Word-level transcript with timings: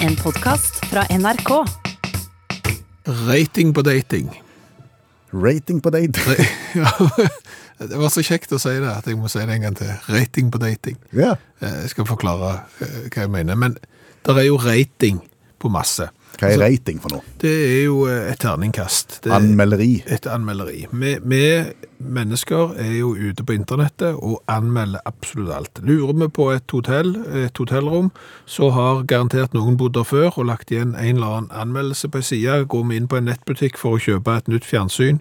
En 0.00 0.16
podkast 0.16 0.80
fra 0.90 1.04
NRK. 1.10 1.50
Rating 3.28 3.74
på 3.74 3.82
dating. 3.82 4.42
Rating 5.32 5.80
på 5.82 5.90
dating. 5.90 6.46
Ja, 6.74 6.90
det 7.90 7.98
var 7.98 8.12
så 8.14 8.22
kjekt 8.22 8.52
å 8.54 8.58
si 8.62 8.70
det 8.78 8.86
at 8.92 9.06
jeg 9.10 9.18
må 9.18 9.26
si 9.32 9.40
det 9.42 9.56
en 9.56 9.64
gang 9.64 9.76
til. 9.78 9.90
Rating 10.12 10.50
på 10.54 10.60
dating. 10.62 10.98
Ja. 11.16 11.32
Eh, 11.58 11.80
Jeg 11.84 11.90
skal 11.94 12.06
forklare 12.06 12.52
eh, 12.84 13.08
hva 13.08 13.24
jeg 13.24 13.32
mener. 13.32 13.58
Men 13.58 13.74
det 14.26 14.36
er 14.36 14.46
jo 14.46 14.60
rating 14.62 15.18
på 15.60 15.70
masse. 15.72 16.06
Hva 16.40 16.48
er 16.54 16.60
rating 16.62 17.00
for 17.02 17.12
noe? 17.12 17.24
Det 17.40 17.52
er 17.52 17.84
jo 17.84 18.06
eh, 18.08 18.30
et 18.32 18.40
terningkast. 18.40 19.20
Det 19.24 19.30
er 19.30 19.36
Anmelderi. 19.36 20.02
et 20.06 20.26
anmelderi. 20.26 20.86
Vi, 20.90 21.14
vi 21.22 21.42
mennesker 22.00 22.74
er 22.80 22.94
jo 22.96 23.12
ute 23.12 23.44
på 23.44 23.52
internettet 23.52 24.16
og 24.16 24.40
anmelder 24.48 25.04
absolutt 25.04 25.52
alt. 25.52 25.82
Lurer 25.84 26.16
vi 26.22 26.28
på 26.32 26.48
et 26.54 26.72
hotell, 26.72 27.12
et 27.44 27.60
hotellrom, 27.60 28.10
så 28.48 28.70
har 28.72 29.04
garantert 29.04 29.54
noen 29.56 29.76
bodd 29.76 29.98
der 29.98 30.08
før 30.08 30.30
og 30.40 30.48
lagt 30.48 30.72
igjen 30.72 30.96
en 30.96 31.20
eller 31.20 31.36
annen 31.40 31.52
anmeldelse 31.52 32.08
på 32.08 32.22
en 32.22 32.28
side. 32.32 32.60
Går 32.72 32.86
vi 32.88 32.96
inn 32.96 33.08
på 33.10 33.20
en 33.20 33.28
nettbutikk 33.28 33.76
for 33.80 33.98
å 33.98 34.02
kjøpe 34.02 34.38
et 34.40 34.48
nytt 34.48 34.64
fjernsyn, 34.64 35.20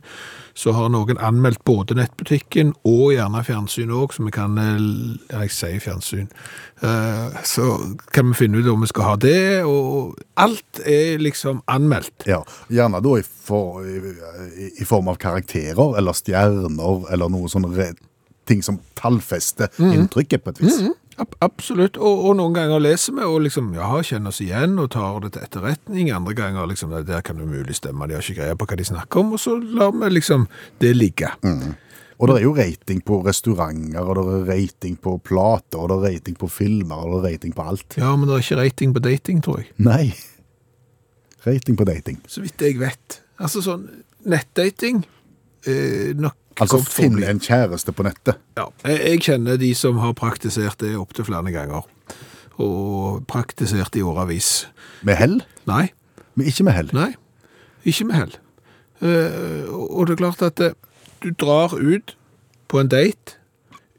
så 0.59 0.73
har 0.75 0.89
noen 0.91 1.15
anmeldt 1.23 1.61
både 1.67 1.95
nettbutikken 1.95 2.73
og 2.83 3.13
gjerne 3.15 3.43
fjernsyn 3.47 3.93
òg, 3.95 4.11
så 4.11 4.25
vi 4.25 4.33
kan 4.35 4.57
eh, 4.59 4.81
Ja, 5.31 5.43
jeg 5.45 5.53
sier 5.55 5.79
fjernsyn. 5.85 6.27
Eh, 6.83 7.37
Så 7.47 7.67
kan 8.11 8.29
vi 8.33 8.39
finne 8.41 8.59
ut 8.59 8.67
om 8.73 8.81
vi 8.83 8.89
skal 8.91 9.07
ha 9.07 9.15
det, 9.15 9.63
og 9.63 10.17
alt 10.35 10.81
er 10.85 11.17
liksom 11.23 11.61
anmeldt. 11.71 12.27
Ja, 12.27 12.41
Gjerne 12.69 12.99
da 13.05 13.15
i, 13.19 13.23
for, 13.23 13.79
i, 13.87 14.69
i 14.81 14.85
form 14.87 15.07
av 15.07 15.17
karakterer 15.21 15.95
eller 15.99 16.13
stjerner 16.17 17.07
eller 17.13 17.31
noe 17.31 17.47
sånne 17.51 17.93
ting 18.49 18.63
som 18.65 18.79
tallfester 18.99 19.69
Mhm. 19.77 19.93
inntrykket 19.95 20.43
på 20.43 20.49
et 20.55 20.59
vis. 20.65 20.79
Ab 21.19 21.35
absolutt, 21.43 21.97
og, 21.99 22.21
og 22.29 22.37
noen 22.39 22.55
ganger 22.55 22.79
leser 22.79 23.15
vi 23.17 23.25
og 23.27 23.41
liksom, 23.43 23.73
ja, 23.75 23.89
kjenner 24.05 24.31
oss 24.31 24.39
igjen 24.43 24.77
og 24.79 24.91
tar 24.93 25.17
det 25.25 25.33
til 25.35 25.43
etterretning. 25.43 26.13
Andre 26.15 26.35
ganger 26.37 26.69
liksom, 26.71 26.93
det 26.95 27.09
der 27.09 27.25
kan 27.25 27.39
det 27.39 27.47
umulig 27.49 27.75
stemme, 27.75 28.07
de 28.07 28.15
har 28.15 28.23
ikke 28.23 28.39
greie 28.39 28.55
på 28.55 28.67
hva 28.69 28.79
de 28.79 28.87
snakker 28.87 29.21
om, 29.23 29.33
og 29.35 29.43
så 29.43 29.57
lar 29.59 29.91
vi 29.97 30.11
liksom 30.13 30.47
det 30.79 30.93
ligge. 30.95 31.31
Og 32.19 32.27
det 32.27 32.35
er 32.35 32.43
jo 32.43 32.55
rating 32.55 33.03
på 33.07 33.21
restauranter, 33.23 33.99
og 34.03 34.17
det 34.17 34.23
er 34.37 34.49
rating 34.49 34.97
på 34.99 35.17
plater, 35.23 35.79
og 35.79 35.91
det 35.91 35.97
er 35.99 36.15
rating 36.15 36.39
på 36.39 36.49
filmer, 36.51 37.03
og 37.03 37.13
det 37.13 37.19
er 37.19 37.35
rating 37.35 37.55
på 37.55 37.67
alt. 37.71 37.99
Ja, 37.99 38.15
men 38.15 38.27
det 38.27 38.35
er 38.35 38.43
ikke 38.43 38.61
rating 38.63 38.95
på 38.95 39.03
dating, 39.03 39.43
tror 39.43 39.61
jeg. 39.61 39.71
Nei. 39.79 40.11
Rating 41.45 41.79
på 41.79 41.87
dating. 41.87 42.19
Så 42.27 42.43
vidt 42.43 42.59
jeg 42.63 42.79
vet. 42.79 43.21
Altså 43.39 43.63
sånn, 43.63 43.87
nettdating, 44.27 45.05
eh, 45.67 46.15
nok 46.15 46.35
Altså 46.59 46.81
finne 46.83 47.23
en 47.29 47.39
kjæreste 47.39 47.93
på 47.95 48.03
nettet. 48.03 48.35
Ja, 48.59 48.65
jeg, 48.83 49.21
kjenner 49.23 49.55
de 49.55 49.69
som 49.77 50.01
har 50.03 50.11
praktisert 50.19 50.81
det 50.83 50.91
opptil 50.99 51.23
flere 51.29 51.53
ganger, 51.55 51.85
og 52.59 53.23
praktisert 53.31 53.95
i 53.95 54.03
åravis. 54.03 54.67
Med 55.07 55.15
hell? 55.15 55.37
Nei, 55.69 55.89
Men 56.35 56.47
ikke 56.51 56.63
med 56.67 56.75
hell. 56.75 56.89
Nei, 56.95 57.13
ikke 57.87 58.05
med 58.09 58.15
hell. 58.15 58.35
Eh, 58.99 59.71
og 59.71 60.07
det 60.07 60.17
er 60.17 60.21
klart 60.21 60.43
at 60.43 60.59
eh, 60.63 60.75
du 61.23 61.31
drar 61.31 61.75
ut 61.79 62.15
på 62.67 62.79
en 62.79 62.91
date 62.91 63.39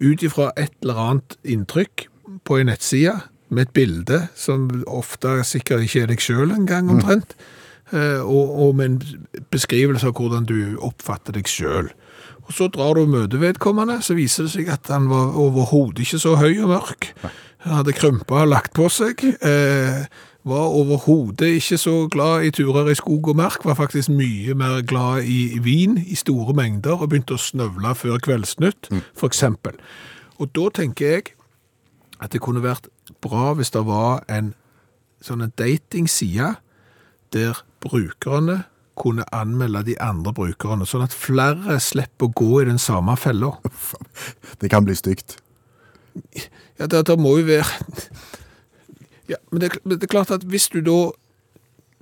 ut 0.00 0.22
ifra 0.24 0.50
et 0.56 0.72
eller 0.80 1.00
annet 1.00 1.36
inntrykk 1.44 2.06
på 2.44 2.60
en 2.60 2.70
nettside 2.70 3.18
med 3.50 3.68
et 3.68 3.74
bilde 3.76 4.20
som 4.38 4.68
ofte 4.86 5.40
sikkert 5.48 5.84
ikke 5.84 6.04
er 6.04 6.12
deg 6.12 6.22
sjøl 6.22 6.54
engang 6.54 6.90
omtrent, 6.92 7.34
eh, 7.34 7.59
og, 7.92 8.50
og 8.62 8.76
med 8.78 8.86
en 8.86 9.44
beskrivelse 9.50 10.06
av 10.06 10.14
hvordan 10.14 10.46
du 10.46 10.78
oppfatter 10.78 11.34
deg 11.34 11.50
sjøl. 11.50 11.90
Og 12.46 12.56
så 12.56 12.66
drar 12.70 12.94
du 12.94 13.04
og 13.04 13.12
møter 13.12 13.38
vedkommende, 13.38 14.00
så 14.02 14.16
viser 14.18 14.46
det 14.46 14.54
seg 14.56 14.70
at 14.74 14.90
han 14.90 15.06
var 15.10 15.36
overhodet 15.38 16.02
ikke 16.02 16.18
så 16.18 16.34
høy 16.40 16.56
og 16.64 16.72
mørk. 16.72 17.12
Han 17.66 17.76
hadde 17.78 17.94
krympa 17.94 18.42
og 18.42 18.50
lagt 18.50 18.74
på 18.74 18.88
seg. 18.90 19.22
Eh, 19.22 20.06
var 20.44 20.72
overhodet 20.72 21.46
ikke 21.60 21.78
så 21.78 21.94
glad 22.10 22.44
i 22.48 22.50
turer 22.50 22.88
i 22.90 22.94
skog 22.94 23.28
og 23.28 23.36
mark, 23.36 23.64
var 23.64 23.74
faktisk 23.74 24.08
mye 24.08 24.54
mer 24.54 24.80
glad 24.82 25.28
i 25.28 25.58
vin 25.62 25.98
i 26.06 26.14
store 26.14 26.54
mengder 26.56 26.96
og 26.96 27.10
begynte 27.12 27.36
å 27.36 27.40
snøvle 27.40 27.94
før 27.94 28.18
kveldsnytt, 28.24 28.88
for 29.14 29.28
eksempel. 29.28 29.76
Og 30.40 30.48
da 30.56 30.70
tenker 30.80 31.06
jeg 31.06 31.34
at 32.20 32.32
det 32.32 32.40
kunne 32.40 32.64
vært 32.64 32.88
bra 33.20 33.52
hvis 33.54 33.70
det 33.76 33.84
var 33.86 34.24
en 34.28 34.54
sånn 35.20 35.44
datingside 35.60 36.54
der 37.36 37.60
brukerne 37.80 38.62
kunne 39.00 39.24
anmelde 39.32 39.82
de 39.86 39.94
andre 40.02 40.32
brukerne, 40.36 40.84
sånn 40.86 41.06
at 41.06 41.14
flere 41.16 41.78
slipper 41.80 42.28
å 42.28 42.34
gå 42.36 42.50
i 42.62 42.66
den 42.68 42.78
samme 42.82 43.14
fella. 43.16 43.54
Det 44.60 44.68
kan 44.72 44.84
bli 44.84 44.96
stygt. 44.98 45.38
Ja, 46.78 46.86
det, 46.90 47.04
det 47.06 47.14
må 47.22 47.36
jo 47.38 47.44
være 47.46 47.64
Ja, 49.30 49.36
men 49.52 49.60
det, 49.62 49.68
det 49.86 50.02
er 50.02 50.10
klart 50.10 50.32
at 50.34 50.42
hvis 50.42 50.66
du 50.72 50.80
da 50.82 50.96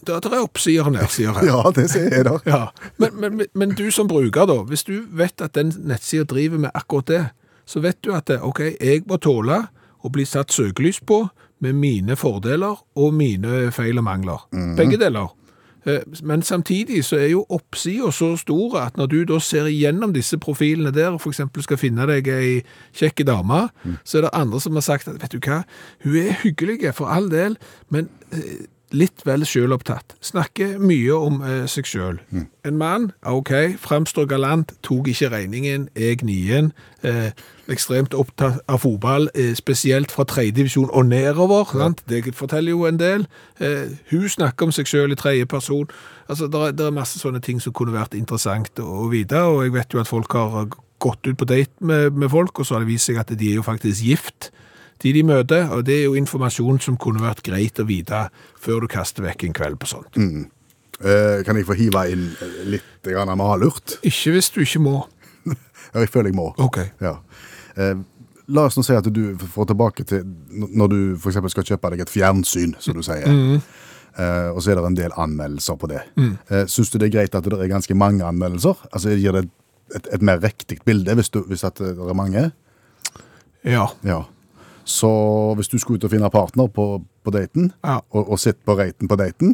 Det, 0.00 0.14
er 0.30 0.40
oppsider 0.40 0.86
og 0.88 0.94
nedsider 0.94 1.36
her. 1.36 1.46
Ja, 1.50 1.70
det 1.76 1.84
ser 1.92 2.08
jeg 2.14 2.24
da. 2.24 2.38
Ja, 2.48 2.60
men, 2.96 3.18
men, 3.20 3.42
men- 3.52 3.74
du 3.76 3.90
som 3.92 4.08
bruker 4.08 4.46
da, 4.48 4.62
hvis 4.64 4.86
du 4.88 5.04
vet 5.12 5.42
at 5.44 5.54
den 5.58 5.74
nettsida 5.84 6.24
driver 6.24 6.58
med 6.64 6.70
akkurat 6.74 7.06
det, 7.10 7.24
så 7.68 7.82
vet 7.84 7.98
du 8.02 8.14
at 8.16 8.30
det, 8.30 8.38
ok, 8.40 8.62
jeg 8.80 9.04
må 9.10 9.18
tåle 9.20 9.66
å 10.00 10.08
bli 10.14 10.24
satt 10.24 10.54
søkelys 10.54 11.02
på 11.04 11.26
med 11.60 11.74
mine 11.76 12.16
fordeler 12.16 12.78
og 12.96 13.12
mine 13.18 13.66
feil 13.74 13.98
og 14.00 14.06
mangler. 14.06 14.46
Begge 14.78 14.96
deler. 15.02 15.34
Eh, 15.88 16.00
Men 16.22 16.42
samtidig 16.42 17.04
så 17.04 17.16
er 17.16 17.30
jo 17.32 17.44
oppsida 17.48 18.10
så 18.12 18.34
stor 18.36 18.78
at 18.82 18.96
når 19.00 19.06
du 19.06 19.18
da 19.24 19.38
ser 19.40 19.66
igjennom 19.70 20.12
disse 20.12 20.38
profilene 20.38 20.92
der, 20.94 21.14
og 21.16 21.20
eksempel 21.32 21.64
skal 21.64 21.80
finne 21.80 22.06
deg 22.10 22.28
ei 22.28 22.62
kjekke 22.98 23.24
dame, 23.24 23.68
så 24.04 24.18
er 24.18 24.26
det 24.26 24.34
andre 24.36 24.60
som 24.60 24.76
har 24.76 24.84
sagt 24.84 25.08
at, 25.08 25.22
vet 25.22 25.32
du 25.32 25.38
hva, 25.38 25.62
hun 26.04 26.16
er 26.16 26.36
hyggelig 26.42 26.94
for 26.94 27.06
all 27.06 27.30
del, 27.32 27.56
men 27.90 28.10
eh, 28.32 28.66
litt 28.94 29.24
vel 29.26 29.44
sjølopptatt. 29.46 30.16
Snakker 30.24 30.78
mye 30.80 31.14
om 31.16 31.42
eh, 31.44 31.66
seg 31.70 31.88
sjøl. 31.88 32.18
En 32.66 32.78
mann, 32.80 33.10
ok, 33.26 33.52
framstår 33.80 34.28
galant, 34.30 34.72
tok 34.86 35.10
ikke 35.12 35.30
regningen, 35.32 35.88
er 35.98 36.16
gnien. 36.20 36.72
Eh, 37.06 37.30
ekstremt 37.68 38.16
opptatt 38.16 38.62
av 38.68 38.82
fotball, 38.84 39.28
eh, 39.34 39.52
spesielt 39.58 40.12
fra 40.14 40.24
tredjedivisjon 40.28 40.90
og 40.90 41.06
nedover. 41.10 41.68
Ja. 41.78 41.90
Det 42.08 42.34
forteller 42.34 42.74
jo 42.74 42.86
en 42.88 43.00
del. 43.00 43.26
Eh, 43.60 43.94
hun 44.10 44.28
snakker 44.28 44.68
om 44.68 44.74
seg 44.74 44.88
sjøl 44.88 45.12
i 45.12 45.20
tredje 45.20 45.46
person. 45.46 45.88
Altså, 46.28 46.48
det 46.48 46.80
er, 46.80 46.86
er 46.86 46.94
masse 46.96 47.20
sånne 47.20 47.42
ting 47.44 47.60
som 47.62 47.72
kunne 47.76 47.96
vært 47.96 48.16
interessant 48.18 48.80
å 48.80 49.08
vite, 49.12 49.40
og 49.40 49.64
jeg 49.64 49.76
vet 49.76 49.94
jo 49.94 50.00
at 50.00 50.10
folk 50.10 50.32
har 50.32 50.68
gått 50.98 51.26
ut 51.26 51.38
på 51.38 51.46
date 51.46 51.84
med, 51.84 52.12
med 52.12 52.30
folk, 52.30 52.58
og 52.58 52.66
så 52.66 52.76
har 52.76 52.84
det 52.84 52.92
vist 52.92 53.08
seg 53.08 53.20
at 53.20 53.30
de 53.30 53.52
er 53.52 53.60
jo 53.60 53.66
faktisk 53.66 54.02
gift 54.02 54.50
de 55.02 55.12
de 55.14 55.22
møter, 55.22 55.68
og 55.70 55.84
det 55.86 56.00
er 56.00 56.04
jo 56.08 56.16
informasjon 56.18 56.80
som 56.82 56.96
kunne 57.00 57.22
vært 57.22 57.42
greit 57.46 57.78
å 57.78 57.86
vite 57.86 58.24
før 58.58 58.82
du 58.84 58.88
kaster 58.90 59.22
vekk 59.26 59.44
en 59.48 59.56
kveld 59.56 59.78
på 59.78 59.86
sånt. 59.90 60.18
Eh, 60.18 61.44
kan 61.46 61.56
jeg 61.56 61.66
få 61.68 61.76
hive 61.78 62.04
inn 62.10 62.24
litt 62.66 63.06
grann 63.06 63.30
malurt? 63.38 63.98
Ikke 64.02 64.34
hvis 64.34 64.50
du 64.54 64.62
ikke 64.64 64.82
må. 64.82 64.96
Jeg 65.94 66.10
føler 66.12 66.28
jeg 66.28 66.36
må. 66.36 66.50
Ok. 66.60 66.80
Ja. 67.00 67.14
Eh, 67.78 67.94
la 68.52 68.64
oss 68.68 68.76
nå 68.76 68.82
si 68.84 68.92
at 68.96 69.06
du 69.14 69.22
får 69.54 69.70
tilbake 69.70 70.04
til 70.08 70.26
når 70.52 70.90
du 70.92 70.98
eksempel 71.16 71.52
skal 71.52 71.64
kjøpe 71.70 71.92
deg 71.94 72.02
et 72.04 72.12
fjernsyn, 72.12 72.74
som 72.82 72.98
du 72.98 73.00
sier. 73.06 73.24
Eh, 74.18 74.48
og 74.50 74.60
så 74.60 74.72
er 74.74 74.80
det 74.80 74.84
en 74.84 74.98
del 74.98 75.14
anmeldelser 75.16 75.78
på 75.80 75.88
det. 75.88 76.02
Eh, 76.18 76.66
Syns 76.68 76.90
du 76.92 76.98
det 76.98 77.08
er 77.08 77.14
greit 77.14 77.38
at 77.38 77.46
det 77.46 77.56
er 77.56 77.70
ganske 77.70 77.96
mange 77.96 78.26
anmeldelser? 78.26 78.82
Altså 78.90 79.14
Gir 79.16 79.38
det 79.38 79.46
et, 79.96 80.10
et 80.18 80.24
mer 80.26 80.42
riktig 80.44 80.80
bilde 80.84 81.14
hvis, 81.16 81.30
du, 81.32 81.40
hvis 81.48 81.64
at 81.64 81.78
det 81.80 81.94
er 81.96 82.18
mange? 82.18 82.50
Ja. 83.64 83.86
Ja. 84.04 84.24
Så 84.88 85.08
hvis 85.58 85.68
du 85.68 85.76
skulle 85.78 86.00
ut 86.00 86.04
og 86.08 86.12
finne 86.14 86.30
partner 86.32 86.68
på, 86.72 86.84
på 87.24 87.32
daten, 87.34 87.72
Ja. 87.84 87.98
og, 88.10 88.30
og 88.32 88.38
sitte 88.40 88.62
på 88.64 88.72
raten 88.78 89.08
på 89.10 89.18
daten, 89.20 89.50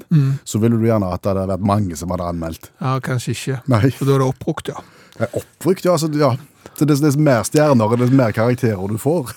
så 0.46 0.60
ville 0.62 0.78
du 0.78 0.84
gjerne 0.86 1.08
at 1.10 1.24
det 1.24 1.32
hadde 1.34 1.48
vært 1.56 1.64
mange 1.66 1.96
som 1.98 2.12
hadde 2.14 2.28
anmeldt. 2.30 2.70
ja, 2.80 2.92
kanskje 3.02 3.34
ikke. 3.34 3.56
Nei. 3.72 3.90
For 3.90 4.06
da 4.06 4.14
er 4.14 4.22
det 4.22 4.28
oppbrukt, 4.30 4.70
ja. 4.70 4.84
Det 5.18 5.26
er 5.26 5.34
oppbrukt, 5.40 5.84
ja. 5.90 5.96
Så, 5.98 6.08
ja. 6.18 6.30
Så 6.78 6.86
dess, 6.86 7.02
dess 7.02 7.16
mer 7.18 7.42
stjerner, 7.46 7.96
dess 7.98 8.14
mer 8.14 8.30
karakterer 8.34 8.88
du 8.90 8.96
får. 8.98 9.34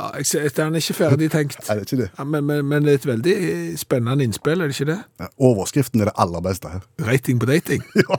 ja 0.00 0.08
jeg 0.16 0.26
ser, 0.26 0.48
Den 0.56 0.74
er 0.74 0.80
ikke 0.80 0.94
ferdig 0.96 1.28
tenkt. 1.30 1.60
Er 1.68 1.74
det 1.82 1.84
ikke 1.92 2.00
det? 2.02 2.08
Ja, 2.18 2.24
men, 2.24 2.44
men, 2.48 2.64
men 2.64 2.82
det 2.88 2.92
er 2.94 3.02
et 3.02 3.06
veldig 3.06 3.36
spennende 3.78 4.24
innspill, 4.24 4.60
er 4.64 4.72
det 4.72 4.80
ikke 4.80 4.92
det? 4.94 4.98
Ja, 5.20 5.28
Overskriften 5.38 6.00
er 6.00 6.08
det 6.08 6.16
aller 6.16 6.40
beste 6.40 6.68
her. 6.72 6.80
Rating 7.04 7.38
på 7.40 7.46
dating. 7.52 7.84
Ja. 8.08 8.16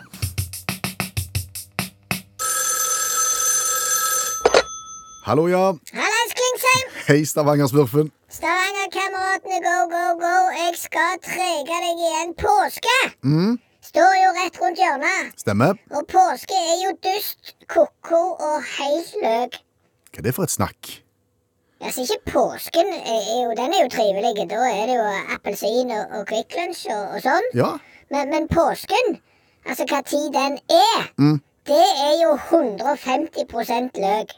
Hallo, 5.25 5.47
ja. 5.49 5.73
Klingsheim! 5.73 6.10
Hei, 7.07 7.25
Stavanger-smurfen. 7.25 8.11
Stavanger-kameratene, 8.29 9.57
go, 9.65 9.77
go, 9.89 10.03
go! 10.21 10.35
Jeg 10.53 10.75
skal 10.77 11.17
trege 11.25 11.77
deg 11.83 12.01
igjen. 12.05 12.33
Påske 12.37 12.97
står 13.87 14.11
jo 14.19 14.33
rett 14.37 14.59
rundt 14.61 14.81
hjørnet. 14.81 15.31
Stemmer. 15.41 15.79
Og 15.97 16.05
påske 16.11 16.53
er 16.53 16.77
jo 16.83 16.91
dust, 17.07 17.55
ko-ko 17.73 18.19
og 18.37 18.67
helt 18.77 19.15
løk. 19.23 19.57
Hva 20.11 20.21
er 20.21 20.27
det 20.27 20.35
for 20.37 20.45
et 20.45 20.53
snakk? 20.53 20.91
Altså, 21.81 22.05
ikke 22.05 22.35
påsken 22.35 22.93
er 22.93 23.23
jo, 23.47 23.55
den 23.57 23.73
er 23.73 23.81
jo 23.87 23.89
trivelig. 23.95 24.45
Da 24.51 24.61
er 24.69 24.85
det 24.91 24.99
jo 24.99 25.07
appelsin 25.33 25.89
og, 25.97 26.03
og 26.19 26.27
Kvikk 26.29 26.53
Lunsj 26.59 26.85
og, 26.93 27.15
og 27.17 27.25
sånn. 27.25 27.49
Ja. 27.57 27.71
Men, 28.13 28.29
men 28.29 28.45
påsken, 28.51 29.17
altså 29.65 29.89
hva 29.89 30.03
tid 30.05 30.29
den 30.37 30.59
er, 30.69 31.09
det 31.71 31.83
er 32.05 32.15
jo 32.21 32.35
150% 32.37 33.97
løk. 34.05 34.37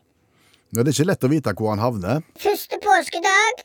Er 0.73 0.81
det 0.81 0.95
ikke 0.95 1.05
lett 1.05 1.25
å 1.25 1.29
vite 1.29 1.51
hvor 1.53 1.69
han 1.69 1.81
havner. 1.83 2.23
Første 2.41 2.79
påskedag 2.81 3.59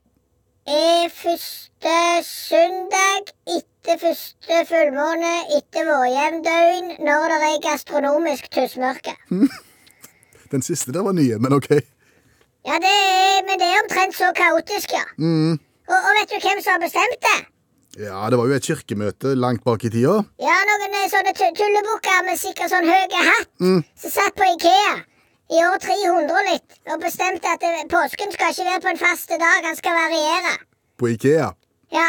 er 0.69 1.09
første 1.09 1.95
søndag 2.27 3.33
etter 3.49 3.97
første 4.03 4.59
fullmåne 4.69 5.31
etter 5.57 5.89
vårjevndøgn 5.89 6.93
når 7.09 7.33
det 7.33 7.49
er 7.49 7.65
gastronomisk 7.65 8.51
tussmørke. 8.53 9.17
Den 10.53 10.65
siste 10.65 10.93
der 10.93 11.09
var 11.09 11.17
nye, 11.17 11.41
men 11.41 11.57
OK. 11.57 11.71
Ja, 12.69 12.77
det 12.77 12.93
er, 12.93 13.41
men 13.49 13.57
det 13.57 13.73
er 13.73 13.81
omtrent 13.87 14.17
så 14.17 14.29
kaotisk, 14.37 14.93
ja. 14.93 15.05
Og, 15.17 15.97
og 15.97 16.13
vet 16.21 16.35
du 16.35 16.39
hvem 16.45 16.61
som 16.61 16.77
har 16.77 16.85
bestemt 16.85 17.21
det? 17.25 17.39
Ja, 18.05 18.21
det 18.29 18.37
var 18.37 18.53
jo 18.53 18.57
et 18.61 18.69
kirkemøte 18.69 19.33
langt 19.33 19.65
bak 19.65 19.81
i 19.89 19.97
tida. 19.97 20.21
Ja, 20.45 20.57
noen 20.69 20.93
eh, 20.93 21.09
sånne 21.09 21.33
tullebukker 21.33 22.27
med 22.29 22.37
sikkert 22.41 22.73
sånn 22.75 22.89
høy 22.89 23.23
hatt 23.33 23.49
som 23.65 24.13
satt 24.13 24.37
på 24.37 24.53
Ikea 24.59 24.99
i 25.49 25.59
år 25.65 25.79
300 25.81 26.35
og 26.39 26.49
litt 26.53 26.79
og 26.93 27.01
bestemte 27.03 27.49
at 27.55 27.63
påsken 27.93 28.33
skal 28.35 28.51
ikke 28.53 28.67
være 28.69 28.83
på 28.85 28.91
en 28.95 29.01
faste 29.01 29.39
dag, 29.41 29.63
han 29.69 29.77
skal 29.79 29.97
variere. 29.97 30.53
På 30.99 31.09
Ikea. 31.13 31.53
Ja. 31.95 32.09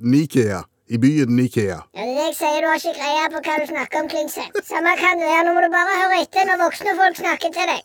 Nikea. 0.00 0.62
I 0.88 0.96
byen 0.96 1.34
Nikea. 1.36 1.78
Ja, 1.92 2.00
det 2.00 2.08
er 2.08 2.14
det 2.16 2.26
jeg 2.30 2.36
sier, 2.38 2.60
du 2.64 2.66
har 2.70 2.78
ikke 2.80 2.94
greie 2.96 3.24
på 3.32 3.40
hva 3.44 3.56
du 3.60 3.66
snakker 3.68 4.00
om, 4.00 4.06
Klingsheim. 4.08 4.52
Samme 4.64 4.94
kan 5.00 5.20
det 5.20 5.26
være, 5.28 5.42
nå 5.48 5.52
må 5.56 5.64
du 5.66 5.68
bare 5.74 5.96
høre 6.00 6.20
etter 6.24 6.46
når 6.48 6.62
voksne 6.64 6.94
folk 6.96 7.18
snakker 7.20 7.52
til 7.52 7.72
deg. 7.72 7.82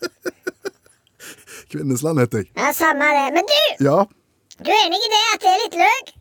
Kvinnesland 1.72 2.20
heter 2.22 2.42
jeg. 2.44 2.50
Ja, 2.56 2.70
samme 2.76 3.08
det. 3.16 3.26
Men 3.36 3.48
du, 3.50 3.58
Ja. 3.84 3.96
du 4.64 4.70
er 4.72 4.80
enig 4.86 5.00
i 5.04 5.10
det 5.14 5.22
at 5.34 5.44
det 5.44 5.50
er 5.52 5.60
litt 5.64 5.76
løk? 5.82 6.14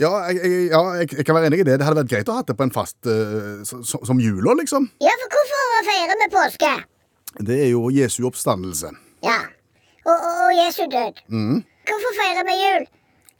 Ja, 0.00 0.10
jeg, 0.30 0.36
jeg, 0.44 0.60
ja 0.70 0.80
jeg, 1.00 1.10
jeg 1.18 1.26
kan 1.28 1.36
være 1.36 1.50
enig 1.50 1.60
i 1.60 1.66
det. 1.68 1.74
Det 1.80 1.86
hadde 1.88 2.00
vært 2.02 2.12
greit 2.14 2.30
å 2.32 2.38
ha 2.38 2.44
det 2.48 2.56
på 2.56 2.64
en 2.66 2.72
fast 2.74 2.96
uh, 3.10 3.60
så- 3.66 4.00
Som 4.08 4.20
jula, 4.22 4.54
liksom. 4.62 4.86
Ja, 5.04 5.12
for 5.24 5.34
hvorfor 5.34 5.84
feirer 5.90 6.22
vi 6.22 6.28
påske? 6.36 6.70
Det 7.38 7.64
er 7.64 7.68
jo 7.70 7.90
Jesu 7.94 8.26
oppstandelse. 8.26 8.90
Ja. 9.24 9.38
Og, 10.06 10.12
og, 10.16 10.34
og 10.46 10.50
Jesu 10.66 10.82
død. 10.90 11.20
Hvorfor 11.90 12.16
feirer 12.20 12.44
vi 12.48 12.56
jul? 12.64 12.86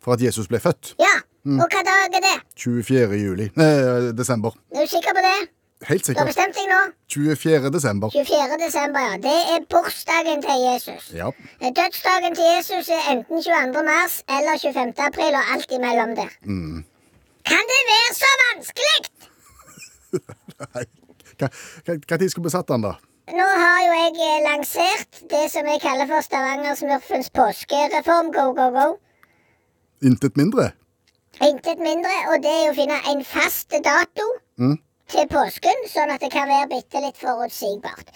For 0.01 0.13
at 0.13 0.23
Jesus 0.23 0.49
ble 0.49 0.61
født. 0.61 0.95
Ja. 1.01 1.17
Og 1.45 1.67
hva 1.73 1.81
dag 1.87 2.15
er 2.19 2.23
det? 2.25 2.37
24. 2.61 3.17
juli. 3.17 3.49
Eh, 3.57 4.11
desember. 4.17 4.55
Er 4.75 4.85
du 4.85 4.91
sikker 4.93 5.17
på 5.17 5.25
det? 5.25 5.49
Helt 5.89 6.07
Du 6.07 6.13
har 6.19 6.27
bestemt 6.29 6.57
deg 6.59 6.67
nå? 6.69 6.81
24. 7.09 7.71
desember. 7.73 8.13
24. 8.13 8.59
desember, 8.61 9.01
ja. 9.01 9.15
Det 9.17 9.39
er 9.55 9.63
bursdagen 9.73 10.43
til 10.45 10.65
Jesus. 10.67 11.07
Ja. 11.17 11.31
Dødsdagen 11.79 12.37
til 12.37 12.45
Jesus 12.57 12.91
er 12.93 13.07
enten 13.15 13.41
22. 13.43 13.85
mars 13.89 14.19
eller 14.29 14.61
25. 14.61 14.93
april, 15.09 15.33
og 15.41 15.45
alt 15.55 15.73
imellom 15.73 16.13
der. 16.21 16.31
Kan 17.51 17.65
det 17.73 17.81
være 17.93 18.13
så 18.21 18.31
vanskelig? 18.45 18.99
Nei. 20.75 20.85
Tid 22.19 22.29
skulle 22.29 22.51
vi 22.51 22.53
satt 22.53 22.69
den, 22.69 22.85
da? 22.85 22.93
Nå 23.31 23.47
har 23.47 23.79
jo 23.85 23.93
jeg 23.95 24.15
eh, 24.27 24.43
lansert 24.43 25.21
det 25.31 25.45
som 25.53 25.69
jeg 25.71 25.81
kaller 25.85 26.09
for 26.11 26.25
Stavanger-smurfens 26.27 27.31
påskereform. 27.37 28.33
Go, 28.35 28.51
go, 28.57 28.67
go. 28.75 28.87
Intet 30.03 30.37
mindre? 30.41 30.71
Intet 31.39 31.79
mindre, 31.79 32.15
og 32.33 32.43
det 32.43 32.53
er 32.53 32.71
å 32.73 32.77
finne 32.77 32.99
en 33.13 33.23
fast 33.25 33.71
dato 33.87 34.27
til 35.15 35.29
påsken, 35.31 35.87
sånn 35.93 36.11
at 36.15 36.23
det 36.25 36.33
kan 36.35 36.51
være 36.51 36.69
bitte 36.75 37.03
litt 37.05 37.19
forutsigbart. 37.23 38.11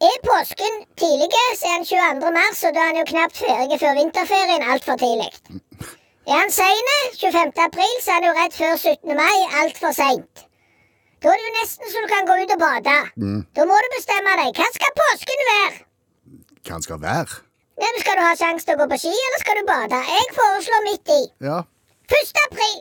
Er 0.00 0.20
påsken 0.24 0.84
tidlig, 0.96 1.44
så 1.60 1.68
er 1.68 1.82
den 1.82 1.88
22. 1.92 2.32
mars, 2.36 2.64
og 2.64 2.76
da 2.76 2.86
er 2.86 2.92
han 2.92 3.00
jo 3.02 3.08
knapt 3.12 3.42
ferdig 3.44 3.80
før 3.82 3.98
vinterferien 4.00 4.64
altfor 4.72 4.96
tidlig. 5.02 5.28
Er 6.24 6.38
han 6.38 6.54
sein, 6.54 6.94
25. 7.20 7.52
april, 7.66 7.92
så 8.00 8.14
er 8.14 8.22
han 8.22 8.30
jo 8.30 8.36
rett 8.40 8.56
før 8.56 8.76
17. 8.78 9.18
mai, 9.20 9.36
altfor 9.62 9.92
seint. 9.96 10.46
Da 11.20 11.28
er 11.28 11.36
det 11.36 11.46
jo 11.46 11.52
nesten 11.58 11.90
så 11.92 12.00
du 12.00 12.08
kan 12.08 12.28
gå 12.28 12.34
ut 12.42 12.52
og 12.56 12.60
bade. 12.62 12.96
Da 13.56 13.64
må 13.68 13.78
du 13.84 13.88
bestemme 13.96 14.36
deg. 14.40 14.56
Hva 14.56 14.68
skal 14.76 14.92
påsken 15.00 15.42
være? 15.50 15.80
Hva 16.64 16.76
den 16.78 16.84
skal 16.86 17.00
være? 17.02 17.40
Hvem 17.80 17.98
Skal 18.02 18.16
du 18.18 18.22
ha 18.24 18.32
sjanse 18.36 18.66
til 18.68 18.76
å 18.76 18.80
gå 18.82 18.86
på 18.92 18.96
ski, 19.00 19.10
eller 19.26 19.40
skal 19.40 19.56
du 19.60 19.64
bade? 19.68 19.98
Jeg 20.12 20.32
foreslår 20.36 20.82
midt 20.84 21.12
i. 21.14 21.20
Ja, 21.48 21.58
1. 22.12 22.32
april. 22.44 22.78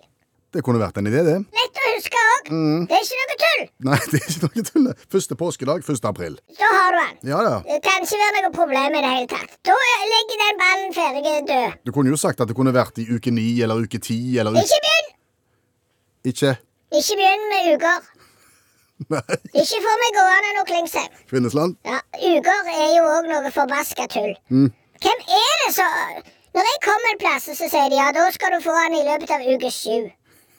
det 0.55 0.63
kunne 0.65 0.79
vært 0.81 0.97
en 0.99 1.07
idé, 1.07 1.21
det. 1.27 1.35
Lett 1.55 1.79
å 1.79 1.91
huske 1.93 2.19
òg. 2.33 2.49
Det 2.89 2.97
er 2.97 3.03
ikke 3.05 3.19
noe 3.21 3.37
tull. 3.43 3.63
Nei, 3.87 3.99
det 4.11 4.19
er 4.19 4.25
ikke 4.33 4.43
noe 4.47 4.63
tull. 4.71 4.87
Første 5.15 5.37
påskedag 5.39 5.83
1. 5.95 6.01
april. 6.11 6.35
Da 6.59 6.71
har 6.73 6.95
du 6.95 6.99
den. 6.99 7.15
Ja, 7.31 7.39
ja. 7.47 7.55
Det 7.69 7.79
kan 7.85 8.03
ikke 8.07 8.19
være 8.23 8.43
noe 8.47 8.53
problem 8.55 8.97
i 8.99 9.03
det 9.05 9.11
hele 9.13 9.29
tatt. 9.35 9.55
Da 9.69 9.77
ligger 10.13 10.41
den 10.43 10.59
ballen 10.63 10.95
ferdig 10.97 11.35
død. 11.51 11.79
Du 11.87 11.93
kunne 11.95 12.11
jo 12.15 12.19
sagt 12.19 12.43
at 12.43 12.51
det 12.51 12.57
kunne 12.59 12.75
vært 12.75 12.99
i 13.03 13.07
uke 13.13 13.31
ni 13.35 13.47
eller 13.63 13.83
uke 13.85 14.01
ti 14.03 14.19
eller 14.41 14.57
uke 14.57 14.65
Ikke 14.65 14.81
begynn! 14.87 15.11
Ikke? 16.33 16.55
Ikke 16.99 17.19
begynn 17.21 17.47
med 17.53 17.71
uker. 17.77 18.09
Nei. 19.07 19.21
Ikke 19.55 19.79
få 19.85 19.93
meg 20.03 20.17
gående 20.17 20.51
nå, 20.57 20.63
Klingsheim. 20.67 21.13
Kvinnesland? 21.31 21.77
Ja, 21.87 22.01
uker 22.19 22.71
er 22.75 22.89
jo 22.97 23.05
òg 23.15 23.29
noe 23.31 23.51
forbaska 23.55 24.09
tull. 24.11 24.33
Hvem 24.49 25.21
er 25.39 25.53
det 25.63 25.71
så 25.77 25.85
Når 26.57 26.65
jeg 26.67 26.79
kommer 26.83 27.11
en 27.13 27.19
plass, 27.21 27.45
så 27.55 27.67
sier 27.69 27.89
de 27.93 27.95
ja, 27.99 28.09
da 28.11 28.25
skal 28.35 28.51
du 28.57 28.63
få 28.65 28.73
den 28.75 28.97
i 28.99 29.05
løpet 29.07 29.31
av 29.35 29.45
uke 29.53 29.69
sju. 29.71 30.09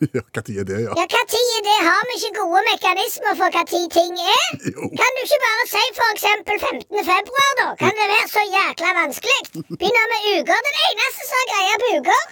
Ja, 0.16 0.22
hva 0.32 0.40
tid 0.40 0.56
er 0.62 0.64
det, 0.64 0.76
ja? 0.80 0.92
Ja, 0.96 1.04
hva 1.12 1.22
tid 1.28 1.48
er 1.58 1.64
det? 1.66 1.74
Har 1.84 2.04
vi 2.08 2.14
ikke 2.16 2.30
gode 2.38 2.60
mekanismer 2.70 3.34
for 3.36 3.52
hva 3.52 3.64
tid 3.68 3.84
ting 3.92 4.14
er? 4.16 4.46
Jo. 4.72 4.88
Kan 4.96 5.18
du 5.18 5.20
ikke 5.26 5.38
bare 5.42 5.66
si 5.68 5.82
for 5.98 6.14
eksempel 6.14 6.56
15. 6.62 7.02
februar, 7.10 7.50
da? 7.58 7.66
Kan 7.82 7.92
det 7.98 8.06
være 8.08 8.30
så 8.32 8.44
jækla 8.54 8.94
vanskelig? 8.96 9.36
Begynne 9.74 10.06
med 10.14 10.24
uker. 10.38 10.62
Den 10.70 10.78
eneste 10.86 11.28
som 11.28 11.36
har 11.42 11.50
greie 11.52 11.76
på 11.82 11.90
uker, 11.98 12.24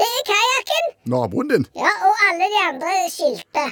det 0.00 0.08
er 0.08 0.24
kajakken. 0.30 0.88
Naboen 1.12 1.52
din? 1.52 1.68
Ja, 1.82 1.92
og 2.08 2.24
alle 2.30 2.48
de 2.54 2.62
andre 2.70 2.94
skilte. 3.12 3.66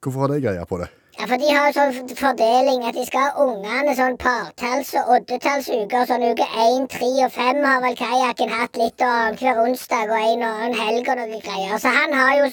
Hvorfor 0.00 0.24
har 0.24 0.32
de 0.32 0.40
greia 0.48 0.64
på 0.72 0.80
det? 0.80 0.88
Ja, 1.18 1.24
for 1.26 1.36
de 1.40 1.48
har 1.48 1.70
jo 1.70 1.72
sånn 1.78 2.10
fordeling 2.18 2.82
at 2.84 2.94
de 2.98 3.04
skal 3.08 3.22
ha 3.30 3.44
ungene 3.44 3.94
sånn 3.96 4.18
partalls- 4.20 4.92
og 5.00 5.12
oddetallsuker. 5.14 6.02
Sånn 6.10 6.24
uke 6.28 6.44
én, 6.64 6.84
tre 6.92 7.08
og 7.24 7.32
fem 7.32 7.62
har 7.64 7.80
vel 7.84 7.96
kajakken 7.96 8.52
hatt 8.52 8.76
litt 8.76 9.00
og 9.06 9.38
hver 9.40 9.60
onsdag 9.62 10.12
og 10.12 10.18
en 10.20 10.44
og 10.44 10.50
annen 10.50 10.76
helg 10.80 11.08
og 11.08 11.16
noe 11.22 11.40
greier. 11.46 11.78
Så 11.80 11.88
han 11.94 12.12
har 12.12 12.34
jo 12.42 12.50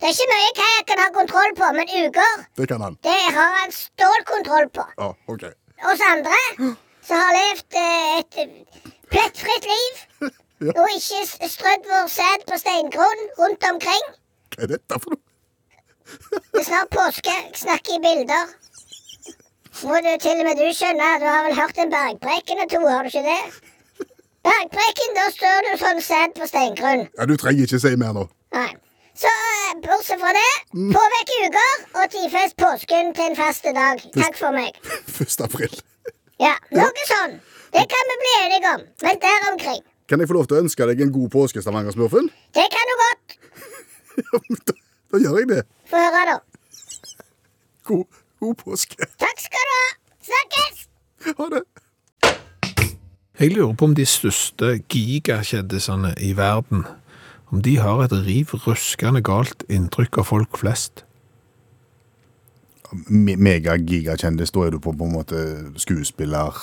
Det 0.00 0.08
er 0.08 0.14
ikke 0.16 0.32
mye 0.32 0.52
kajakken 0.56 1.00
har 1.04 1.10
kontroll 1.12 1.50
på, 1.58 1.66
men 1.76 1.90
uker, 2.06 2.44
Det 2.56 2.66
kan 2.68 2.80
han. 2.80 2.94
det 3.04 3.18
har 3.36 3.50
han 3.60 3.70
stålkontroll 3.70 4.68
på. 4.72 4.84
Ja, 4.98 5.10
ok. 5.28 5.42
Oss 5.92 6.00
andre 6.08 6.38
som 7.04 7.16
har 7.20 7.32
levd 7.36 7.76
eh, 7.76 8.18
et 8.18 8.38
plettfritt 9.10 9.66
liv 9.68 10.30
Ja. 10.66 10.72
og 10.76 10.88
ikke 10.96 11.48
strødd 11.48 11.84
vår 11.88 12.08
sæd 12.08 12.46
på 12.48 12.58
steingrunn 12.62 13.22
rundt 13.38 13.64
omkring. 13.72 14.08
Hva 14.56 14.62
er 14.64 14.72
dette 14.72 14.98
for 15.04 15.10
noe? 15.14 15.22
Det 16.52 16.60
er 16.60 16.66
snart 16.66 16.90
påske. 16.94 17.30
Jeg 17.36 17.60
snakker 17.64 17.96
i 17.96 18.02
bilder. 18.04 18.44
Må 19.86 19.96
du 20.04 20.10
til 20.20 20.40
og 20.42 20.46
med 20.48 20.58
du 20.60 20.66
skjønne. 20.76 21.08
Du 21.22 21.26
har 21.30 21.44
vel 21.46 21.56
hørt 21.60 21.78
en 21.78 21.92
bergpreken 21.94 22.62
og 22.64 22.70
to, 22.72 22.80
har 22.86 23.06
du 23.06 23.10
ikke 23.12 23.22
det? 23.26 23.42
Bergpreken, 24.46 25.14
da 25.18 25.26
står 25.36 25.66
du 25.66 25.72
sånn 25.80 26.00
sæd 26.04 26.36
på 26.38 26.48
steingrunn. 26.50 27.06
Ja, 27.18 27.26
Du 27.28 27.36
trenger 27.40 27.66
ikke 27.68 27.80
si 27.82 27.92
mer 28.00 28.14
nå. 28.16 28.26
Nei. 28.56 28.70
Så 29.20 29.28
eh, 29.28 29.72
bortsett 29.84 30.20
fra 30.22 30.30
det, 30.32 30.50
få 30.94 31.00
vekk 31.14 31.32
uker 31.44 31.72
og 32.00 32.12
tidfest 32.14 32.56
påsken 32.60 33.10
til 33.16 33.26
en 33.30 33.36
faste 33.36 33.72
dag. 33.76 34.00
Takk 34.16 34.38
for 34.38 34.54
meg. 34.56 34.76
1. 35.26 35.40
april. 35.44 35.74
Ja, 36.40 36.54
noe 36.72 37.04
sånn. 37.10 37.36
Det 37.74 37.84
kan 37.92 38.08
vi 38.12 38.16
bli 38.22 38.32
enige 38.40 38.74
om. 38.78 38.86
Men 39.04 39.20
der 39.22 39.48
omkring. 39.52 39.82
Kan 40.08 40.22
jeg 40.24 40.30
få 40.30 40.38
lov 40.40 40.48
til 40.50 40.56
å 40.58 40.62
ønske 40.64 40.88
deg 40.90 41.04
en 41.04 41.12
god 41.14 41.28
påske, 41.36 41.62
Stavanger-smurfen? 41.62 42.30
Det 42.56 42.64
kan 42.72 42.88
du 42.90 42.94
godt. 43.04 43.36
Da, 45.12 45.18
gjør 45.18 45.38
jeg 45.42 45.48
det. 45.50 45.62
Få 45.90 45.96
høre, 45.96 46.22
da. 46.30 46.38
God, 47.90 48.04
god 48.40 48.54
påske. 48.60 48.96
Takk 49.18 49.40
skal 49.42 49.66
du 49.70 49.76
ha. 49.76 49.86
Snakkes! 50.30 50.86
Ha 51.38 51.48
det. 51.56 51.62
Jeg 53.40 53.54
lurer 53.56 53.72
på 53.80 53.86
om 53.88 53.94
de 53.96 54.04
største 54.06 54.74
gigakjendisene 54.92 56.12
i 56.20 56.34
verden, 56.36 56.84
om 57.50 57.62
de 57.64 57.78
har 57.80 58.02
et 58.04 58.12
riv 58.12 58.52
ruskende 58.66 59.22
galt 59.24 59.64
inntrykk 59.72 60.20
av 60.20 60.28
folk 60.28 60.58
flest. 60.60 61.04
Me- 63.08 63.38
Mega-gigakjendis, 63.38 64.50
da 64.54 64.66
er 64.66 64.74
du 64.74 64.80
på, 64.82 64.92
på 64.92 65.06
en 65.08 65.14
måte 65.14 65.40
skuespiller, 65.80 66.56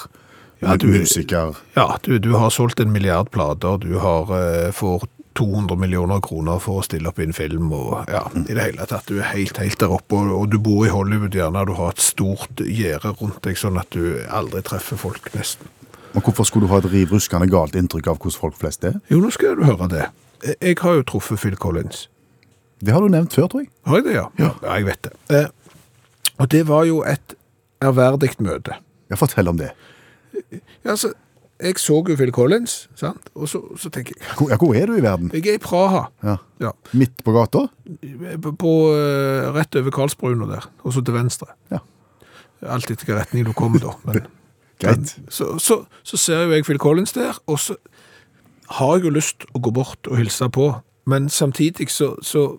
Ja, 0.62 0.76
du- 0.76 0.88
musiker 0.90 1.56
Ja, 1.76 1.98
du, 2.06 2.18
du 2.20 2.32
har 2.36 2.50
solgt 2.50 2.80
en 2.80 2.92
milliard 2.92 3.30
plater, 3.32 3.78
du 3.78 4.00
har, 4.00 4.24
eh, 4.34 4.72
får 4.74 5.08
200 5.38 5.78
millioner 5.80 6.20
kroner 6.26 6.60
for 6.64 6.82
å 6.82 6.86
stille 6.86 7.10
opp 7.12 7.20
i 7.22 7.28
en 7.28 7.36
film, 7.38 7.70
og 7.78 8.10
ja, 8.12 8.24
i 8.42 8.56
det 8.58 8.64
hele 8.64 8.86
tatt, 8.90 9.06
du 9.10 9.20
er 9.22 9.30
helt, 9.36 9.58
helt 9.62 9.80
der 9.84 9.94
oppe, 9.94 10.18
og, 10.18 10.34
og 10.42 10.50
du 10.52 10.58
bor 10.64 10.86
i 10.88 10.92
Hollywood 10.94 11.38
gjerne, 11.38 11.64
du 11.70 11.74
har 11.78 11.94
et 11.94 12.02
stort 12.04 12.64
gjerde 12.66 13.14
rundt 13.22 13.40
deg, 13.46 13.58
sånn 13.62 13.78
at 13.82 13.90
du 13.94 14.18
aldri 14.34 14.64
treffer 14.66 14.98
folk 15.02 15.30
nesten. 15.38 15.70
Men 16.16 16.24
hvorfor 16.26 16.48
skulle 16.50 16.66
du 16.66 16.72
ha 16.74 16.80
et 16.82 16.90
riv 16.90 17.12
ruskende 17.14 17.50
galt 17.52 17.76
inntrykk 17.78 18.08
av 18.10 18.18
hvordan 18.18 18.40
folk 18.42 18.58
flest 18.58 18.86
er? 18.90 18.98
Jo, 19.12 19.20
nå 19.22 19.30
skal 19.36 19.58
du 19.60 19.66
høre 19.68 19.90
det. 19.92 20.08
Jeg- 20.62 20.78
har 20.82 20.96
jo 21.00 21.04
truffet 21.04 21.40
Phil 21.42 21.56
Collins. 21.60 22.08
Det 22.82 22.94
har 22.94 23.02
du 23.02 23.10
nevnt 23.10 23.34
før, 23.34 23.48
tror 23.50 23.62
jeg. 23.66 23.70
Har 23.86 23.98
jeg 24.02 24.06
det, 24.06 24.16
ja? 24.16 24.26
Ja, 24.38 24.52
jeg 24.78 24.86
vet 24.86 25.02
det. 25.04 25.14
Eh, 25.30 25.48
og 26.40 26.50
det 26.54 26.64
var 26.70 26.84
jo 26.86 27.04
et 27.04 27.36
ærverdig 27.84 28.32
møte. 28.40 28.78
Ja, 29.10 29.16
Fortell 29.18 29.48
om 29.50 29.58
det. 29.58 29.72
Ja, 30.52 30.92
altså, 30.94 31.14
jeg 31.64 31.80
så 31.82 31.96
jo 32.06 32.16
Phil 32.16 32.32
Collins, 32.32 32.74
sant? 32.96 33.30
Og 33.36 33.50
så, 33.50 33.62
så 33.82 33.90
tenker 33.90 34.14
jeg, 34.16 34.26
Hvor, 34.38 34.50
ja, 34.52 34.58
hvor 34.62 34.76
er 34.78 34.86
du 34.86 34.94
i 34.98 35.02
verden? 35.02 35.32
jeg 35.34 35.48
er 35.48 35.58
i 35.58 35.62
Praha. 35.64 36.04
Ja. 36.24 36.36
Ja, 36.62 36.72
Midt 36.94 37.24
på 37.26 37.34
gata? 37.34 37.64
på, 38.44 38.52
på 38.62 38.74
eh, 38.94 39.48
rett 39.56 39.76
over 39.80 39.94
Karlsbruna 39.94 40.46
der, 40.50 40.68
og 40.84 40.94
så 40.94 41.02
til 41.06 41.14
venstre. 41.18 41.48
Ja. 41.74 41.80
Alt 42.62 42.90
etter 42.92 43.06
hvilken 43.06 43.20
retning 43.22 43.46
du 43.46 43.54
kommer 43.58 43.80
da. 43.82 43.94
Men, 44.06 44.26
Greit. 44.82 44.98
men 45.18 45.30
så, 45.34 45.58
så, 45.62 45.80
så 46.04 46.18
ser 46.18 46.46
jo 46.46 46.54
jeg 46.58 46.66
Phil 46.66 46.78
Collins 46.82 47.14
der, 47.18 47.38
og 47.48 47.60
så 47.60 47.76
har 48.78 48.98
jeg 48.98 49.08
jo 49.08 49.16
lyst 49.16 49.46
å 49.56 49.62
gå 49.64 49.72
bort 49.74 50.10
og 50.12 50.18
hilse 50.20 50.50
på, 50.54 50.72
men 51.08 51.30
samtidig 51.32 51.90
så, 51.94 52.16
så 52.22 52.58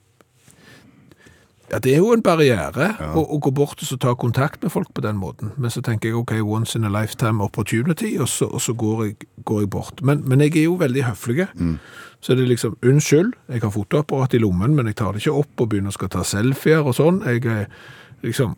ja, 1.70 1.78
det 1.78 1.92
er 1.92 1.98
jo 2.00 2.12
en 2.14 2.22
barriere 2.24 2.90
å, 3.12 3.22
å 3.22 3.38
gå 3.44 3.52
bort 3.54 3.82
og 3.82 3.88
så 3.88 3.98
ta 4.00 4.14
kontakt 4.16 4.62
med 4.64 4.72
folk 4.72 4.92
på 4.96 5.04
den 5.04 5.18
måten. 5.20 5.52
Men 5.60 5.72
så 5.74 5.82
tenker 5.84 6.10
jeg 6.10 6.16
ok, 6.16 6.34
once 6.40 6.78
in 6.78 6.88
a 6.88 6.92
lifetime 6.92 7.44
opportunity, 7.44 8.14
og 8.18 8.28
så, 8.32 8.48
og 8.48 8.62
så 8.64 8.72
går, 8.78 9.02
jeg, 9.04 9.28
går 9.48 9.64
jeg 9.64 9.70
bort. 9.74 10.02
Men, 10.02 10.22
men 10.28 10.40
jeg 10.44 10.56
er 10.56 10.68
jo 10.68 10.78
veldig 10.80 11.04
høflig. 11.10 11.48
Så 12.20 12.34
det 12.34 12.46
er 12.46 12.52
liksom, 12.54 12.78
unnskyld, 12.82 13.34
jeg 13.52 13.62
har 13.62 13.74
fotoapparat 13.74 14.34
i 14.34 14.42
lommen, 14.42 14.74
men 14.74 14.88
jeg 14.90 14.96
tar 14.98 15.12
det 15.12 15.22
ikke 15.22 15.36
opp 15.44 15.60
og 15.64 15.68
begynner 15.70 15.92
å 15.92 15.98
skal 15.98 16.10
ta 16.16 16.24
selfier 16.26 16.82
og 16.86 16.96
sånn. 16.98 17.20
Jeg 17.28 17.44
er 17.46 17.68
liksom 18.24 18.56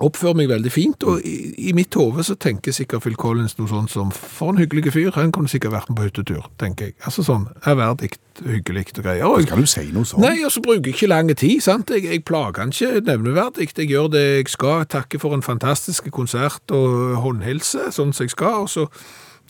oppfører 0.00 0.36
meg 0.38 0.48
veldig 0.50 0.72
fint, 0.72 1.04
og 1.08 1.24
i, 1.26 1.52
i 1.68 1.72
mitt 1.76 1.94
hode 1.98 2.24
så 2.24 2.36
tenker 2.40 2.74
sikkert 2.74 3.04
Phil 3.04 3.16
Collins 3.20 3.56
noe 3.58 3.68
sånt 3.70 3.92
som 3.92 4.12
for 4.12 4.52
en 4.52 4.60
hyggelig 4.60 4.94
fyr, 4.94 5.10
han 5.16 5.32
kunne 5.34 5.50
sikkert 5.50 5.74
vært 5.74 5.90
med 5.90 5.98
på 5.98 6.06
hyttetur, 6.06 6.46
tenker 6.60 6.90
jeg. 6.90 6.96
Altså 7.04 7.24
sånn, 7.26 7.48
ærverdig, 7.68 8.12
hyggelig 8.46 8.86
og 8.96 9.02
greier. 9.04 9.26
Og 9.28 9.46
Skal 9.46 9.66
du 9.66 9.70
si 9.70 9.84
noe 9.94 10.08
sånt? 10.08 10.24
Nei, 10.24 10.38
og 10.46 10.54
så 10.54 10.62
bruker 10.64 10.88
jeg 10.88 10.96
ikke 10.96 11.10
lang 11.12 11.32
tid, 11.34 11.58
sant? 11.64 11.92
Jeg, 11.92 12.06
jeg 12.08 12.24
plager 12.28 12.64
han 12.64 12.72
ikke 12.74 13.04
nevneverdig. 13.08 13.68
Jeg 13.76 13.90
gjør 13.92 14.08
det 14.14 14.24
jeg 14.24 14.48
skal, 14.54 14.86
takker 14.96 15.22
for 15.22 15.36
en 15.36 15.44
fantastisk 15.44 16.08
konsert 16.14 16.74
og 16.74 17.18
håndhilse, 17.22 17.90
sånn 17.92 18.16
som 18.16 18.26
jeg 18.26 18.36
skal, 18.36 18.64
og 18.66 18.72
så 18.72 18.88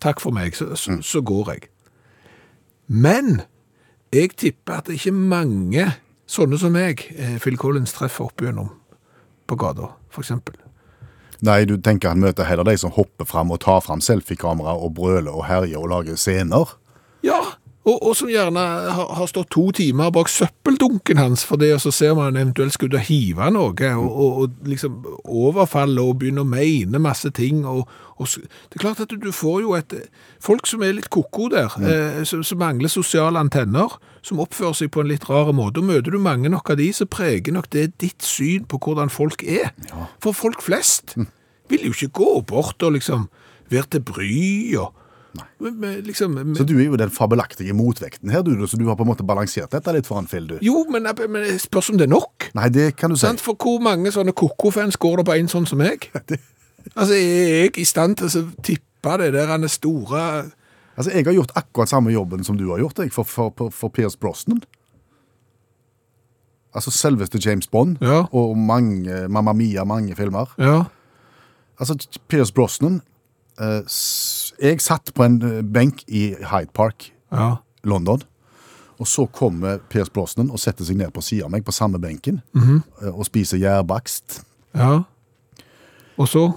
takk 0.02 0.20
for 0.22 0.34
meg, 0.34 0.56
så, 0.58 0.72
så, 0.78 0.98
så 1.06 1.22
går 1.22 1.54
jeg. 1.54 1.68
Men 2.92 3.42
jeg 4.12 4.34
tipper 4.36 4.80
at 4.82 4.90
det 4.90 4.98
ikke 4.98 5.14
er 5.14 5.26
mange 5.32 5.88
sånne 6.28 6.58
som 6.60 6.74
meg 6.74 7.00
eh, 7.16 7.38
Phil 7.40 7.56
Collins 7.60 7.94
treffer 7.96 8.26
opp 8.28 8.42
igjennom 8.42 8.72
på 9.46 9.58
gata, 9.60 9.92
eksempel. 10.22 10.56
Nei, 11.42 11.64
du 11.66 11.74
tenker 11.82 12.12
han 12.12 12.22
møter 12.22 12.46
heller 12.46 12.68
de 12.68 12.76
som 12.78 12.92
hopper 12.94 13.26
fram 13.26 13.50
og 13.50 13.64
tar 13.64 13.80
fram 13.82 14.02
selfiekamera 14.04 14.76
og 14.78 14.94
brøler 14.94 15.34
og 15.34 15.48
herjer 15.48 15.80
og 15.80 15.90
lager 15.90 16.20
scener. 16.20 16.76
Ja, 17.26 17.40
og, 17.82 17.96
og 17.98 18.12
som 18.14 18.28
gjerne 18.30 18.62
har, 18.94 19.08
har 19.18 19.26
stått 19.26 19.50
to 19.50 19.64
timer 19.74 20.12
bak 20.14 20.28
søppeldunken 20.30 21.18
hans 21.18 21.42
for 21.46 21.58
det, 21.58 21.72
og 21.74 21.80
så 21.82 21.90
ser 21.94 22.14
man 22.14 22.38
eventuelt 22.38 22.76
skal 22.76 22.92
ut 22.92 22.98
og 23.00 23.08
hive 23.08 23.48
noe, 23.50 23.88
og, 23.98 24.06
og, 24.06 24.36
og 24.44 24.68
liksom 24.70 25.00
overfalle 25.24 26.04
og 26.04 26.20
begynne 26.20 26.44
å 26.44 26.48
mene 26.48 27.02
masse 27.02 27.32
ting. 27.34 27.64
Og, 27.66 27.90
det 28.22 28.78
er 28.78 28.84
klart 28.84 29.02
at 29.02 29.10
du, 29.18 29.32
får 29.34 29.56
jo 29.64 29.72
et 29.74 29.96
Folk 30.42 30.68
som 30.70 30.84
er 30.86 30.94
litt 30.94 31.08
koko 31.10 31.48
der, 31.50 31.74
eh, 31.82 32.20
som, 32.26 32.44
som 32.46 32.60
mangler 32.62 32.90
sosiale 32.90 33.40
antenner, 33.42 33.96
som 34.22 34.38
oppfører 34.42 34.78
seg 34.78 34.92
på 34.94 35.02
en 35.02 35.10
litt 35.10 35.26
rar 35.26 35.50
måte, 35.54 35.82
og 35.82 35.90
møter 35.90 36.14
du 36.14 36.22
mange 36.22 36.50
nok 36.50 36.70
av 36.70 36.78
de, 36.78 36.88
så 36.94 37.06
preger 37.10 37.54
nok 37.54 37.70
det 37.74 37.88
ditt 38.02 38.22
syn 38.22 38.66
på 38.70 38.78
hvordan 38.78 39.10
folk 39.10 39.42
er. 39.42 39.72
For 40.22 40.34
folk 40.34 40.62
flest 40.62 41.16
vil 41.70 41.88
jo 41.88 41.94
ikke 41.96 42.14
gå 42.22 42.32
bort 42.46 42.82
og 42.86 42.94
liksom 42.94 43.26
være 43.72 43.96
til 43.96 44.04
bry 44.06 44.42
og 44.78 45.01
med, 45.58 46.02
liksom, 46.06 46.34
med, 46.34 46.56
Så 46.56 46.64
du 46.68 46.74
er 46.78 46.84
jo 46.84 46.98
den 47.00 47.10
fabelaktige 47.10 47.74
motvekten 47.76 48.30
her, 48.30 48.42
du, 48.42 48.54
så 48.66 48.76
du 48.76 48.86
har 48.88 48.96
på 48.98 49.06
en 49.06 49.12
måte 49.12 49.26
balansert 49.26 49.72
dette 49.72 49.94
litt 49.94 50.08
foran 50.08 50.28
Phil, 50.30 50.46
du. 50.50 50.56
Jo, 50.64 50.84
men, 50.92 51.08
men 51.28 51.58
spørs 51.58 51.90
om 51.92 52.00
det 52.00 52.08
er 52.08 52.14
nok. 52.14 52.50
Nei, 52.58 52.68
det 52.74 52.92
kan 53.00 53.12
du 53.12 53.18
si. 53.20 53.30
For 53.42 53.56
hvor 53.58 53.82
mange 53.82 54.12
sånne 54.12 54.34
koko-fans 54.36 54.98
går 55.00 55.22
det 55.22 55.28
på 55.30 55.38
en 55.38 55.52
sånn 55.52 55.68
som 55.68 55.82
meg? 55.82 56.10
Altså, 56.96 57.14
er 57.14 57.60
jeg 57.62 57.76
i 57.78 57.84
stand 57.86 58.16
til 58.18 58.26
å 58.26 58.40
tippe 58.66 59.12
det 59.20 59.28
der 59.36 59.52
han 59.52 59.62
er 59.62 59.70
store 59.70 60.22
Altså, 60.96 61.12
Jeg 61.14 61.24
har 61.24 61.32
gjort 61.32 61.52
akkurat 61.56 61.88
samme 61.88 62.12
jobben 62.12 62.44
som 62.44 62.58
du 62.58 62.66
har 62.70 62.78
gjort, 62.82 62.98
jeg, 62.98 63.12
for, 63.12 63.22
for, 63.24 63.70
for, 63.70 63.88
Pierce 63.88 64.18
Brosnan. 64.18 64.62
Altså 66.74 66.90
selveste 66.90 67.38
James 67.38 67.66
Bond 67.66 67.96
Ja. 68.00 68.24
og 68.32 68.58
mange, 68.58 69.28
Mamma 69.28 69.52
Mia, 69.52 69.84
mange 69.84 70.16
filmer. 70.16 70.52
Ja. 70.58 70.82
Altså, 71.78 71.96
Pierce 72.28 72.52
Brosnan 72.52 73.00
eh, 73.60 73.80
Jeg 74.62 74.80
satt 74.80 75.10
på 75.14 75.24
en 75.26 75.40
eh, 75.42 75.60
benk 75.66 76.04
i 76.08 76.28
Hyde 76.38 76.70
Park, 76.74 77.10
Ja. 77.32 77.56
London. 77.84 78.22
Og 79.00 79.06
så 79.10 79.24
kommer 79.26 79.78
Pierce 79.90 80.12
Brosnan 80.14 80.50
og 80.54 80.60
setter 80.62 80.84
seg 80.86 80.96
ned 81.00 81.10
på 81.16 81.22
siden 81.24 81.48
av 81.48 81.50
meg 81.50 81.64
på 81.66 81.72
samme 81.74 81.98
benken 81.98 82.42
eh, 82.54 83.08
og 83.10 83.24
spiser 83.26 83.58
gjærbakst. 83.58 84.42
ja. 84.76 85.02
Og 86.20 86.28
så? 86.28 86.52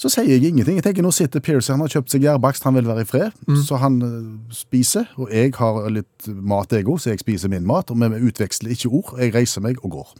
Så 0.00 0.08
sier 0.08 0.24
jeg 0.32 0.48
ingenting. 0.48 0.78
Jeg 0.80 0.84
tenker 0.86 1.02
Nå 1.04 1.10
sitter 1.12 1.40
Pierce, 1.44 1.68
han 1.72 1.82
har 1.84 1.88
kjøpt 1.92 2.10
seg 2.10 2.22
gjærbakst, 2.24 2.64
han 2.64 2.74
vil 2.74 2.86
være 2.88 3.02
i 3.04 3.04
fred. 3.04 3.34
Så 3.68 3.76
han 3.76 3.98
eh, 4.02 4.54
spiser, 4.56 5.04
og 5.20 5.28
jeg 5.30 5.52
har 5.58 5.90
litt 5.92 6.26
mat 6.26 6.72
jeg 6.72 6.88
òg, 6.88 6.96
så 7.04 7.10
jeg 7.12 7.20
spiser 7.20 7.52
min 7.52 7.66
mat. 7.68 7.90
Og 7.92 8.00
vi 8.00 8.22
utveksler 8.30 8.72
ikke 8.72 8.88
ord. 8.88 9.12
Jeg 9.20 9.34
reiser 9.34 9.60
meg 9.60 9.76
og 9.84 9.90
går. 9.98 10.14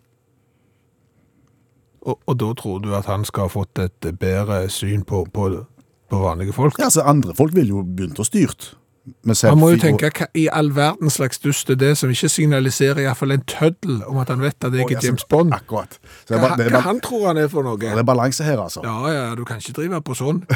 Og, 2.02 2.20
og 2.26 2.36
da 2.40 2.52
tror 2.60 2.78
du 2.84 2.92
at 2.94 3.08
han 3.08 3.24
skal 3.24 3.48
ha 3.48 3.52
fått 3.56 3.80
et 3.80 4.10
bedre 4.20 4.60
syn 4.72 5.02
på, 5.08 5.24
på, 5.32 5.48
på 6.10 6.20
vanlige 6.22 6.54
folk? 6.56 6.78
Ja, 6.78 6.90
altså 6.90 7.06
Andre 7.06 7.34
folk 7.38 7.54
vil 7.56 7.72
jo 7.72 7.84
begynt 7.86 8.20
å 8.20 8.26
styrt. 8.26 8.74
Med 9.24 9.38
Han 9.42 9.58
må 9.58 9.70
jo 9.72 9.78
tenke 9.80 10.10
hva 10.12 10.26
i 10.36 10.44
all 10.52 10.68
verdens 10.76 11.16
slags 11.16 11.40
dust 11.42 11.70
er 11.72 11.78
det 11.80 11.94
som 11.98 12.10
ikke 12.12 12.28
signaliserer 12.30 13.00
i 13.00 13.06
hvert 13.08 13.18
fall 13.18 13.32
en 13.34 13.46
tøddel 13.48 14.02
om 14.06 14.20
at 14.20 14.28
han 14.30 14.42
vet 14.44 14.66
at 14.66 14.76
jeg 14.76 14.84
ikke 14.84 14.98
er 15.00 15.06
James 15.08 15.24
Bond. 15.30 15.54
Akkurat. 15.56 15.96
Så 16.28 16.36
Hva, 16.36 16.52
det, 16.60 16.68
er, 16.68 16.74
hva 16.76 16.82
han 16.84 17.00
tror 17.02 17.30
han 17.30 17.40
er 17.40 17.48
for 17.50 17.66
noe? 17.66 17.80
det 17.80 17.90
er 17.96 18.06
balanse 18.06 18.44
her, 18.44 18.60
altså. 18.60 18.84
Ja, 18.84 18.98
ja, 19.10 19.24
du 19.38 19.42
kan 19.48 19.62
ikke 19.62 19.74
drive 19.80 20.02
på 20.04 20.18
sånn. 20.18 20.44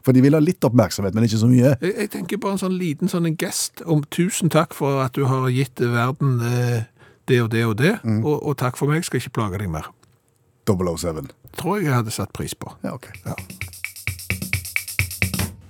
For 0.00 0.16
de 0.16 0.22
vil 0.24 0.32
ha 0.32 0.40
litt 0.40 0.64
oppmerksomhet, 0.64 1.12
men 1.12 1.26
ikke 1.26 1.42
så 1.42 1.48
mye. 1.50 1.74
Jeg, 1.76 1.92
jeg 1.92 2.10
tenker 2.14 2.38
bare 2.40 2.56
en 2.56 2.62
sånn 2.62 2.76
liten 2.80 3.10
sånn 3.12 3.28
en 3.28 3.36
gest 3.36 3.82
om 3.84 4.00
tusen 4.08 4.48
takk 4.52 4.72
for 4.72 5.02
at 5.04 5.12
du 5.12 5.26
har 5.28 5.44
gitt 5.52 5.82
verden 5.84 6.38
eh, 6.40 6.86
det 7.28 7.42
og 7.44 7.50
det 7.52 7.66
og 7.68 7.76
det, 7.82 7.92
og, 8.24 8.32
og 8.40 8.56
takk 8.58 8.80
for 8.80 8.88
meg, 8.88 9.04
skal 9.04 9.20
ikke 9.20 9.36
plage 9.36 9.60
deg 9.60 9.68
mer. 9.70 9.90
007. 10.70 11.28
Tror 11.58 11.76
jeg 11.78 11.90
jeg 11.90 11.98
hadde 11.98 12.14
satt 12.14 12.32
pris 12.36 12.56
på. 12.56 12.72
Ja, 12.86 12.96
ok. 12.96 13.10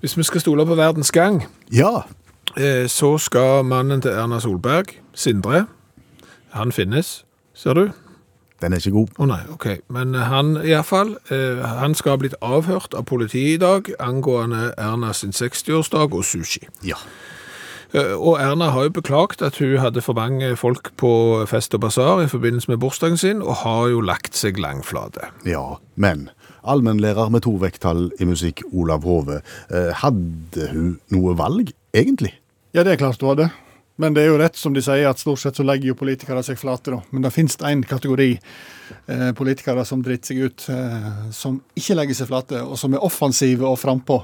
Hvis 0.00 0.16
vi 0.16 0.22
skal 0.22 0.40
stole 0.40 0.66
på 0.66 0.74
verdens 0.78 1.10
gang, 1.12 1.42
Ja, 1.72 2.02
eh, 2.56 2.86
så 2.88 3.18
skal 3.18 3.64
mannen 3.64 4.00
til 4.00 4.10
Erna 4.10 4.40
Solberg, 4.40 4.84
Sindre, 5.14 5.66
han 6.52 6.72
finnes, 6.72 7.24
ser 7.54 7.74
du? 7.74 7.90
den 8.60 8.72
er 8.72 8.76
ikke 8.76 8.90
god. 8.92 9.08
Å 9.18 9.26
nei, 9.26 9.40
ok. 9.54 9.66
Men 9.88 10.14
han 10.14 10.56
i 10.60 10.68
hvert 10.74 10.84
fall, 10.86 11.14
eh, 11.32 11.62
han 11.80 11.94
skal 11.94 12.10
ha 12.12 12.16
blitt 12.20 12.34
avhørt 12.42 12.92
av 12.94 13.04
politiet 13.08 13.54
i 13.54 13.56
dag 13.56 13.88
angående 14.00 14.74
Erna 14.76 15.12
sin 15.16 15.30
60-årsdag 15.32 16.12
og 16.12 16.24
sushi. 16.24 16.66
Ja. 16.84 16.96
Eh, 17.94 18.12
Og 18.20 18.36
Erna 18.38 18.68
har 18.70 18.82
jo 18.82 18.90
beklagt 18.90 19.40
at 19.42 19.56
hun 19.58 19.78
hadde 19.78 20.02
for 20.02 20.12
mange 20.12 20.56
folk 20.56 20.90
på 20.96 21.46
fest 21.48 21.74
og 21.74 21.80
basar 21.80 22.20
i 22.22 22.28
forbindelse 22.28 22.68
med 22.70 22.78
bursdagen 22.80 23.16
sin, 23.16 23.40
og 23.42 23.54
har 23.64 23.88
jo 23.88 24.00
lagt 24.00 24.36
seg 24.36 24.58
langflate. 24.58 25.20
ja. 25.46 25.76
Men 25.96 26.28
allmennlærer 26.62 27.30
med 27.32 27.44
to 27.46 27.54
vekttall 27.60 28.08
i 28.20 28.28
musikk, 28.28 28.62
Olav 28.72 29.06
Hove, 29.08 29.40
eh, 29.70 29.90
hadde 30.02 30.70
hun 30.72 30.94
noe 31.14 31.34
valg, 31.38 31.72
egentlig? 31.96 32.34
Ja, 32.74 32.84
det 32.84 32.94
er 32.94 33.02
klart 33.02 33.20
hun 33.20 33.34
hadde. 33.34 33.50
Men 34.00 34.14
det 34.16 34.22
er 34.22 34.30
jo 34.30 34.38
rett 34.40 34.56
som 34.56 34.72
de 34.72 34.80
sier, 34.80 35.04
at 35.10 35.20
stort 35.20 35.42
sett 35.42 35.58
så 35.58 35.64
legger 35.66 35.90
jo 35.90 35.98
politikere 35.98 36.40
seg 36.44 36.56
flate, 36.56 36.94
da. 36.94 37.02
Men 37.12 37.26
det 37.26 37.34
finnes 37.34 37.58
en 37.68 37.82
kategori 37.84 38.30
eh, 38.32 39.32
politikere 39.36 39.84
som 39.84 40.00
driter 40.04 40.32
seg 40.32 40.46
ut, 40.46 40.64
eh, 40.72 41.10
som 41.36 41.58
ikke 41.76 41.98
legger 41.98 42.16
seg 42.16 42.30
flate, 42.30 42.62
og 42.64 42.80
som 42.80 42.96
er 42.96 43.04
offensive 43.04 43.66
og 43.68 43.76
frampå. 43.82 44.22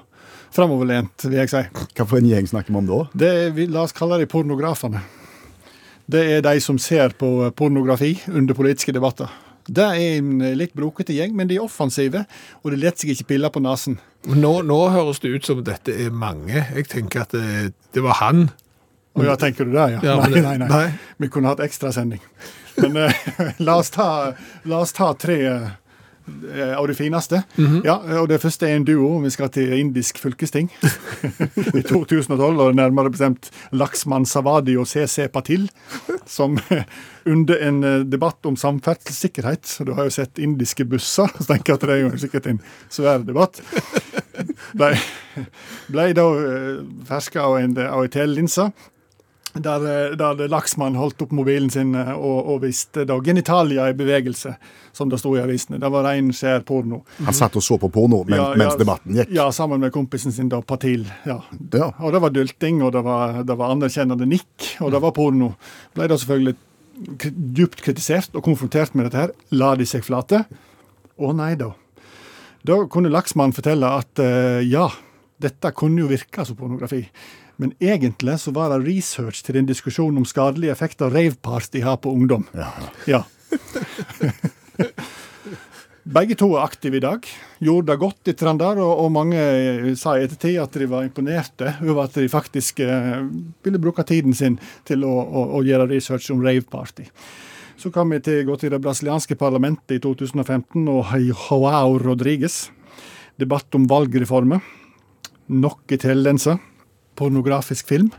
Framoverlent, 0.57 1.27
vil 1.27 1.43
jeg 1.43 1.53
si. 1.53 1.63
Hva 1.93 2.07
for 2.07 2.23
en 2.23 2.31
gjeng 2.31 2.49
snakker 2.49 2.73
vi 2.73 2.81
om 2.81 2.89
da? 2.89 3.03
Det 3.13 3.29
er, 3.43 3.53
vi, 3.53 3.67
la 3.69 3.85
oss 3.85 3.93
kalle 3.97 4.17
de 4.23 4.31
pornografene. 4.31 5.03
Det 6.09 6.23
er 6.37 6.45
de 6.47 6.57
som 6.63 6.79
ser 6.81 7.13
på 7.19 7.29
pornografi 7.59 8.15
under 8.31 8.57
politiske 8.57 8.95
debatter. 8.97 9.29
Det 9.67 9.83
er 9.83 10.19
en 10.21 10.45
litt 10.59 10.77
brokete 10.79 11.15
gjeng, 11.17 11.33
men 11.37 11.49
de 11.51 11.57
er 11.59 11.65
offensive, 11.65 12.23
og 12.63 12.71
de 12.71 12.79
lar 12.79 12.95
seg 12.95 13.11
ikke 13.15 13.33
pille 13.33 13.51
på 13.51 13.63
nesen. 13.65 13.99
Nå, 14.27 14.53
nå 14.67 14.79
høres 14.95 15.19
det 15.23 15.33
ut 15.35 15.49
som 15.49 15.65
dette 15.67 15.95
er 16.07 16.15
mange. 16.15 16.55
Jeg 16.55 16.87
tenker 16.93 17.25
at 17.25 17.35
det, 17.35 17.73
det 17.95 18.05
var 18.05 18.21
han. 18.23 18.49
Å 19.17 19.25
ja, 19.25 19.35
tenker 19.41 19.67
du 19.67 19.73
det, 19.73 19.89
ja? 19.95 20.01
Ja, 20.05 20.17
nei, 20.21 20.43
nei, 20.45 20.57
nei, 20.61 20.69
nei. 20.69 20.87
Vi 21.23 21.31
kunne 21.33 21.49
hatt 21.53 21.63
ekstrasending. 21.65 22.23
Men 22.83 22.99
eh, 23.07 23.21
la, 23.67 23.79
oss 23.81 23.91
ta, 23.95 24.09
la 24.69 24.81
oss 24.85 24.93
ta 24.97 25.13
tre 25.19 25.39
eh, 25.49 25.69
av 26.77 26.87
det 26.89 26.97
fineste. 26.99 27.43
Mhm. 27.57 27.83
Ja, 27.85 27.97
og 28.21 28.29
Det 28.29 28.41
første 28.43 28.67
er 28.69 28.77
en 28.77 28.85
duo. 28.85 29.21
Vi 29.23 29.31
skal 29.31 29.49
til 29.55 29.73
indisk 29.79 30.19
fylkesting 30.19 30.71
i 31.79 31.83
2012. 31.83 32.61
og 32.61 32.75
Nærmere 32.75 33.11
bestemt 33.11 33.51
Laksman 33.73 34.27
Savadi 34.27 34.77
og 34.77 34.87
CC 34.87 35.29
Patil, 35.33 35.69
som 36.27 36.59
eh, 36.71 36.83
under 37.33 37.63
en 37.69 37.85
eh, 37.85 38.05
debatt 38.05 38.47
om 38.47 38.57
samferdselssikkerhet 38.57 39.79
Du 39.87 39.93
har 39.95 40.05
jo 40.05 40.11
sett 40.15 40.39
indiske 40.39 40.85
busser, 40.85 41.31
så 41.39 41.47
tenker 41.53 41.73
jeg 41.73 41.81
at 41.81 41.87
det 41.87 41.95
er 41.97 42.03
jo 42.05 42.19
sikkert 42.19 42.51
en 42.51 42.61
svær 42.91 43.25
debatt. 43.27 43.63
Ble, 44.77 44.91
ble 45.89 46.11
da 46.17 46.25
eh, 46.37 46.83
ferska 47.09 47.41
av 47.47 47.57
en, 47.63 47.73
en 47.81 48.11
telelinse. 48.13 48.67
Der, 49.63 49.85
eh, 50.11 50.17
der 50.19 50.49
Laksmann 50.49 50.97
holdt 50.99 51.23
opp 51.25 51.33
mobilen 51.37 51.71
sin 51.73 51.95
eh, 51.97 52.13
og, 52.13 52.51
og 52.53 52.61
viste 52.65 53.07
da 53.09 53.17
genitalia 53.25 53.89
i 53.91 53.97
bevegelse, 53.97 54.57
som 54.97 55.11
det 55.13 55.21
sto 55.23 55.33
i 55.37 55.41
avisene. 55.43 55.81
Det 55.83 55.91
var 55.93 56.05
rein, 56.09 56.29
skjær 56.35 56.65
porno. 56.69 57.03
Han 57.25 57.37
satt 57.37 57.57
og 57.57 57.65
så 57.65 57.79
på 57.81 57.91
porno 57.93 58.23
men, 58.29 58.39
Ja, 58.41 58.51
mens 58.59 58.77
debatten 58.81 59.17
gikk. 59.17 59.33
Ja, 59.37 59.49
sammen 59.55 59.83
med 59.83 59.95
kompisen 59.95 60.35
sin 60.35 60.51
da, 60.53 60.61
Patil. 60.61 61.07
Ja. 61.29 61.41
Ja. 61.73 61.91
Og 62.01 62.13
det 62.15 62.23
var 62.25 62.35
dulting, 62.35 62.83
og 62.85 62.93
det 62.97 63.05
var, 63.07 63.41
det 63.47 63.57
var 63.59 63.75
anerkjennende 63.77 64.29
nikk, 64.29 64.71
og 64.85 64.93
det 64.95 65.03
var 65.05 65.17
porno. 65.17 65.55
Ble 65.97 66.11
da 66.11 66.21
selvfølgelig 66.21 66.57
dypt 67.57 67.83
kritisert 67.85 68.37
og 68.37 68.45
konfrontert 68.47 68.95
med 68.97 69.09
dette 69.09 69.27
her. 69.27 69.35
La 69.57 69.75
de 69.77 69.89
seg 69.89 70.05
flate? 70.07 70.45
Å 71.17 71.33
nei 71.37 71.55
da. 71.61 71.73
Da 72.67 72.79
kunne 72.91 73.13
Laksmann 73.13 73.55
fortelle 73.57 73.89
at 74.01 74.21
eh, 74.23 74.63
ja, 74.67 74.89
dette 75.43 75.73
kunne 75.77 76.03
jo 76.03 76.11
virke 76.11 76.45
som 76.47 76.59
pornografi. 76.59 77.05
Men 77.57 77.73
egentlig 77.81 78.39
så 78.43 78.53
var 78.53 78.73
det 78.73 78.85
research 78.85 79.43
til 79.47 79.57
en 79.57 79.69
diskusjon 79.69 80.17
om 80.21 80.27
skadelige 80.29 80.75
effekter 80.75 81.13
raveparty 81.13 81.81
har 81.85 81.97
på 82.05 82.13
ungdom. 82.13 82.45
Ja. 82.57 82.73
Ja. 83.07 83.23
Begge 86.07 86.37
to 86.39 86.53
er 86.55 86.63
aktive 86.63 87.01
i 87.01 87.03
dag. 87.03 87.25
Gjorde 87.59 87.91
det 87.91 87.99
godt 87.99 88.29
i 88.31 88.35
Trønder, 88.39 88.79
og, 88.79 89.01
og 89.03 89.09
mange 89.11 89.41
eh, 89.41 89.89
sa 89.99 90.15
i 90.15 90.23
ettertid 90.23 90.61
at 90.63 90.77
de 90.79 90.87
var 90.87 91.03
imponerte 91.03 91.73
over 91.83 92.05
at 92.05 92.15
de 92.15 92.29
faktisk 92.31 92.85
eh, 92.85 93.25
ville 93.67 93.81
bruke 93.83 94.05
tiden 94.07 94.37
sin 94.37 94.61
til 94.87 95.03
å, 95.03 95.11
å, 95.11 95.43
å 95.59 95.65
gjøre 95.67 95.89
research 95.91 96.31
om 96.31 96.45
raveparty. 96.47 97.09
Så 97.77 97.91
kan 97.93 98.13
vi 98.13 98.21
til, 98.23 98.45
gå 98.47 98.55
til 98.61 98.71
det 98.73 98.81
brasilianske 98.85 99.35
parlamentet 99.41 99.97
i 99.97 100.01
2015 100.05 100.87
og 100.95 101.11
Joao 101.27 101.99
Rodriguez. 101.99 102.69
Debatt 103.37 103.75
om 103.77 103.91
valgreformer. 103.91 104.63
Noe 105.59 105.99
tendenser. 105.99 106.63
Pornografisk 107.17 107.89
film. 107.89 108.11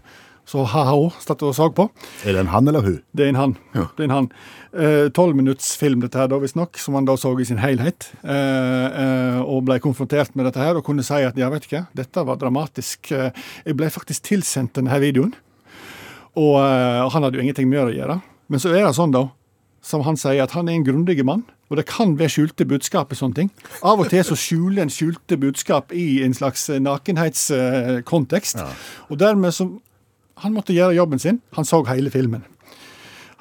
Så 0.47 0.61
ha-ha 0.63 0.95
satt 1.19 1.41
og 1.43 1.51
så 1.57 1.65
på. 1.75 1.89
Er 2.23 2.31
det 2.37 2.39
en 2.45 2.51
han 2.53 2.69
eller 2.71 2.85
hun? 2.85 3.01
Det 3.11 3.25
er 3.25 3.33
en 3.33 3.39
han. 3.39 3.55
Ja. 3.75 3.81
Det 3.97 4.05
er 4.05 4.07
en 4.07 4.13
han. 4.15 4.27
Eh, 4.71 5.07
Tolv 5.11 5.35
dette 5.43 6.15
her, 6.21 6.29
da, 6.31 6.37
visstnok, 6.39 6.77
som 6.79 6.95
han 6.95 7.03
da 7.09 7.17
så 7.19 7.33
i 7.35 7.43
sin 7.49 7.59
helhet. 7.59 8.07
Eh, 8.23 8.85
eh, 9.03 9.39
og 9.43 9.65
ble 9.67 9.75
konfrontert 9.83 10.31
med 10.39 10.47
dette 10.47 10.63
her, 10.63 10.79
og 10.79 10.85
kunne 10.87 11.03
si 11.03 11.19
at 11.19 11.35
ja, 11.35 11.49
vet 11.51 11.67
du 11.67 11.75
hva, 11.75 11.83
dette 11.99 12.23
var 12.23 12.39
dramatisk. 12.39 13.11
Eh, 13.11 13.35
Jeg 13.67 13.75
ble 13.75 13.89
faktisk 13.91 14.23
tilsendt 14.29 14.79
denne 14.79 15.01
videoen, 15.03 15.35
eh, 16.63 17.01
og 17.03 17.11
han 17.11 17.23
hadde 17.27 17.35
jo 17.41 17.43
ingenting 17.43 17.67
med 17.67 17.83
å 17.83 17.91
gjøre. 17.91 18.21
Men 18.47 18.63
så 18.63 18.71
er 18.71 18.85
det 18.87 18.95
sånn, 18.95 19.11
da, 19.11 19.25
som 19.87 20.03
han 20.03 20.19
sier, 20.19 20.43
at 20.43 20.53
han 20.57 20.67
er 20.67 20.77
en 20.77 20.85
grundig 20.87 21.23
mann. 21.25 21.45
Og 21.71 21.79
det 21.79 21.87
kan 21.89 22.13
være 22.19 22.31
skjulte 22.31 22.67
budskap 22.67 23.11
i 23.11 23.17
sånne 23.19 23.41
ting. 23.41 23.49
Av 23.83 23.99
og 23.99 24.11
til 24.11 24.23
så 24.23 24.37
skjuler 24.39 24.85
en 24.85 24.93
skjulte 24.93 25.39
budskap 25.39 25.91
i 25.95 26.21
en 26.23 26.35
slags 26.35 26.67
nakenhetskontekst. 26.69 28.61
Ja. 28.63 28.69
Og 29.09 29.19
dermed 29.23 29.55
så 29.55 29.71
Han 30.37 30.53
måtte 30.53 30.69
gjøre 30.69 30.93
jobben 30.93 31.17
sin. 31.17 31.39
Han 31.57 31.65
så 31.65 31.79
hele 31.89 32.11
filmen 32.13 32.43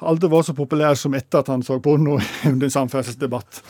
aldri 0.05 0.29
var 0.29 0.43
så 0.45 0.55
populær 0.57 0.97
som 0.97 1.15
etter 1.17 1.41
at 1.41 1.51
han 1.51 1.63
så 1.65 1.79
porno 1.83 2.17
under 2.49 2.67
en 2.67 2.73
samferdselsdebatt. 2.73 3.61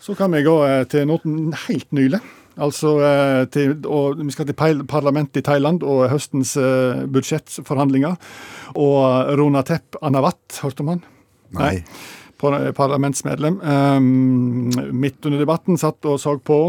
Så 0.00 0.14
kan 0.18 0.32
vi 0.34 0.44
gå 0.44 0.56
eh, 0.66 0.84
til 0.90 1.08
noe 1.08 1.54
helt 1.66 1.88
nylig. 1.96 2.20
Altså, 2.60 2.96
eh, 3.06 3.44
til, 3.52 3.78
og 3.88 4.18
Vi 4.20 4.34
skal 4.34 4.50
til 4.50 4.84
parlamentet 4.88 5.40
i 5.40 5.44
Thailand 5.46 5.84
og 5.86 6.10
høstens 6.12 6.56
eh, 6.60 7.06
budsjettforhandlinger. 7.08 8.18
Og 8.76 9.32
Ronatep 9.40 9.96
Anawat, 10.02 10.60
hørte 10.62 10.84
om 10.84 10.94
han? 10.94 11.02
Nei. 11.58 11.74
Nei. 11.80 12.72
Parlamentsmedlem. 12.72 13.60
Um, 13.60 14.70
midt 14.96 15.26
under 15.28 15.42
debatten 15.42 15.76
satt 15.78 16.04
og 16.08 16.20
så 16.20 16.38
på 16.38 16.60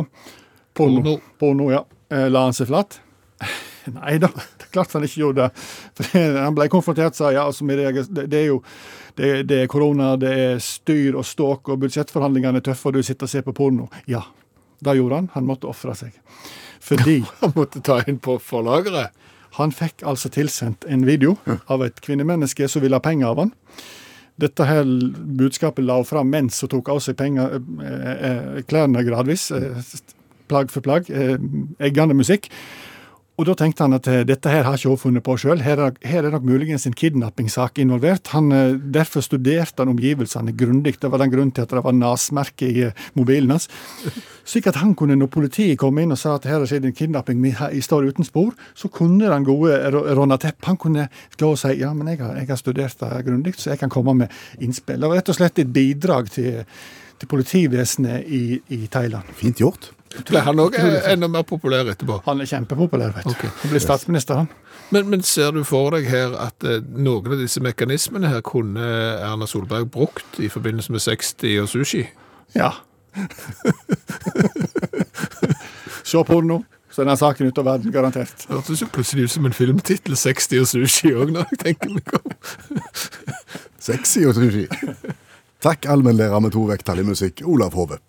porno. 0.74 1.02
Porno. 1.02 1.20
porno 1.40 1.70
ja. 1.72 1.86
Eh, 2.12 2.28
La 2.32 2.44
han 2.48 2.56
seg 2.56 2.68
flat? 2.68 3.00
Nei 3.96 4.18
da, 4.22 4.28
det 4.36 4.68
er 4.68 4.74
klart 4.74 4.92
han 4.94 5.06
ikke 5.08 5.22
gjorde 5.24 5.48
det. 5.48 5.64
For 6.02 6.42
Han 6.42 6.58
ble 6.58 6.68
konfrontert 6.72 7.18
sa 7.18 7.32
ja, 7.34 7.48
altså, 7.48 7.66
det, 7.66 8.28
det 8.28 8.42
er 8.42 8.50
jo 8.52 8.60
det, 9.16 9.32
det 9.50 9.64
er 9.64 9.72
korona, 9.72 10.14
det 10.20 10.32
er 10.32 10.60
styr 10.64 11.18
og 11.20 11.26
ståk, 11.28 11.72
og 11.72 11.82
budsjettforhandlingene 11.82 12.62
er 12.62 12.68
tøffe, 12.68 12.90
og 12.90 13.00
du 13.00 13.04
sitter 13.04 13.28
og 13.28 13.32
ser 13.34 13.44
på 13.48 13.56
porno. 13.56 13.90
Ja, 14.08 14.24
det 14.84 14.96
gjorde 15.00 15.22
han. 15.22 15.32
Han 15.34 15.48
måtte 15.50 15.72
ofre 15.72 15.96
seg. 15.98 16.16
Fordi 16.82 17.22
Han 17.42 17.56
måtte 17.56 17.84
ta 17.86 18.02
inn 18.08 18.20
på 18.20 18.38
forlageret. 18.44 19.18
han 19.52 19.72
fikk 19.76 20.06
altså 20.08 20.30
tilsendt 20.32 20.86
en 20.88 21.02
video 21.06 21.36
av 21.68 21.84
et 21.84 21.98
kvinnemenneske 22.02 22.70
som 22.72 22.82
ville 22.82 22.96
ha 22.96 23.04
penger 23.04 23.28
av 23.28 23.42
han. 23.42 23.52
Dette 24.40 24.66
her 24.66 24.86
budskapet 25.38 25.86
la 25.86 26.00
fram 26.08 26.32
mens 26.32 26.62
hun 26.64 26.72
tok 26.72 26.90
av 26.94 27.02
seg 27.04 27.18
penger, 27.20 27.60
eh, 27.84 28.14
eh, 28.30 28.62
klærne 28.68 29.04
gradvis, 29.06 29.50
eh, 29.52 29.82
plagg 30.52 30.72
for 30.72 30.82
plagg, 30.82 31.10
eh, 31.10 31.38
eggende 31.80 32.18
musikk. 32.18 32.50
Og 33.41 33.48
da 33.48 33.55
tenkte 33.57 33.81
han 33.88 33.95
at 33.98 34.05
eh, 34.12 34.19
dette 34.29 34.51
her 34.53 34.67
har 34.67 34.75
ikke 34.77 34.91
hun 34.91 35.00
funnet 35.01 35.24
på 35.25 35.33
sjøl, 35.41 35.63
her, 35.65 35.79
er- 35.88 35.95
her 36.05 36.27
er 36.27 36.33
nok 36.36 36.43
muligens 36.45 36.83
en 36.86 36.93
kidnappingssak 36.93 37.79
involvert. 37.81 38.27
Han, 38.36 38.51
eh, 38.53 38.75
derfor 38.93 39.24
studerte 39.25 39.81
han 39.81 39.89
omgivelsene 39.95 40.53
grundig, 40.53 41.00
det 41.01 41.10
var 41.10 41.24
den 41.24 41.31
grunnen 41.33 41.53
til 41.57 41.63
at 41.65 41.71
det 41.74 41.81
var 41.81 41.95
nasmerke 41.98 42.67
i 42.69 42.84
eh, 42.86 42.91
mobilen 43.17 43.49
hans. 43.56 43.65
Slik 44.45 44.67
at 44.69 44.77
han 44.84 44.93
kunne, 44.99 45.15
når 45.17 45.32
politiet 45.34 45.80
kom 45.82 45.97
inn 46.04 46.13
og 46.13 46.19
sa 46.21 46.36
at 46.38 46.45
her 46.45 46.60
har 46.62 46.69
skjedd 46.69 46.86
en 46.91 46.93
kidnapping, 46.99 47.41
vi 47.41 47.82
står 47.82 48.12
uten 48.12 48.27
spor, 48.27 48.51
så 48.77 48.91
kunne 48.93 49.32
den 49.32 49.47
gode 49.47 49.80
Ronna 50.13 50.38
Tepp, 50.41 50.62
han 50.69 50.77
kunne 50.77 51.08
gå 51.41 51.49
og 51.56 51.58
si 51.62 51.73
ja, 51.82 51.89
men 51.97 52.12
jeg 52.13 52.21
har, 52.21 52.36
jeg 52.43 52.51
har 52.51 52.62
studert 52.62 53.01
det 53.01 53.23
grundig, 53.25 53.56
så 53.58 53.71
jeg 53.73 53.82
kan 53.82 53.89
komme 53.89 54.13
med 54.21 54.38
innspill. 54.62 55.01
Det 55.01 55.10
var 55.10 55.17
rett 55.17 55.34
og 55.34 55.39
slett 55.39 55.63
et 55.65 55.73
bidrag 55.73 56.30
til, 56.38 56.62
til 57.17 57.32
politivesenet 57.32 58.30
i, 58.30 58.43
i 58.77 58.84
Thailand. 58.91 59.34
Fint 59.41 59.58
gjort. 59.65 59.89
Ble 60.28 60.41
han 60.43 60.60
òg 60.60 60.76
enda 60.76 61.30
mer 61.32 61.45
populær 61.47 61.88
etterpå? 61.91 62.19
Han 62.26 62.43
er 62.43 62.50
kjempepopulær, 62.50 63.13
vet 63.15 63.28
du. 63.28 63.32
Okay. 63.32 63.52
Han 63.62 63.74
blir 63.74 63.84
statsminister, 63.84 64.41
han. 64.41 64.50
Men, 64.91 65.08
men 65.10 65.24
ser 65.24 65.54
du 65.56 65.63
for 65.67 65.95
deg 65.95 66.10
her 66.12 66.36
at 66.36 66.65
eh, 66.67 66.82
noen 66.84 67.32
av 67.32 67.39
disse 67.39 67.62
mekanismene 67.63 68.28
her 68.32 68.41
kunne 68.43 68.84
Erna 69.24 69.47
Solberg 69.47 69.88
brukt 69.93 70.39
i 70.43 70.50
forbindelse 70.52 70.91
med 70.91 71.04
60 71.06 71.62
og 71.63 71.69
sushi? 71.71 72.04
Ja. 72.58 72.74
Se 76.04 76.24
på 76.28 76.41
den 76.41 76.52
nå. 76.52 76.60
så 76.91 77.02
er 77.02 77.08
den 77.08 77.17
saken 77.17 77.47
ute 77.47 77.63
av 77.63 77.69
verden, 77.69 77.91
garantert. 77.95 78.36
Det 78.43 78.52
hørtes 78.52 78.82
jo 78.84 78.88
plutselig 78.91 79.30
ut 79.30 79.32
som 79.32 79.45
en 79.47 79.56
filmtittel, 79.56 80.17
60 80.19 80.60
og 80.60 80.67
sushi 80.67 81.13
òg, 81.15 81.32
når 81.32 81.47
jeg 81.54 81.62
tenker 81.62 81.93
meg 81.95 82.04
om. 82.19 82.28
Sexy 83.80 84.26
og 84.28 84.36
sushi. 84.36 84.67
Takk, 85.63 85.86
allmennlærer 85.93 86.41
med 86.43 86.52
to 86.52 86.65
vekttall 86.67 87.00
i 87.00 87.08
musikk, 87.08 87.45
Olav 87.47 87.78
Hove. 87.80 88.02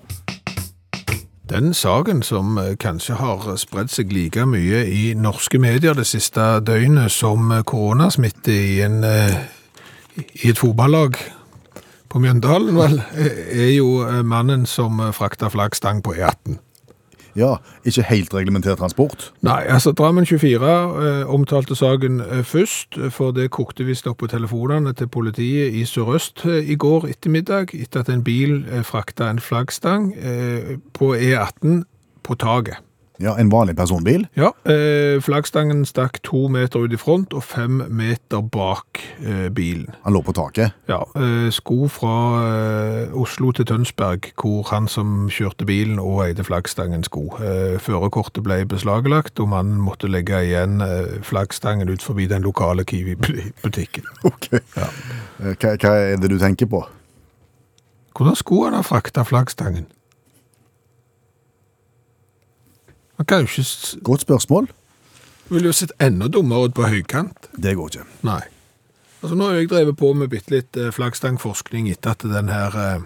Den 1.53 1.75
saken 1.75 2.23
som 2.23 2.59
eh, 2.59 2.77
kanskje 2.81 3.19
har 3.21 3.43
spredd 3.61 3.91
seg 3.93 4.13
like 4.15 4.41
mye 4.49 4.87
i 4.89 5.13
norske 5.13 5.59
medier 5.61 5.93
det 5.93 6.07
siste 6.09 6.41
døgnet 6.65 7.13
som 7.13 7.51
eh, 7.53 7.61
koronasmitte 7.69 8.55
i, 8.55 8.79
en, 8.81 9.03
eh, 9.05 9.37
i 10.17 10.49
et 10.49 10.57
fotballag 10.57 11.19
på 12.09 12.23
Mjøndalen, 12.25 12.73
vel, 12.77 13.03
eh, 13.13 13.43
er 13.67 13.71
jo 13.75 14.01
eh, 14.07 14.23
mannen 14.25 14.65
som 14.65 14.97
eh, 15.01 15.13
frakta 15.13 15.53
flaggstang 15.53 16.01
på 16.01 16.15
E18. 16.17 16.57
Ja, 17.37 17.57
ikke 17.85 18.03
helt 18.03 18.35
reglementert 18.35 18.79
transport. 18.79 19.33
Nei, 19.41 19.63
altså 19.69 19.93
Drammen 19.97 20.27
24 20.27 20.69
eh, 20.69 21.35
omtalte 21.35 21.75
saken 21.75 22.21
eh, 22.21 22.45
først, 22.45 22.99
for 23.11 23.33
det 23.33 23.51
kokte 23.51 23.87
visst 23.89 24.07
opp 24.07 24.21
på 24.21 24.29
telefonene 24.29 24.93
til 24.93 25.09
politiet 25.09 25.73
i 25.73 25.85
Sør-Øst 25.89 26.45
eh, 26.45 26.71
i 26.71 26.77
går 26.77 27.09
ettermiddag, 27.09 27.73
etter 27.75 28.05
at 28.05 28.13
en 28.13 28.25
bil 28.25 28.65
eh, 28.69 28.85
frakta 28.85 29.31
en 29.31 29.41
flaggstang 29.41 30.13
eh, 30.17 30.77
på 30.93 31.15
E18 31.17 31.85
på 32.23 32.35
taket. 32.35 32.83
Ja, 33.23 33.37
En 33.39 33.49
vanlig 33.53 33.77
personbil. 33.79 34.25
Ja, 34.35 34.51
eh, 34.67 35.21
flaggstangen 35.23 35.85
stakk 35.87 36.19
to 36.27 36.49
meter 36.51 36.83
ut 36.83 36.93
i 36.93 36.99
front 36.99 37.33
og 37.35 37.45
fem 37.47 37.83
meter 37.89 38.43
bak 38.43 38.99
eh, 39.23 39.49
bilen. 39.55 39.93
Han 40.03 40.17
lå 40.17 40.23
på 40.27 40.35
taket. 40.35 40.73
Ja, 40.91 41.05
eh, 41.17 41.49
sko 41.55 41.87
fra 41.93 42.15
eh, 42.43 43.15
Oslo 43.15 43.53
til 43.53 43.69
Tønsberg, 43.71 44.33
hvor 44.41 44.67
han 44.73 44.89
som 44.91 45.29
kjørte 45.31 45.67
bilen 45.69 46.01
og 46.03 46.25
eide 46.27 46.45
flaggstangen 46.45 47.05
sko. 47.07 47.29
Eh, 47.39 47.79
førerkortet 47.79 48.43
ble 48.43 48.65
beslaglagt, 48.67 49.39
og 49.41 49.53
mannen 49.55 49.79
måtte 49.81 50.11
legge 50.11 50.43
igjen 50.49 50.81
eh, 50.83 51.21
flaggstangen 51.23 51.89
ut 51.93 52.03
forbi 52.03 52.27
den 52.27 52.43
lokale 52.43 52.85
Kiwi-butikken. 52.85 54.09
Ok. 54.33 54.51
Ja. 54.77 54.87
Hva, 55.43 55.73
hva 55.79 55.91
er 56.13 56.21
det 56.23 56.31
du 56.31 56.39
tenker 56.39 56.67
på? 56.71 56.83
Hvordan 58.17 58.37
skulle 58.37 58.71
han 58.71 58.77
ha 58.79 58.83
frakta 58.87 59.25
flaggstangen? 59.27 59.87
Han 63.23 63.27
kan 63.27 63.45
jo 63.45 63.63
ikke 63.63 64.03
Godt 64.03 64.21
spørsmål. 64.21 64.67
Ville 65.49 65.69
jo 65.69 65.73
sett 65.73 65.93
enda 66.03 66.27
dummere 66.27 66.67
ut 66.67 66.75
på 66.75 66.89
høykant. 66.91 67.53
Det 67.55 67.77
går 67.79 67.91
ikke. 67.93 68.07
Nei. 68.27 68.41
Altså, 69.23 69.37
nå 69.39 69.47
har 69.47 69.61
jeg 69.61 69.69
drevet 69.71 69.95
på 69.97 70.09
med 70.19 70.33
bitte 70.33 70.51
litt 70.51 70.77
eh, 70.77 70.89
flaggstangforskning 70.91 71.87
etter 71.93 72.17
at 72.17 72.25
den 72.27 72.51
her 72.51 72.75
eh, 72.75 73.05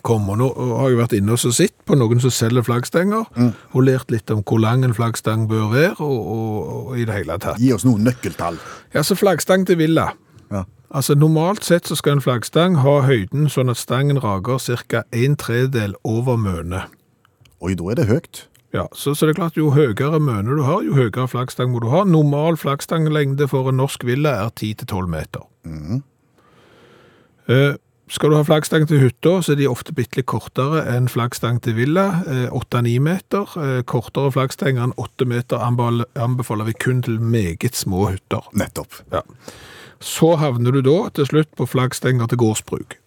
kom, 0.00 0.30
og 0.32 0.38
nå 0.40 0.46
har 0.78 0.94
jeg 0.94 1.00
vært 1.02 1.16
inne 1.18 1.36
og 1.36 1.42
sett 1.42 1.74
på 1.84 1.98
noen 2.00 2.22
som 2.24 2.32
selger 2.32 2.64
flaggstanger, 2.64 3.28
og 3.76 3.84
lært 3.84 4.14
litt 4.14 4.32
om 4.32 4.40
hvor 4.40 4.62
lang 4.64 4.86
en 4.86 4.96
flaggstang 4.96 5.44
bør 5.50 5.68
være, 5.74 5.92
og, 5.98 6.32
og, 6.38 6.72
og 6.94 6.96
i 6.96 7.04
det 7.04 7.18
hele 7.18 7.36
tatt. 7.36 7.60
Gi 7.60 7.74
oss 7.76 7.84
noen 7.84 8.08
nøkkeltall. 8.08 8.56
Ja, 8.96 9.04
så 9.04 9.18
flaggstang 9.18 9.68
til 9.68 9.82
villa. 9.82 10.08
Ja. 10.54 10.64
Altså, 10.88 11.18
normalt 11.20 11.68
sett 11.68 11.92
så 11.92 12.00
skal 12.00 12.16
en 12.16 12.24
flaggstang 12.24 12.80
ha 12.80 12.96
høyden 13.04 13.52
sånn 13.52 13.68
at 13.68 13.82
stangen 13.82 14.24
rager 14.24 14.56
ca. 14.88 15.04
en 15.12 15.36
tredel 15.36 15.98
over 16.00 16.40
mønet. 16.40 16.88
Oi, 17.60 17.76
da 17.76 17.92
er 17.92 18.00
det 18.00 18.08
høyt. 18.08 18.46
Ja, 18.74 18.88
så, 18.92 19.14
så 19.14 19.26
det 19.26 19.36
er 19.36 19.38
klart 19.38 19.58
jo 19.58 19.70
høyere 19.70 20.18
møne 20.18 20.56
du 20.58 20.64
har, 20.66 20.82
jo 20.82 20.96
høyere 20.98 21.28
flaggstang 21.30 21.70
må 21.70 21.82
du 21.84 21.92
ha. 21.92 22.02
Normal 22.08 22.58
flaggstanglengde 22.58 23.46
for 23.50 23.70
en 23.70 23.78
norsk 23.78 24.02
villa 24.08 24.34
er 24.42 24.50
10-12 24.50 25.06
meter. 25.12 25.46
Eh, 27.46 27.76
skal 28.10 28.32
du 28.32 28.36
ha 28.36 28.42
flaggstang 28.44 28.88
til 28.90 28.98
hytta, 29.00 29.36
så 29.40 29.54
er 29.54 29.60
de 29.62 29.68
ofte 29.70 29.94
bitte 29.96 30.18
litt 30.18 30.28
kortere 30.28 30.82
enn 30.90 31.06
flaggstang 31.08 31.62
til 31.64 31.78
villa. 31.78 32.08
Eh, 32.26 32.48
8-9 32.50 32.98
meter. 33.06 33.54
Eh, 33.62 33.78
kortere 33.86 34.34
flaggstenger 34.34 34.88
enn 34.88 34.96
8 35.00 35.28
meter 35.30 35.62
anbefaler 35.62 36.68
vi 36.68 36.74
kun 36.74 37.04
til 37.06 37.22
meget 37.22 37.78
små 37.78 38.08
hytter. 38.10 38.50
Nettopp. 38.52 39.00
Ja. 39.14 39.22
Så 40.02 40.34
havner 40.42 40.74
du 40.74 40.82
da 40.84 40.98
til 41.14 41.30
slutt 41.30 41.54
på 41.56 41.70
flaggstenger 41.70 42.26
til 42.28 42.42
gårdsbruk. 42.42 42.98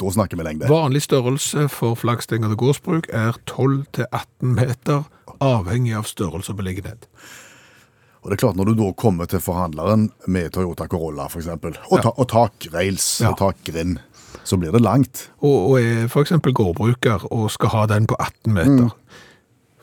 Da 0.00 0.10
snakker 0.10 0.36
vi 0.40 0.42
lengde. 0.46 0.68
Vanlig 0.68 1.04
størrelse 1.06 1.68
for 1.70 1.94
flaggstenger 1.94 2.50
til 2.50 2.58
gårdsbruk 2.58 3.06
er 3.14 3.36
12-18 3.46 4.54
meter, 4.56 5.04
avhengig 5.40 5.94
av 5.98 6.08
størrelse 6.10 6.50
og 6.54 6.58
beliggenhet. 6.58 7.06
Og 8.24 8.30
det 8.32 8.38
er 8.38 8.42
klart, 8.46 8.56
når 8.56 8.70
du 8.72 8.74
da 8.78 8.88
kommer 8.96 9.28
til 9.28 9.42
forhandleren 9.44 10.08
med 10.26 10.50
Toyota 10.56 10.86
Corolla, 10.88 11.26
eksempel, 11.28 11.76
og, 11.90 12.00
ta, 12.02 12.10
og 12.16 12.28
takrails 12.32 13.20
Ja. 13.20 13.30
og 13.34 13.38
takgrind, 13.38 13.98
så 14.44 14.56
blir 14.58 14.72
det 14.72 14.80
langt. 14.82 15.28
og, 15.40 15.70
og 15.70 15.80
er 15.80 16.08
eksempel 16.22 16.52
gårdbruker 16.56 17.28
og 17.30 17.50
skal 17.52 17.68
ha 17.68 17.86
den 17.86 18.06
på 18.06 18.16
18 18.18 18.52
meter. 18.56 18.90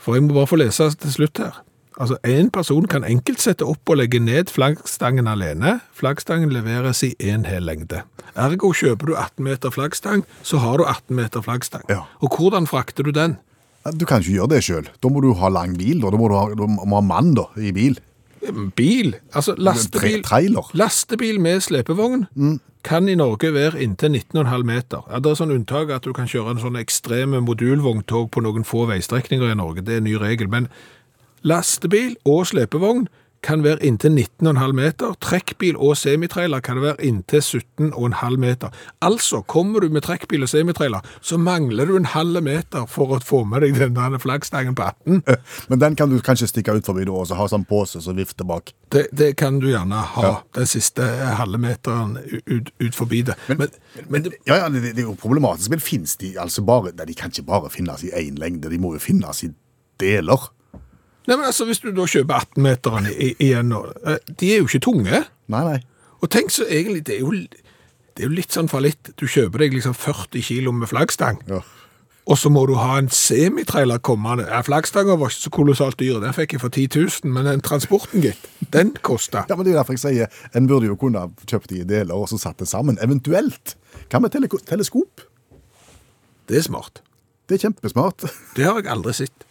For 0.01 0.15
jeg 0.17 0.23
må 0.25 0.33
bare 0.33 0.47
få 0.49 0.57
lese 0.57 0.89
til 0.97 1.11
slutt 1.13 1.37
her. 1.37 1.61
Altså, 2.01 2.17
en 2.25 2.49
person 2.49 2.87
kan 2.89 3.03
enkelt 3.05 3.43
sette 3.43 3.65
opp 3.67 3.91
og 3.93 3.99
legge 3.99 4.17
ned 4.17 4.49
flaggstangen 4.49 5.27
alene. 5.29 5.77
Flaggstangen 5.93 6.49
leveres 6.49 7.03
i 7.05 7.11
en 7.29 7.45
hel 7.45 7.67
lengde. 7.67 8.01
Ergo 8.33 8.71
kjøper 8.73 9.11
du 9.11 9.13
18 9.13 9.45
meter 9.45 9.73
flaggstang, 9.73 10.23
så 10.41 10.57
har 10.63 10.81
du 10.81 10.85
18 10.87 11.13
meter 11.15 11.45
flaggstang. 11.45 11.85
Ja. 11.91 12.07
Og 12.25 12.37
hvordan 12.37 12.65
frakter 12.65 13.05
du 13.05 13.11
den? 13.13 13.37
Du 13.97 14.07
kan 14.09 14.21
ikke 14.21 14.39
gjøre 14.39 14.55
det 14.55 14.63
sjøl. 14.65 14.89
Da 15.01 15.11
må 15.13 15.21
du 15.21 15.33
ha 15.37 15.51
lang 15.53 15.77
bil. 15.77 16.01
Da, 16.01 16.09
da 16.13 16.17
må 16.17 16.31
du 16.31 16.37
ha, 16.39 16.47
må 16.57 16.97
ha 16.97 17.05
mann 17.05 17.35
da, 17.37 17.45
i 17.61 17.73
bil. 17.75 17.99
Bil, 18.73 19.13
altså 19.37 19.53
lastebil, 19.61 20.23
Tre, 20.25 20.47
lastebil 20.73 21.37
med 21.37 21.61
slepevogn 21.61 22.23
kan 22.81 23.09
i 23.09 23.13
Norge 23.15 23.51
være 23.53 23.83
inntil 23.83 24.15
19,5 24.17 24.63
meter. 24.65 25.03
Ja, 25.11 25.19
det 25.21 25.29
er 25.29 25.37
sånn 25.37 25.53
unntak 25.53 25.91
at 25.93 26.07
du 26.07 26.15
kan 26.17 26.29
kjøre 26.29 26.55
en 26.55 26.63
sånn 26.63 26.79
ekstreme 26.79 27.43
modulvogntog 27.45 28.31
på 28.33 28.41
noen 28.41 28.65
få 28.65 28.87
veistrekninger 28.89 29.53
i 29.53 29.59
Norge. 29.59 29.85
Det 29.85 29.93
er 29.93 30.01
en 30.01 30.09
ny 30.09 30.15
regel. 30.21 30.49
Men 30.49 30.71
lastebil 31.47 32.15
og 32.25 32.47
slepevogn 32.51 33.07
kan 33.43 33.63
være 33.63 33.81
inntil 33.85 34.13
19,5 34.13 34.73
meter. 34.77 35.13
Trekkbil 35.21 35.77
og 35.81 35.95
semitrailer 35.97 36.61
kan 36.63 36.81
være 36.81 37.05
inntil 37.05 37.41
17,5 37.41 38.37
meter. 38.37 38.69
Altså, 39.01 39.41
kommer 39.41 39.81
du 39.81 39.89
med 39.89 40.05
trekkbil 40.05 40.45
og 40.45 40.49
semitrailer, 40.49 41.01
så 41.21 41.37
mangler 41.37 41.89
du 41.89 41.95
en 41.97 42.05
halv 42.05 42.43
meter 42.43 42.85
for 42.89 43.15
å 43.15 43.19
få 43.25 43.43
med 43.49 43.65
deg 43.65 43.79
den 43.79 43.97
der 43.97 44.17
flaggstangen 44.21 44.77
på 44.77 44.85
18. 44.85 45.23
Men 45.73 45.81
den 45.81 45.97
kan 45.97 46.13
du 46.13 46.19
kanskje 46.21 46.51
stikke 46.51 46.77
ut 46.77 46.85
forbi 46.85 47.07
da, 47.09 47.15
og 47.17 47.27
så 47.29 47.39
ha 47.39 47.49
sånn 47.49 47.65
pose 47.69 48.03
som 48.03 48.17
vifter 48.17 48.47
bak. 48.47 48.73
Det, 48.93 49.07
det 49.15 49.33
kan 49.41 49.59
du 49.63 49.71
gjerne 49.71 50.05
ha, 50.15 50.35
den 50.57 50.69
siste 50.69 51.05
halve 51.39 51.61
meteren 51.61 52.17
ut, 52.45 52.71
ut 52.77 52.95
forbi 52.97 53.23
det. 53.31 53.37
Men, 53.49 53.73
men, 54.07 54.27
det, 54.27 54.37
Ja, 54.45 54.63
ja, 54.63 54.69
det, 54.69 54.93
det 54.93 55.01
er 55.01 55.09
jo 55.09 55.17
problematisk, 55.17 55.71
men 55.73 55.81
finnes 55.81 56.17
de 56.21 56.35
altså 56.39 56.63
bare 56.65 56.93
de 56.93 57.13
kan 57.17 57.33
ikke 57.33 57.47
bare 57.47 57.69
finnes 57.73 58.03
i 58.05 58.11
én 58.13 58.37
lengde, 58.39 58.69
de 58.69 58.77
må 58.81 58.93
jo 58.93 59.01
finnes 59.01 59.45
i 59.47 59.49
deler. 60.01 60.51
Nei, 61.31 61.37
men 61.39 61.47
altså, 61.47 61.65
hvis 61.69 61.79
du 61.83 61.89
da 61.95 62.05
kjøper 62.11 62.43
18-meteren 62.43 63.07
igjen, 63.15 63.71
og, 63.77 63.91
eh, 64.05 64.19
de 64.41 64.53
er 64.53 64.61
jo 64.61 64.67
ikke 64.69 64.83
tunge. 64.91 65.23
Nei, 65.51 65.61
nei. 65.67 65.77
Og 66.21 66.29
tenk 66.33 66.51
så 66.53 66.67
egentlig, 66.69 67.05
det 67.07 67.15
er 67.17 67.23
jo, 67.23 67.31
det 67.31 68.25
er 68.25 68.27
jo 68.27 68.35
litt 68.35 68.53
sånn 68.53 68.69
fallitt. 68.71 69.13
Du 69.17 69.23
kjøper 69.31 69.63
deg 69.63 69.73
liksom 69.79 69.95
40 69.97 70.43
kilo 70.45 70.73
med 70.75 70.91
flaggstang, 70.91 71.39
Ja. 71.49 71.61
og 72.27 72.37
så 72.37 72.51
må 72.53 72.65
du 72.69 72.75
ha 72.77 72.97
en 72.99 73.07
semitrailer 73.09 73.97
kommende. 74.05 74.45
Ja, 74.51 74.59
Flaggstanga 74.61 75.15
var 75.17 75.31
ikke 75.33 75.47
så 75.47 75.53
kolossalt 75.55 75.97
dyr, 75.97 76.19
den 76.21 76.35
fikk 76.37 76.53
jeg 76.53 76.61
for 76.61 76.69
10 76.69 76.87
000, 77.23 77.31
men 77.33 77.45
den 77.49 77.61
transporten, 77.65 78.21
gitt, 78.21 78.37
den 78.71 78.91
kostet. 79.01 79.49
Ja, 79.49 79.55
men 79.57 79.65
det 79.65 79.73
er 79.73 79.79
derfor 79.81 79.97
jeg 79.97 80.03
sier 80.03 80.27
En 80.53 80.67
burde 80.69 80.85
jo 80.91 80.95
kunne 80.95 81.25
kjøpt 81.49 81.71
de 81.73 81.81
i 81.81 81.87
deler 81.87 82.13
og 82.13 82.29
så 82.29 82.37
satt 82.39 82.59
det 82.61 82.67
sammen. 82.69 82.99
Eventuelt. 83.01 83.75
Hva 84.11 84.21
med 84.21 84.31
tele 84.31 84.47
teleskop? 84.47 85.21
Det 86.47 86.57
er 86.57 86.61
smart. 86.67 87.01
Det 87.49 87.57
er 87.57 87.69
kjempesmart. 87.69 88.27
Det 88.55 88.65
har 88.67 88.77
jeg 88.79 88.91
aldri 88.91 89.13
sett. 89.13 89.47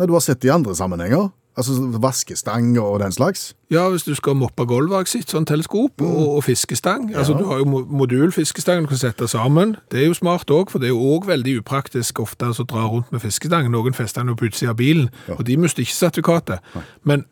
Nei, 0.00 0.08
Du 0.08 0.16
har 0.16 0.24
sett 0.24 0.40
det 0.40 0.48
i 0.48 0.54
andre 0.54 0.72
sammenhenger. 0.76 1.28
Altså 1.58 1.74
vaskestang 2.00 2.70
og 2.78 3.00
den 3.02 3.12
slags. 3.12 3.50
Ja, 3.74 3.82
hvis 3.90 4.06
du 4.06 4.14
skal 4.14 4.36
moppe 4.38 4.64
gulvet, 4.70 4.94
har 4.94 5.02
jeg 5.04 5.10
sett 5.10 5.32
sånn 5.34 5.44
teleskop 5.44 6.00
og, 6.00 6.20
og 6.38 6.44
fiskestang. 6.46 7.10
Altså, 7.10 7.34
du 7.36 7.42
har 7.50 7.58
jo 7.60 7.82
modulfiskestang 7.90 8.86
du 8.86 8.88
kan 8.88 9.00
sette 9.00 9.26
sammen. 9.28 9.74
Det 9.92 10.00
er 10.00 10.06
jo 10.08 10.14
smart 10.16 10.48
òg, 10.54 10.70
for 10.72 10.80
det 10.80 10.88
er 10.88 10.94
jo 10.94 11.10
òg 11.18 11.26
veldig 11.28 11.58
upraktisk 11.60 12.22
ofte 12.22 12.48
altså, 12.48 12.64
å 12.64 12.70
dra 12.70 12.86
rundt 12.86 13.10
med 13.12 13.20
fiskestang. 13.26 13.68
Noen 13.74 13.98
fester 13.98 14.24
den 14.24 14.32
jo 14.32 14.38
utsida 14.48 14.72
av 14.72 14.78
bilen, 14.80 15.10
og 15.36 15.42
de 15.50 15.58
mister 15.60 15.84
ikke 15.84 15.98
sertifikatet. 15.98 16.72
Men, 17.04 17.26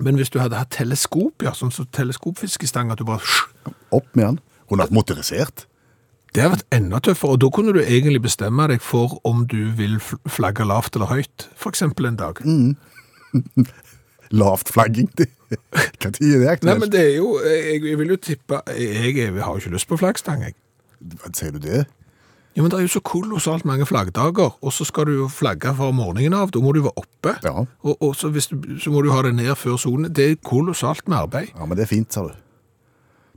men 0.00 0.18
hvis 0.18 0.32
du 0.34 0.40
hadde 0.42 0.58
hatt 0.58 0.72
teleskop, 0.74 1.44
ja, 1.44 1.54
sånn 1.54 1.70
som 1.74 1.86
teleskopfiskestang, 1.94 2.90
at 2.90 2.98
du 2.98 3.06
bare 3.06 3.22
Opp 3.94 4.08
med 4.16 4.24
den. 4.24 4.42
Hun 4.72 4.80
har 4.82 4.90
motorisert. 4.90 5.68
Det 6.34 6.42
har 6.42 6.50
vært 6.50 6.66
enda 6.74 6.98
tøffere, 6.98 7.36
og 7.36 7.42
da 7.44 7.48
kunne 7.54 7.72
du 7.76 7.78
egentlig 7.78 8.24
bestemme 8.24 8.66
deg 8.66 8.82
for 8.82 9.20
om 9.28 9.44
du 9.46 9.68
vil 9.78 10.00
flagge 10.02 10.66
lavt 10.66 10.96
eller 10.98 11.12
høyt, 11.12 11.46
eksempel 11.70 12.10
en 12.10 12.18
dag. 12.18 12.40
Lavt 14.34 14.70
flagging. 14.74 15.10
Hva 15.14 16.10
tid 16.10 16.32
er 16.40 16.56
det 16.58 16.66
Nei, 16.66 16.74
men 16.80 16.90
det 16.90 17.02
er 17.04 17.12
jo, 17.20 17.36
jeg, 17.44 17.82
jeg 17.86 17.98
vil 18.00 18.14
jo 18.14 18.16
tippe, 18.18 18.58
jeg, 18.74 19.12
jeg 19.20 19.34
har 19.36 19.52
jo 19.52 19.62
ikke 19.62 19.74
lyst 19.76 19.90
på 19.90 19.98
flaggstang, 20.00 20.42
jeg. 20.48 20.56
Sier 21.36 21.54
du 21.54 21.60
det? 21.62 21.84
Ja, 22.54 22.62
men 22.62 22.70
det 22.70 22.78
er 22.78 22.86
jo 22.86 22.92
så 22.96 23.02
kolossalt 23.04 23.66
mange 23.66 23.86
flaggdager, 23.86 24.56
og 24.58 24.74
så 24.74 24.86
skal 24.86 25.06
du 25.10 25.14
jo 25.16 25.28
flagge 25.30 25.70
fra 25.74 25.90
morgenen 25.94 26.34
av, 26.38 26.50
da 26.54 26.62
må 26.62 26.72
du 26.74 26.80
være 26.84 26.98
oppe. 27.02 27.34
Ja. 27.46 27.62
Og, 27.82 27.94
og 27.94 28.14
så, 28.18 28.30
du, 28.34 28.40
så 28.78 28.94
må 28.94 29.02
du 29.02 29.10
ha 29.14 29.22
det 29.26 29.34
ned 29.38 29.54
før 29.58 29.78
solen. 29.78 30.10
Det 30.14 30.26
er 30.30 30.40
kolossalt 30.42 31.06
med 31.06 31.18
arbeid. 31.18 31.54
Ja, 31.54 31.66
men 31.66 31.78
det 31.78 31.86
er 31.86 31.90
fint, 31.90 32.10
sa 32.14 32.26
du. 32.26 32.34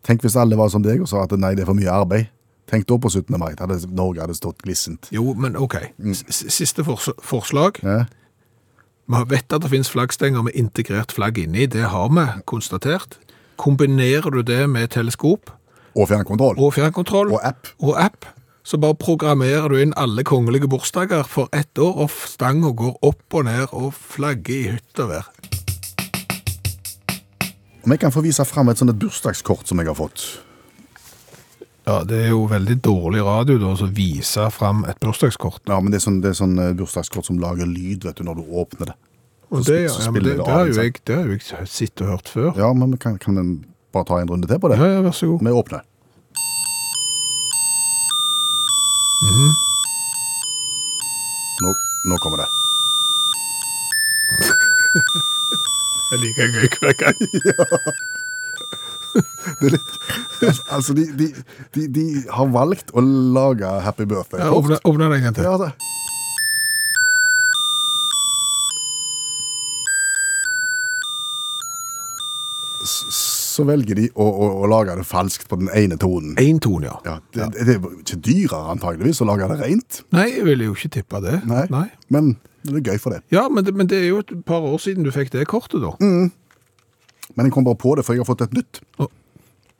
Tenk 0.05 0.25
hvis 0.25 0.37
alle 0.39 0.57
var 0.57 0.69
som 0.73 0.85
deg 0.85 1.01
og 1.03 1.09
sa 1.09 1.25
at 1.25 1.33
nei, 1.37 1.53
det 1.57 1.65
er 1.65 1.69
for 1.69 1.77
mye 1.77 1.93
arbeid. 1.93 2.29
Tenk 2.67 2.87
da 2.87 2.97
på 2.99 3.09
17. 3.09 3.37
mai. 3.39 3.53
Hadde 3.59 3.77
Norge 3.95 4.19
hadde 4.21 4.35
stått 4.35 4.61
glissent. 4.61 5.07
Jo, 5.11 5.33
men 5.33 5.55
ok. 5.55 5.75
S- 6.11 6.43
Siste 6.51 6.83
fors 6.83 7.07
forslag. 7.23 7.79
Ja. 7.83 8.05
Vi 9.07 9.21
vet 9.31 9.53
at 9.55 9.61
det 9.63 9.69
finnes 9.71 9.89
flaggstenger 9.89 10.43
med 10.43 10.51
integrert 10.59 11.13
flagg 11.15 11.37
inni, 11.39 11.65
det 11.65 11.85
har 11.93 12.09
vi 12.11 12.25
konstatert. 12.45 13.17
Kombinerer 13.57 14.29
du 14.35 14.41
det 14.43 14.67
med 14.69 14.89
teleskop 14.91 15.49
Og 15.95 16.07
fjernkontroll. 16.09 16.59
og 16.59 16.73
fjernkontroll 16.73 17.31
Og 17.31 17.39
app. 17.47 17.67
og 17.79 17.95
app, 18.03 18.25
så 18.63 18.77
bare 18.77 18.95
programmerer 18.95 19.69
du 19.69 19.75
inn 19.79 19.93
alle 19.97 20.23
kongelige 20.23 20.67
bursdager 20.67 21.23
for 21.23 21.47
ett 21.53 21.77
år, 21.79 21.95
og 22.03 22.09
stanga 22.11 22.69
går 22.75 22.97
opp 23.01 23.33
og 23.33 23.45
ned 23.45 23.67
og 23.71 23.93
flagger 23.93 24.53
i 24.53 24.67
hytt 24.75 24.99
og 24.99 25.09
vær. 25.09 25.31
Om 27.85 27.91
jeg 27.91 27.99
kan 27.99 28.11
få 28.11 28.21
vise 28.21 28.43
fram 28.45 28.67
et 28.69 28.77
sånt 28.77 28.99
bursdagskort 28.99 29.67
som 29.67 29.79
jeg 29.79 29.87
har 29.87 29.95
fått. 29.95 30.43
Ja, 31.87 32.01
det 32.03 32.17
er 32.19 32.33
jo 32.33 32.41
veldig 32.51 32.75
dårlig 32.83 33.21
radio 33.23 33.55
da, 33.61 33.69
å 33.71 33.85
vise 33.95 34.49
fram 34.51 34.81
et 34.91 34.97
bursdagskort. 34.99 35.61
Ja, 35.71 35.77
men 35.79 35.93
det 35.93 36.01
er 36.01 36.03
sånn, 36.03 36.17
det 36.19 36.33
er 36.33 36.39
sånn 36.41 36.57
eh, 36.59 36.73
bursdagskort 36.75 37.29
som 37.29 37.39
lager 37.39 37.69
lyd, 37.69 38.03
vet 38.03 38.19
du, 38.19 38.25
når 38.27 38.41
du 38.41 38.49
åpner 38.59 38.91
det. 38.91 38.97
Så 39.47 39.61
det, 39.69 39.77
ja, 39.85 39.93
ja, 39.95 40.11
det, 40.11 40.23
det 40.25 40.33
det, 40.41 40.47
har 40.51 40.67
jo 40.67 40.75
jeg, 40.75 40.99
jeg 41.47 41.69
sett 41.71 42.03
og 42.03 42.11
hørt 42.11 42.27
før. 42.27 42.49
Ja, 42.59 42.73
men 42.75 42.97
kan, 42.99 43.15
kan 43.23 43.39
vi 43.39 43.45
bare 43.95 44.09
ta 44.09 44.19
en 44.19 44.27
runde 44.27 44.49
til 44.51 44.59
på 44.59 44.67
det? 44.73 44.81
Ja, 44.81 44.97
ja, 44.97 45.05
vær 45.05 45.15
så 45.15 45.31
god. 45.31 45.47
Vi 45.47 45.55
åpner. 45.61 45.87
nå, 51.63 51.71
nå 52.11 52.19
kommer 52.23 52.43
det. 52.43 52.49
Jeg 56.11 56.19
liker 56.21 56.51
gøy 56.51 56.67
hver 56.79 56.93
gang. 56.99 57.17
er 57.27 58.16
litt, 59.73 59.93
altså, 60.69 60.93
de, 60.97 61.05
de, 61.17 61.27
de, 61.75 61.85
de 61.93 62.05
har 62.33 62.49
valgt 62.53 62.93
å 62.93 63.03
lage 63.03 63.69
Happy 63.85 64.07
Birthday. 64.09 64.43
Ja, 64.43 64.51
åpne, 64.55 64.79
åpne 64.83 65.11
den 65.13 65.29
en 65.29 65.37
til. 65.37 65.47
Ja, 65.47 65.57
det. 65.61 65.71
Så 72.87 73.65
velger 73.65 73.97
de 73.97 74.05
å, 74.13 74.25
å, 74.25 74.47
å 74.63 74.67
lage 74.69 74.93
det 74.99 75.05
falskt 75.07 75.47
på 75.49 75.57
den 75.59 75.71
ene 75.75 75.97
tonen. 75.99 76.35
En 76.39 76.59
tone, 76.63 76.91
ja. 76.91 76.97
Ja, 77.07 77.47
det, 77.49 77.63
det 77.65 77.77
er 77.77 77.87
ikke 78.03 78.19
dyrere 78.27 78.75
antageligvis 78.75 79.23
å 79.23 79.27
lage 79.27 79.49
det 79.49 79.57
rent, 79.63 80.03
Nei, 80.15 80.27
jeg 80.35 80.45
ville 80.47 80.69
jo 80.69 80.75
ikke 80.77 80.93
tippa 80.99 81.21
det. 81.25 81.39
Nei. 81.49 81.65
Nei. 81.73 81.87
men 82.13 82.35
det 82.67 82.81
er 82.81 82.93
gøy 82.93 83.01
for 83.01 83.15
det. 83.15 83.23
Ja, 83.33 83.47
men 83.49 83.65
det, 83.65 83.73
men 83.77 83.89
det 83.89 84.01
er 84.03 84.09
jo 84.11 84.21
et 84.21 84.33
par 84.47 84.65
år 84.67 84.77
siden 84.83 85.07
du 85.07 85.11
fikk 85.15 85.31
det 85.33 85.47
kortet, 85.49 85.81
da. 85.83 85.95
Men 87.35 87.45
jeg 87.49 87.53
kom 87.53 87.65
bare 87.67 87.75
på 87.79 87.95
det, 87.97 88.05
for 88.05 88.13
jeg 88.15 88.23
har 88.23 88.29
fått 88.29 88.41
et 88.47 88.53
nytt. 88.53 88.79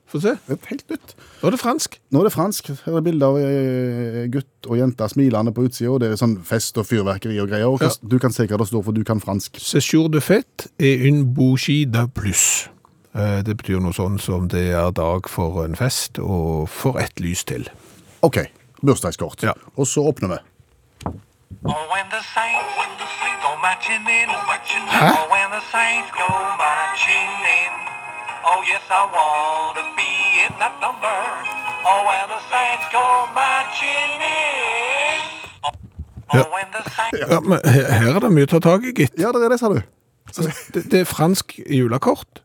Få 0.08 0.22
se. 0.24 0.38
Et 0.54 0.68
helt 0.70 0.86
nytt. 0.90 1.16
Nå 1.42 1.50
er 1.50 1.52
det 1.56 1.60
fransk. 1.60 1.98
Nå 2.16 2.22
er 2.22 2.28
det 2.30 2.32
fransk. 2.32 2.70
Her 2.86 2.96
er 2.96 3.04
bilder 3.04 3.28
av 3.28 3.40
eh, 3.44 4.20
gutt 4.32 4.70
og 4.72 4.78
jente 4.80 5.08
smilende 5.12 5.52
på 5.56 5.66
utsida, 5.68 5.98
det 6.00 6.14
er 6.14 6.20
sånn 6.22 6.38
fest 6.48 6.80
og 6.80 6.88
fyrverkeri 6.88 7.36
og 7.44 7.50
greier. 7.52 7.68
Og 7.68 7.84
ja. 7.84 7.90
Du 8.08 8.16
kan 8.24 8.32
se 8.32 8.46
hva 8.48 8.60
det 8.62 8.70
står, 8.70 8.86
for 8.88 8.96
du 8.96 9.04
kan 9.08 9.20
fransk. 9.24 9.60
Séjour 9.60 10.08
de 10.14 10.22
fête 10.24 10.70
et 10.80 11.04
une 11.10 11.26
bougie 11.26 11.86
de 11.86 12.06
plus. 12.08 12.70
Eh, 13.16 13.42
Det 13.44 13.58
betyr 13.60 13.82
noe 13.84 13.92
sånn 13.96 14.16
som 14.22 14.48
det 14.48 14.70
er 14.72 14.92
dag 14.96 15.28
for 15.28 15.64
en 15.66 15.76
fest, 15.76 16.20
og 16.24 16.70
for 16.72 17.00
ett 17.04 17.20
lys 17.20 17.44
til. 17.44 17.68
OK. 18.24 18.46
Bursdagskort. 18.80 19.44
Ja. 19.44 19.58
Og 19.76 19.88
så 19.92 20.06
åpner 20.08 20.38
vi. 20.38 20.40
Oh, 21.66 21.88
when 21.92 22.06
the 22.10 22.22
saints, 22.22 22.70
when 22.78 22.92
the 23.02 23.08
saints 23.18 23.42
go 23.44 23.52
marching 23.66 24.06
in, 24.06 24.28
marching 24.46 24.86
in. 24.86 24.94
Huh? 24.94 25.16
Oh, 25.18 25.26
when 25.34 25.50
the 25.58 25.64
saints 25.74 26.10
go 26.14 26.28
marching 26.62 27.34
in. 27.60 27.74
Oh, 28.46 28.62
yes, 28.70 28.84
I 28.90 29.02
want 29.16 29.76
to 29.82 29.86
be 29.98 30.12
in 30.46 30.54
that 30.62 30.76
number. 30.80 31.18
Oh, 31.90 32.00
when 32.08 32.26
the 32.30 32.42
saints 32.52 32.86
go 32.94 33.06
marching 33.34 34.14
in. 34.22 35.20
Oh, 35.66 35.72
oh 36.30 36.38
Ja. 36.38 36.44
when 36.54 36.68
the 36.76 36.84
saints... 36.96 37.32
Ja, 37.32 37.40
men 37.40 37.60
her, 37.66 37.92
her 37.92 38.16
er 38.16 38.20
det 38.20 38.32
mye 38.32 38.46
å 38.48 38.52
ta 38.54 38.60
tak 38.60 38.86
i, 38.86 38.94
gitt. 38.94 39.18
Ja, 39.18 39.34
det 39.36 39.44
er 39.44 39.50
det, 39.56 39.60
sa 39.60 39.74
du. 39.74 39.82
Det, 40.74 40.84
det 40.92 41.00
er 41.02 41.08
fransk 41.10 41.58
julekort. 41.66 42.44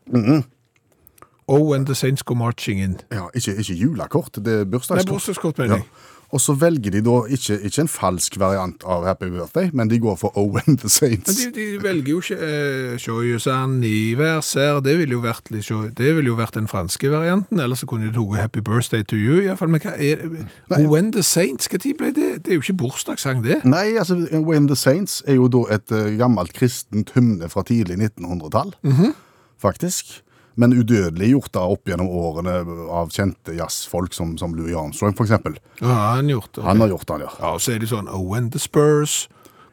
Oh, 1.47 1.61
when 1.69 1.85
the 1.85 1.95
saints 1.95 2.23
go 2.23 2.33
marching 2.33 2.79
in. 2.81 2.97
Ja, 3.11 3.27
ikke, 3.35 3.55
ikke 3.61 3.73
julekort, 3.73 4.35
det 4.35 4.53
er 4.53 4.63
Nei, 4.63 4.71
bursdagskort. 4.73 5.13
bursdagskort, 5.13 5.57
mener 5.57 5.75
jeg. 5.75 5.85
Og 6.33 6.41
så 6.41 6.55
velger 6.57 6.89
de 6.95 7.01
da 7.05 7.19
ikke, 7.29 7.59
ikke 7.67 7.83
en 7.83 7.89
falsk 7.93 8.39
variant 8.41 8.81
av 8.89 9.03
Happy 9.05 9.27
Birthday, 9.29 9.67
men 9.77 9.87
de 9.91 9.99
går 10.01 10.15
for 10.17 10.33
Oh 10.39 10.49
the 10.57 10.63
the 10.65 10.89
Men 10.89 10.89
Saints. 10.89 11.35
de, 11.37 11.51
de 11.53 11.65
velger 11.83 12.09
jo 12.09 12.21
ikke 12.23 12.37
eh, 12.41 12.95
Joyous 12.97 13.45
anniversaire, 13.47 14.81
det 14.81 14.95
ville 14.97 15.13
jo 15.13 15.21
vært 15.21 15.51
Det 15.53 16.15
ville 16.15 16.31
jo 16.31 16.35
vært 16.39 16.55
den 16.57 16.67
franske 16.67 17.11
varianten, 17.13 17.59
eller 17.61 17.75
så 17.77 17.85
kunne 17.85 18.09
de 18.09 18.15
tatt 18.17 18.39
Happy 18.41 18.59
Birthday 18.65 19.03
to 19.03 19.15
you, 19.15 19.41
i 19.43 19.45
hvert 19.45 19.59
fall. 19.61 19.69
Men 19.69 19.81
hva 19.85 19.93
er 19.93 20.25
Nei. 20.73 20.81
When 20.89 21.11
the 21.13 21.21
saints, 21.23 21.67
hva 21.69 21.77
tid 21.77 21.97
ble 22.01 22.09
det? 22.17 22.31
Det 22.45 22.51
er 22.55 22.57
jo 22.57 22.65
ikke 22.65 22.79
bursdagssang, 22.81 23.43
det. 23.45 23.61
Nei, 23.69 23.93
altså, 24.01 24.17
Owen 24.33 24.65
the 24.67 24.75
Saints 24.75 25.21
er 25.27 25.37
jo 25.37 25.47
da 25.53 25.67
et 25.77 25.91
uh, 25.93 26.09
gammelt 26.17 26.53
kristent 26.57 27.13
hymne 27.13 27.49
fra 27.49 27.61
tidlig 27.67 27.99
1900-tall, 28.01 28.73
Mhm. 28.83 29.13
faktisk. 29.61 30.23
Men 30.55 30.73
udødelig 30.77 31.31
gjort 31.31 31.53
da 31.55 31.63
opp 31.73 31.89
gjennom 31.89 32.09
årene 32.13 32.59
av 32.93 33.09
kjente 33.13 33.55
jazzfolk 33.57 34.13
som, 34.13 34.35
som 34.37 34.53
Louis 34.57 34.75
Armstrong, 34.77 35.15
eksempel. 35.25 35.57
Ja, 35.81 35.87
har 35.89 36.19
han 36.19 36.29
gjort 36.29 36.51
det. 36.53 36.65
Han 36.67 36.83
har 36.83 36.91
gjort 36.93 37.07
det. 37.07 37.21
ja. 37.25 37.31
Ja, 37.39 37.53
og 37.55 37.63
så 37.63 37.73
er 37.73 37.81
de 37.81 37.89
sånn, 37.89 38.09
oh, 38.11 38.35
the 38.53 38.61
Spurs 38.61 39.23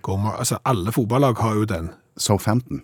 kommer, 0.01 0.39
altså 0.41 0.61
alle 0.65 0.93
fotballag 0.93 1.41
har 1.45 1.59
jo 1.61 1.67
den. 1.69 1.91
Southampton. 2.17 2.83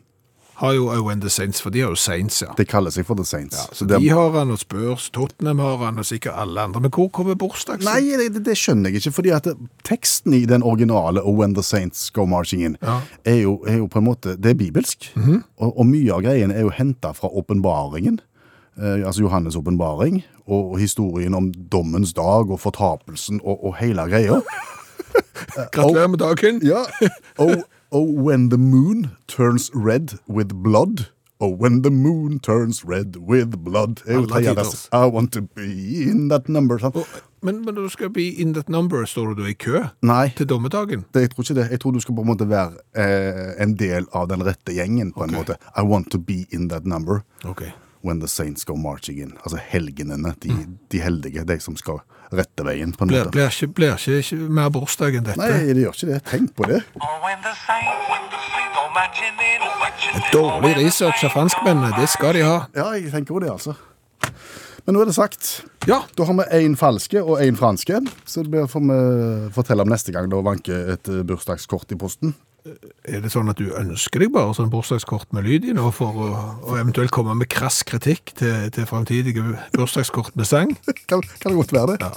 Har 0.56 0.72
jo 0.72 0.86
Owen 0.88 1.20
the 1.20 1.28
Saints, 1.28 1.60
for 1.60 1.70
de 1.70 1.80
har 1.82 1.90
jo 1.92 1.94
Saints, 2.00 2.38
ja. 2.42 2.48
Det 2.56 2.64
kaller 2.68 2.90
seg 2.94 3.04
for 3.04 3.14
The 3.18 3.24
Saints. 3.28 3.56
ja 3.58 3.74
Så 3.76 3.84
det- 3.86 3.98
de 4.00 4.08
har 4.08 4.30
han, 4.32 4.50
og 4.50 4.58
Spurs, 4.58 5.10
Tottenham 5.12 5.58
har 5.58 5.76
han, 5.84 5.98
og 5.98 6.04
sikkert 6.08 6.32
alle 6.36 6.60
andre. 6.60 6.80
Men 6.80 6.90
hvor 6.90 7.08
kommer 7.12 7.34
bursdagen? 7.34 7.84
Nei, 7.84 8.00
det, 8.16 8.42
det- 8.44 8.56
skjønner 8.56 8.88
jeg 8.90 9.02
ikke, 9.02 9.12
fordi 9.12 9.30
at 9.36 9.46
teksten 9.84 10.32
i 10.34 10.46
den 10.46 10.62
originale 10.62 11.20
Oh 11.20 11.36
When 11.38 11.52
The 11.54 11.62
Saints 11.62 12.10
Go 12.10 12.24
Marching 12.24 12.62
In 12.64 12.76
Ja. 12.82 13.00
er, 13.24 13.34
jo, 13.42 13.58
er 13.66 13.76
jo 13.76 13.86
på 13.86 13.98
en 13.98 14.04
måte, 14.04 14.36
det 14.36 14.46
er 14.50 14.54
bibelsk, 14.54 15.12
og, 15.58 15.78
og 15.78 15.86
mye 15.86 16.12
av 16.14 16.22
greiene 16.22 16.54
er 16.54 16.60
jo 16.62 16.70
hentet 16.70 17.16
fra 17.16 17.28
åpenbaringen, 17.28 18.20
eh, 18.80 19.04
altså 19.06 19.20
Johannes 19.20 19.56
åpenbaring, 19.56 20.24
og, 20.48 20.70
og 20.72 20.78
historien 20.78 21.34
om 21.34 21.52
dommens 21.52 22.12
dag 22.14 22.50
og 22.50 22.60
fortapelsen 22.60 23.40
og, 23.44 23.64
og 23.64 23.76
hele 23.76 24.00
greia. 24.08 24.40
Gratulerer 25.72 26.08
med 26.08 26.18
dagen. 26.18 26.60
Ja. 26.64 26.84
Oh, 27.38 27.52
oh, 27.92 28.06
when 28.26 28.48
the 28.48 28.58
moon 28.58 29.10
turns 29.26 29.70
red 29.74 30.18
with 30.28 30.54
blood. 30.54 31.06
Oh, 31.40 31.50
when 31.52 31.82
the 31.82 31.90
moon 31.90 32.38
turns 32.38 32.84
red 32.84 33.16
with 33.16 33.58
blood. 33.64 34.00
Vers. 34.06 34.88
I 34.92 35.04
want 35.04 35.32
to 35.32 35.42
be 35.42 36.02
in 36.10 36.28
that 36.28 36.48
number. 36.48 36.78
Sant? 36.78 36.96
Men, 37.42 37.64
men 37.64 37.74
når 37.74 37.82
du 37.82 37.88
skal 37.88 38.10
be 38.10 38.24
in 38.40 38.54
that 38.54 38.68
number, 38.68 39.04
står 39.04 39.34
du 39.34 39.44
i 39.44 39.52
kø 39.52 39.82
Nei. 40.02 40.32
til 40.36 40.48
dommedagen? 40.48 41.04
Det, 41.14 41.20
jeg 41.20 41.30
tror 41.30 41.42
ikke 41.42 41.54
det. 41.60 41.70
Jeg 41.70 41.80
tror 41.80 41.90
du 41.90 42.00
skal 42.00 42.14
på 42.16 42.24
en 42.24 42.26
måte 42.30 42.48
være 42.48 42.72
eh, 42.96 43.62
en 43.62 43.74
del 43.76 44.06
av 44.16 44.28
den 44.28 44.42
rette 44.46 44.72
gjengen. 44.72 45.12
på 45.12 45.24
en 45.24 45.34
måte. 45.36 45.58
I 45.76 45.84
want 45.84 46.10
to 46.10 46.18
be 46.18 46.46
in 46.50 46.68
that 46.68 46.86
number 46.86 47.20
Ok. 47.44 47.62
When 48.06 48.20
the 48.22 48.28
saints 48.30 48.64
go 48.64 48.76
marching 48.78 49.18
in. 49.20 49.32
Altså 49.42 49.58
helgenene, 49.70 50.32
de, 50.42 50.54
de 50.94 51.00
heldige, 51.02 51.44
de 51.48 51.58
som 51.60 51.76
skal 51.76 51.98
rette 52.32 52.64
veien. 52.66 52.92
på 52.94 53.04
en 53.04 53.10
Blir, 53.12 53.24
måte. 53.26 53.34
blir, 53.36 53.50
ikke, 53.52 53.68
blir 53.74 53.96
ikke, 53.98 54.20
ikke 54.22 54.38
mer 54.60 54.70
bursdag 54.74 55.18
enn 55.20 55.26
dette? 55.28 55.42
Nei, 55.42 55.74
det 55.74 55.82
gjør 55.84 55.98
ikke 55.98 56.12
det. 56.14 56.22
Tenk 56.30 56.54
på 56.58 56.70
det. 56.70 56.80
Dårlig 60.32 60.72
research 60.78 61.24
av 61.26 61.34
franskmennene, 61.34 61.92
det 62.00 62.08
skal 62.10 62.34
de 62.36 62.42
ha. 62.46 62.56
Ja, 62.76 62.88
jeg 62.96 63.12
tenker 63.12 63.36
jo 63.36 63.42
det, 63.44 63.50
altså. 63.52 63.76
Men 64.86 64.94
nå 64.94 65.02
er 65.02 65.08
det 65.10 65.16
sagt. 65.16 65.48
Ja, 65.88 66.00
Da 66.18 66.26
har 66.28 66.34
vi 66.38 66.44
én 66.62 66.76
falske 66.78 67.18
og 67.22 67.40
én 67.42 67.56
franske, 67.58 68.00
så 68.26 68.42
det 68.46 68.52
blir 68.52 68.68
får 68.70 68.84
vi 68.86 68.98
fortelle 69.54 69.82
om 69.82 69.90
neste 69.90 70.14
gang 70.14 70.28
da 70.30 70.38
vanker 70.46 70.92
et 70.94 71.08
eh, 71.10 71.22
bursdagskort 71.26 71.90
i 71.94 71.98
posten. 71.98 72.34
Er 73.06 73.20
det 73.22 73.30
sånn 73.30 73.50
at 73.52 73.60
du 73.60 73.70
ønsker 73.76 74.22
deg 74.22 74.32
bare 74.34 74.54
sånn 74.56 74.70
bursdagskort 74.72 75.32
med 75.36 75.46
lyd 75.46 75.68
i 75.70 75.74
nå, 75.76 75.90
for 75.94 76.16
å, 76.18 76.28
å 76.66 76.78
eventuelt 76.80 77.14
komme 77.14 77.36
med 77.38 77.50
krass 77.52 77.82
kritikk 77.86 78.34
til, 78.38 78.70
til 78.74 78.88
fremtidige 78.88 79.44
bursdagskort 79.76 80.34
med 80.38 80.48
sang? 80.48 80.74
Kan, 81.10 81.22
kan 81.40 81.52
det 81.52 81.58
godt 81.60 81.76
være 81.76 81.94
det? 81.94 81.98
Ja. 82.02 82.12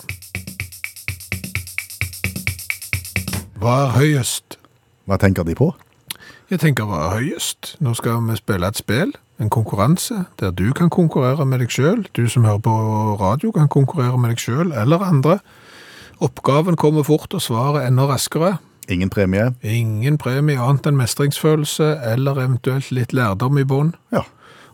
Hva 3.59 3.75
er 3.83 3.95
høyest? 3.97 4.55
Hva 5.09 5.17
tenker 5.19 5.43
de 5.43 5.55
på? 5.59 5.73
Jeg 6.49 6.61
tenker 6.63 6.87
hva 6.87 7.01
er 7.05 7.17
høyest? 7.19 7.75
Nå 7.83 7.91
skal 7.99 8.23
vi 8.25 8.37
spille 8.39 8.65
et 8.65 8.79
spill, 8.79 9.11
en 9.37 9.51
konkurranse, 9.53 10.23
der 10.39 10.53
du 10.55 10.71
kan 10.73 10.89
konkurrere 10.89 11.45
med 11.45 11.59
deg 11.61 11.73
selv. 11.75 12.07
Du 12.15 12.23
som 12.31 12.47
hører 12.47 12.63
på 12.63 12.73
radio 13.19 13.51
kan 13.53 13.67
konkurrere 13.67 14.17
med 14.17 14.33
deg 14.33 14.41
selv, 14.41 14.73
eller 14.73 15.03
andre. 15.05 15.37
Oppgaven 16.23 16.79
kommer 16.79 17.03
fort, 17.03 17.33
og 17.35 17.43
svaret 17.43 17.85
enda 17.85 18.07
raskere. 18.09 18.57
Ingen 18.89 19.09
premie? 19.09 19.51
Ingen 19.61 20.17
premie 20.17 20.57
annet 20.57 20.87
enn 20.89 20.97
mestringsfølelse, 20.97 21.91
eller 22.09 22.41
eventuelt 22.41 22.89
litt 22.95 23.13
lærdom 23.13 23.59
i 23.61 23.65
bånd. 23.67 23.93
Ja. 24.15 24.23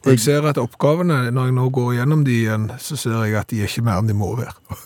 Og 0.06 0.12
jeg 0.14 0.22
ser 0.24 0.46
at 0.48 0.60
oppgavene, 0.62 1.32
når 1.34 1.50
jeg 1.50 1.56
nå 1.58 1.70
går 1.74 1.96
gjennom 1.98 2.24
de 2.28 2.36
igjen, 2.44 2.70
så 2.80 2.96
ser 2.96 3.24
jeg 3.26 3.36
at 3.40 3.50
de 3.52 3.64
er 3.64 3.72
ikke 3.72 3.84
mer 3.88 4.00
enn 4.00 4.12
de 4.12 4.18
må 4.18 4.36
være. 4.40 4.56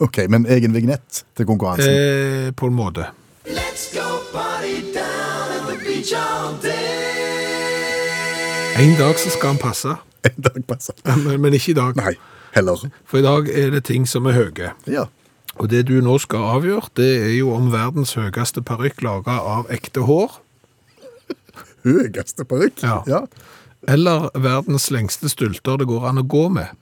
Ok, 0.00 0.16
men 0.32 0.46
egen 0.48 0.72
vignett 0.72 1.18
til 1.36 1.44
konkurransen. 1.44 1.90
Eh, 1.92 2.52
på 2.56 2.70
en 2.70 2.72
måte. 2.72 3.10
Let's 3.44 3.90
go 3.92 4.06
party 4.32 4.78
down 4.94 5.52
at 5.58 5.66
the 5.68 5.76
beach 5.84 6.14
all 6.16 6.54
day. 6.62 7.90
En 8.80 8.94
dag 8.96 9.18
så 9.20 9.28
skal 9.34 9.52
han 9.52 9.60
passe, 9.60 9.92
En 10.24 10.40
dag 10.40 10.64
passer. 10.68 10.96
men, 11.26 11.40
men 11.40 11.54
ikke 11.58 11.74
i 11.74 11.76
dag. 11.76 12.00
Nei, 12.00 12.14
heller. 12.56 12.80
For 13.04 13.20
i 13.20 13.26
dag 13.26 13.52
er 13.52 13.76
det 13.76 13.84
ting 13.84 14.08
som 14.08 14.24
er 14.24 14.38
høye. 14.40 14.72
Ja. 14.88 15.04
Og 15.58 15.70
det 15.70 15.86
du 15.88 15.96
nå 16.04 16.16
skal 16.22 16.46
avgjøre, 16.56 16.92
det 16.96 17.08
er 17.24 17.32
jo 17.34 17.54
om 17.56 17.70
verdens 17.72 18.14
høyeste 18.18 18.62
parykk 18.62 19.02
laget 19.06 19.48
av 19.54 19.70
ekte 19.72 20.06
hår, 20.06 20.38
Høyeste 21.86 22.44
parykk. 22.44 22.82
Ja. 22.84 23.00
ja. 23.08 23.24
eller 23.88 24.28
verdens 24.36 24.90
lengste 24.92 25.30
stylter 25.32 25.80
det 25.80 25.88
går 25.88 26.06
an 26.10 26.20
å 26.20 26.26
gå 26.28 26.46
med. 26.52 26.76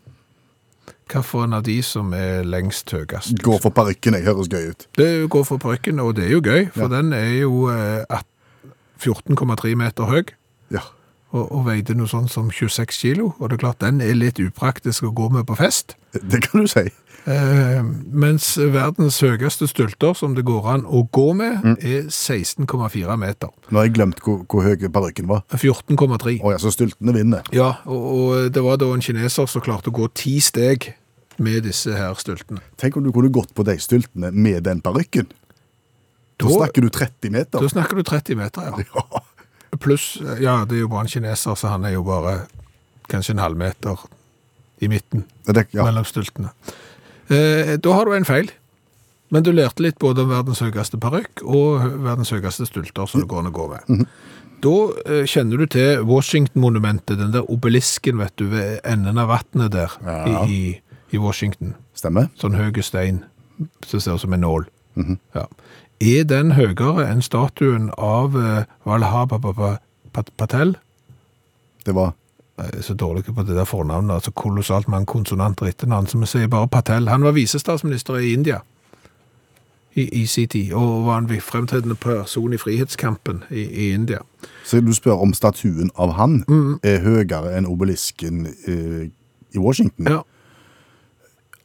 Hvilken 1.09 1.55
av 1.57 1.63
de 1.65 1.79
som 1.87 2.11
er 2.13 2.45
lengst 2.45 2.91
høyest? 2.93 3.39
Gå 3.41 3.57
for 3.63 3.73
parykken, 3.73 4.19
jeg 4.19 4.27
høres 4.29 4.51
gøy 4.53 4.75
ut. 4.75 4.89
Det 4.99 5.09
går 5.33 5.47
for 5.49 5.63
parykken, 5.63 6.03
og 6.05 6.19
det 6.19 6.27
er 6.27 6.35
jo 6.35 6.43
gøy, 6.45 6.67
for 6.75 6.93
den 6.93 7.15
er 7.17 7.31
jo 7.39 7.71
eh, 7.73 8.21
14,3 9.01 9.73
meter 9.79 10.11
høy. 10.11 10.35
Og, 11.33 11.45
og 11.53 11.67
veide 11.67 11.93
noe 11.95 12.09
sånn 12.09 12.25
som 12.33 12.47
26 12.51 12.95
kilo, 13.03 13.35
og 13.39 13.51
det 13.51 13.59
er 13.59 13.61
klart 13.67 13.83
den 13.85 13.99
er 14.01 14.15
litt 14.17 14.39
upraktisk 14.41 15.05
å 15.05 15.11
gå 15.13 15.27
med 15.35 15.45
på 15.47 15.57
fest. 15.59 15.93
Det 16.17 16.41
kan 16.47 16.63
du 16.63 16.67
si. 16.73 16.87
Eh, 17.29 17.83
mens 18.09 18.55
verdens 18.57 19.19
høyeste 19.21 19.69
stylter 19.69 20.15
som 20.17 20.33
det 20.39 20.47
går 20.49 20.65
an 20.73 20.87
å 20.89 21.03
gå 21.13 21.27
med, 21.37 21.59
Mm. 21.61 21.75
er 21.85 22.07
16,4 22.09 23.19
meter. 23.21 23.51
Nå 23.69 23.77
har 23.77 23.85
jeg 23.91 23.93
glemt 23.99 24.23
hvor, 24.25 24.41
hvor 24.49 24.65
høy 24.65 24.89
parykken 24.89 25.29
var. 25.29 25.43
14,3. 25.53 26.39
Oh, 26.41 26.51
ja, 26.51 26.57
så 26.57 26.73
styltene 26.73 27.13
vinner. 27.13 27.43
Ja, 27.53 27.75
og, 27.85 28.09
og 28.15 28.53
det 28.57 28.63
var 28.65 28.81
da 28.81 28.89
en 28.95 29.05
kineser 29.05 29.47
som 29.53 29.61
klarte 29.61 29.93
å 29.93 29.97
gå 30.01 30.09
ti 30.15 30.39
steg 30.41 30.95
med 31.37 31.63
disse 31.69 31.93
her 31.93 32.15
styltene. 32.17 32.63
Tenk 32.81 32.97
om 32.97 33.05
du 33.05 33.13
kunne 33.13 33.29
gått 33.31 33.53
på 33.55 33.69
de 33.69 33.77
styltene 33.77 34.33
med 34.33 34.65
den 34.65 34.81
parykken. 34.81 35.29
Da- 36.39 36.49
snakker 36.49 36.81
du 36.81 36.89
30 36.89 37.31
meter. 37.35 37.61
Da 37.61 37.69
snakker 37.69 37.97
du 38.01 38.03
30 38.03 38.35
meter, 38.41 38.63
ja. 38.73 38.79
Ja. 38.95 39.21
Pluss, 39.81 40.17
ja, 40.43 40.61
det 40.69 40.77
er 40.79 40.85
jo 40.85 40.89
bare 40.93 41.07
en 41.07 41.13
kineser, 41.13 41.55
så 41.59 41.73
han 41.73 41.85
er 41.89 41.95
jo 41.97 42.05
bare 42.07 42.41
kanskje 43.09 43.35
en 43.37 43.43
halv 43.43 43.57
meter 43.61 44.01
i 44.81 44.89
midten 44.91 45.25
Det, 45.47 45.67
ja. 45.75 45.85
mellom 45.87 46.05
stultene. 46.07 46.51
Eh, 47.29 47.77
da 47.83 47.93
har 47.97 48.05
du 48.09 48.15
en 48.17 48.25
feil. 48.29 48.51
Men 49.31 49.45
du 49.45 49.51
lærte 49.53 49.83
litt 49.85 49.99
både 50.01 50.23
om 50.25 50.31
verdens 50.33 50.63
høyeste 50.65 50.97
parykk 51.01 51.43
og 51.45 51.83
verdens 52.05 52.31
høyeste 52.33 52.65
stulter, 52.69 53.09
som 53.11 53.21
det 53.21 53.29
går 53.29 53.43
an 53.43 53.51
å 53.51 53.57
gå 53.59 53.67
med. 53.75 54.05
Da 54.65 54.75
eh, 55.05 55.27
kjenner 55.29 55.61
du 55.61 55.67
til 55.71 56.01
Washington-monumentet, 56.09 57.19
den 57.21 57.35
der 57.35 57.45
obelisken, 57.53 58.17
vet 58.23 58.33
du, 58.41 58.47
ved 58.55 58.79
enden 58.89 59.21
av 59.21 59.29
vannet 59.35 59.75
der 59.75 59.93
Ja. 60.07 60.47
i, 60.49 60.79
i, 61.13 61.21
Washington. 61.21 61.75
Stemmer. 61.95 62.31
Sånn 62.41 62.57
høy 62.57 62.73
stein 62.83 63.21
som 63.85 64.01
ser 64.01 64.17
ut 64.17 64.25
som 64.25 64.33
en 64.33 64.41
nål. 64.47 64.65
ja. 65.37 65.45
Er 66.01 66.25
den 66.25 66.53
høyere 66.53 67.09
enn 67.11 67.23
statuen 67.23 67.91
av 67.99 68.37
Valhaba 68.87 69.39
Patel? 70.37 70.77
Det 71.87 71.95
var 71.95 72.15
Jeg 72.59 72.71
er 72.79 72.83
så 72.83 72.95
dårlig 72.95 73.25
på 73.25 73.43
det 73.47 73.55
der 73.55 73.65
fornavnet, 73.65 74.15
altså 74.15 74.31
kolossalt 74.31 74.89
mange 74.89 75.07
konsonanter 75.07 75.67
etternavn, 75.67 76.07
Som 76.07 76.21
vi 76.21 76.27
sier 76.27 76.47
bare 76.49 76.69
Patel. 76.69 77.09
Han 77.09 77.23
var 77.23 77.33
visestatsminister 77.33 78.17
i 78.17 78.33
India 78.33 78.59
i, 79.95 80.23
i 80.23 80.27
sin 80.27 80.49
tid, 80.49 80.73
og 80.73 81.07
var 81.07 81.19
en 81.19 81.41
fremtredende 81.41 81.95
person 81.95 82.53
i 82.53 82.57
frihetskampen 82.57 83.45
i, 83.51 83.61
i 83.63 83.95
India. 83.95 84.19
Så 84.65 84.81
du 84.81 84.93
spør 84.95 85.23
om 85.23 85.35
statuen 85.35 85.91
av 85.97 86.13
han 86.13 86.45
Mm. 86.49 86.79
er 86.83 86.99
høyere 86.99 87.57
enn 87.59 87.67
obelisken 87.67 88.47
i, 88.67 89.11
i 89.55 89.59
Washington? 89.59 90.07
Ja. 90.07 90.21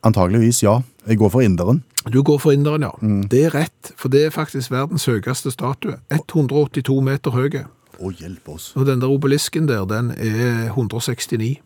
Antageligvis 0.04 0.64
ja. 0.64 0.80
Jeg 1.08 1.18
går 1.18 1.30
for 1.30 1.42
inderen. 1.42 1.84
Du 2.12 2.22
går 2.24 2.38
for 2.40 2.52
inderen, 2.52 2.82
ja. 2.84 2.92
Det 3.32 3.46
er 3.46 3.54
rett, 3.56 3.94
for 3.98 4.10
det 4.12 4.26
er 4.26 4.30
faktisk 4.36 4.72
verdens 4.72 5.06
høyeste 5.06 5.52
statue. 5.52 5.96
182 6.12 6.98
meter 7.04 7.32
høy. 7.32 7.62
Å, 8.00 8.10
hjelp 8.12 8.50
oss. 8.50 8.72
Og 8.76 8.86
den 8.90 9.00
der 9.00 9.08
obelisken 9.14 9.68
der, 9.70 9.86
den 9.88 10.12
er 10.18 10.72
169. 10.74 11.60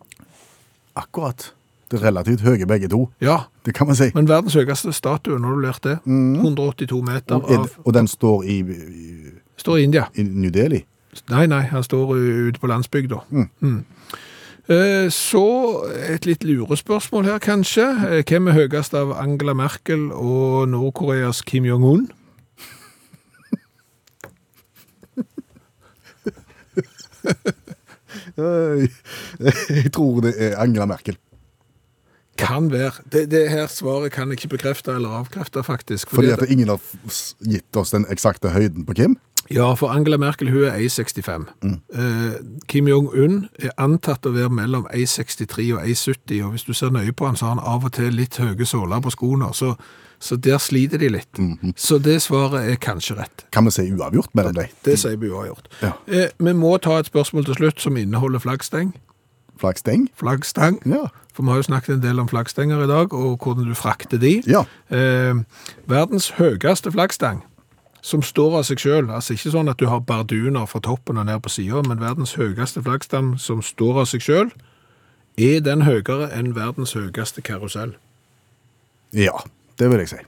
Akkurat. 0.96 1.54
Det 1.92 2.02
er 2.02 2.06
relativt 2.10 2.42
høye 2.44 2.66
begge 2.68 2.90
to. 2.92 3.06
Ja, 3.24 3.38
Det 3.66 3.74
kan 3.74 3.88
man 3.88 3.96
si. 3.96 4.12
men 4.16 4.28
verdens 4.28 4.54
høyeste 4.54 4.92
statue, 4.94 5.40
når 5.40 5.56
du 5.56 5.60
lærte 5.64 5.90
det, 5.90 6.00
182 6.06 7.02
meter 7.04 7.36
Og, 7.36 7.52
av, 7.52 7.70
og 7.86 7.94
den 7.94 8.08
står 8.08 8.44
i, 8.44 8.60
i, 8.60 9.32
står 9.58 9.78
i 9.78 9.84
India. 9.84 10.06
i 10.16 10.24
New 10.24 10.52
Delhi. 10.52 10.84
Nei, 11.30 11.46
nei, 11.48 11.62
han 11.72 11.84
står 11.84 12.12
ute 12.52 12.60
på 12.60 12.68
landsbygda. 12.68 13.16
Mm. 13.32 13.48
Eh, 13.64 13.97
Så 14.68 15.44
et 16.12 16.26
litt 16.28 16.44
lurespørsmål 16.44 17.24
her, 17.30 17.38
kanskje. 17.40 17.86
Eh, 18.10 18.24
Hvem 18.28 18.50
er 18.52 18.58
høyest 18.58 18.94
av 19.00 19.14
Angela 19.16 19.54
Merkel 19.56 20.10
og 20.12 20.68
Nord-Koreas 20.74 21.40
Kim 21.48 21.64
Jong-un? 21.64 22.10
Jeg 29.70 29.92
tror 29.94 30.22
det 30.26 30.34
er 30.38 30.58
Angela 30.62 30.86
Merkel. 30.90 31.18
Kan 32.38 32.72
være. 32.72 32.92
Det, 33.12 33.32
det 33.32 33.50
her 33.50 33.68
svaret 33.72 34.12
kan 34.14 34.30
jeg 34.30 34.38
ikke 34.38 34.52
bekrefte 34.58 34.94
eller 34.94 35.10
avkrefte, 35.24 35.64
faktisk. 35.66 36.12
Fordi 36.14 36.30
at 36.36 36.44
ingen 36.50 36.70
har 36.70 36.82
gitt 37.42 37.80
oss 37.80 37.96
den 37.96 38.06
eksakte 38.14 38.52
høyden 38.54 38.86
på 38.86 38.94
Kim. 39.00 39.18
Ja, 39.54 39.74
for 39.80 39.92
Angela 39.94 40.18
Merkel 40.18 40.52
hun 40.52 40.64
er 40.68 40.78
1,65. 40.80 41.46
Eh, 41.94 42.34
Kim 42.68 42.88
Jong-un 42.88 43.48
er 43.60 43.72
antatt 43.78 44.26
å 44.28 44.34
være 44.36 44.52
mellom 44.54 44.88
1,63 44.94 45.70
og 45.76 45.86
1,70, 45.86 46.44
og 46.46 46.52
hvis 46.56 46.68
du 46.68 46.74
ser 46.74 46.94
nøye 46.96 47.16
på 47.16 47.30
han, 47.30 47.40
så 47.40 47.50
har 47.50 47.56
han 47.56 47.64
av 47.64 47.88
og 47.88 47.96
til 47.98 48.14
litt 48.18 48.38
høye 48.42 48.68
såler 48.68 49.02
på 49.04 49.14
skoene, 49.16 49.50
så, 49.56 49.74
så 50.20 50.36
der 50.36 50.60
sliter 50.62 51.02
de 51.02 51.12
litt. 51.16 51.42
Så 51.80 52.00
det 52.04 52.20
svaret 52.26 52.68
er 52.72 52.82
kanskje 52.82 53.20
rett. 53.22 53.48
Kan 53.56 53.70
vi 53.70 53.76
si 53.78 53.88
uavgjort 53.92 54.36
mellom 54.38 54.58
dem? 54.58 54.72
Det 54.86 54.98
sier 55.00 55.20
vi 55.22 55.32
uavgjort. 55.32 55.72
Ja. 55.82 55.96
Eh, 56.08 56.30
vi 56.38 56.56
må 56.58 56.76
ta 56.84 57.00
et 57.00 57.12
spørsmål 57.12 57.48
til 57.48 57.62
slutt 57.62 57.84
som 57.84 57.98
inneholder 57.98 58.44
flaggsteng. 58.44 58.96
Flaggsteng? 59.58 60.08
Flaggstang. 60.16 60.82
Ja. 60.86 61.08
For 61.34 61.46
vi 61.46 61.50
har 61.54 61.62
jo 61.62 61.68
snakket 61.68 61.96
en 61.96 62.02
del 62.04 62.20
om 62.22 62.28
flaggstenger 62.30 62.84
i 62.84 62.90
dag, 62.90 63.14
og 63.14 63.38
hvordan 63.44 63.70
du 63.70 63.76
frakter 63.78 64.18
de. 64.22 64.40
Ja. 64.50 64.64
Eh, 64.90 65.38
verdens 65.90 66.32
høyeste 66.38 66.92
flaggstang, 66.94 67.44
som 68.08 68.22
står 68.24 68.54
av 68.62 68.64
seg 68.70 68.80
selv, 68.80 69.10
altså 69.12 69.36
ikke 69.36 69.52
sånn 69.52 69.68
at 69.72 69.80
du 69.82 69.88
har 69.92 70.00
barduner 70.08 70.68
fra 70.72 70.80
toppen 70.86 71.20
og 71.20 71.26
ned 71.28 71.42
på 71.44 71.52
siden, 71.52 71.90
men 71.90 72.00
verdens 72.00 72.38
høyeste 72.40 72.80
flaggstam 72.86 73.34
som 73.42 73.60
står 73.66 74.00
av 74.04 74.08
seg 74.14 74.24
selv, 74.24 74.54
er 75.38 75.60
den 75.66 75.84
høyere 75.84 76.30
enn 76.34 76.54
verdens 76.56 76.96
høyeste 76.98 77.44
karusell. 77.46 77.92
Ja, 79.14 79.36
det 79.80 79.90
vil 79.92 80.00
jeg 80.06 80.12
si. 80.14 80.22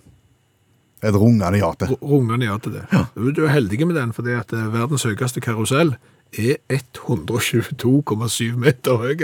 Et 1.07 1.15
rungende 1.15 1.61
ja 1.61 1.71
til. 1.79 1.95
Rungende 2.03 2.45
ja 2.49 2.57
til 2.59 2.75
det. 2.75 2.83
Du 3.15 3.31
du 3.31 3.45
er 3.47 3.53
heldig 3.55 3.85
med 3.87 3.95
den, 3.95 4.11
fordi 4.13 4.35
at 4.35 4.51
eh, 4.53 4.67
verdens 4.73 5.07
høyeste 5.07 5.39
karusell 5.41 5.95
er 6.35 6.59
122,7 6.69 8.59
meter 8.59 8.99
høy. 9.01 9.15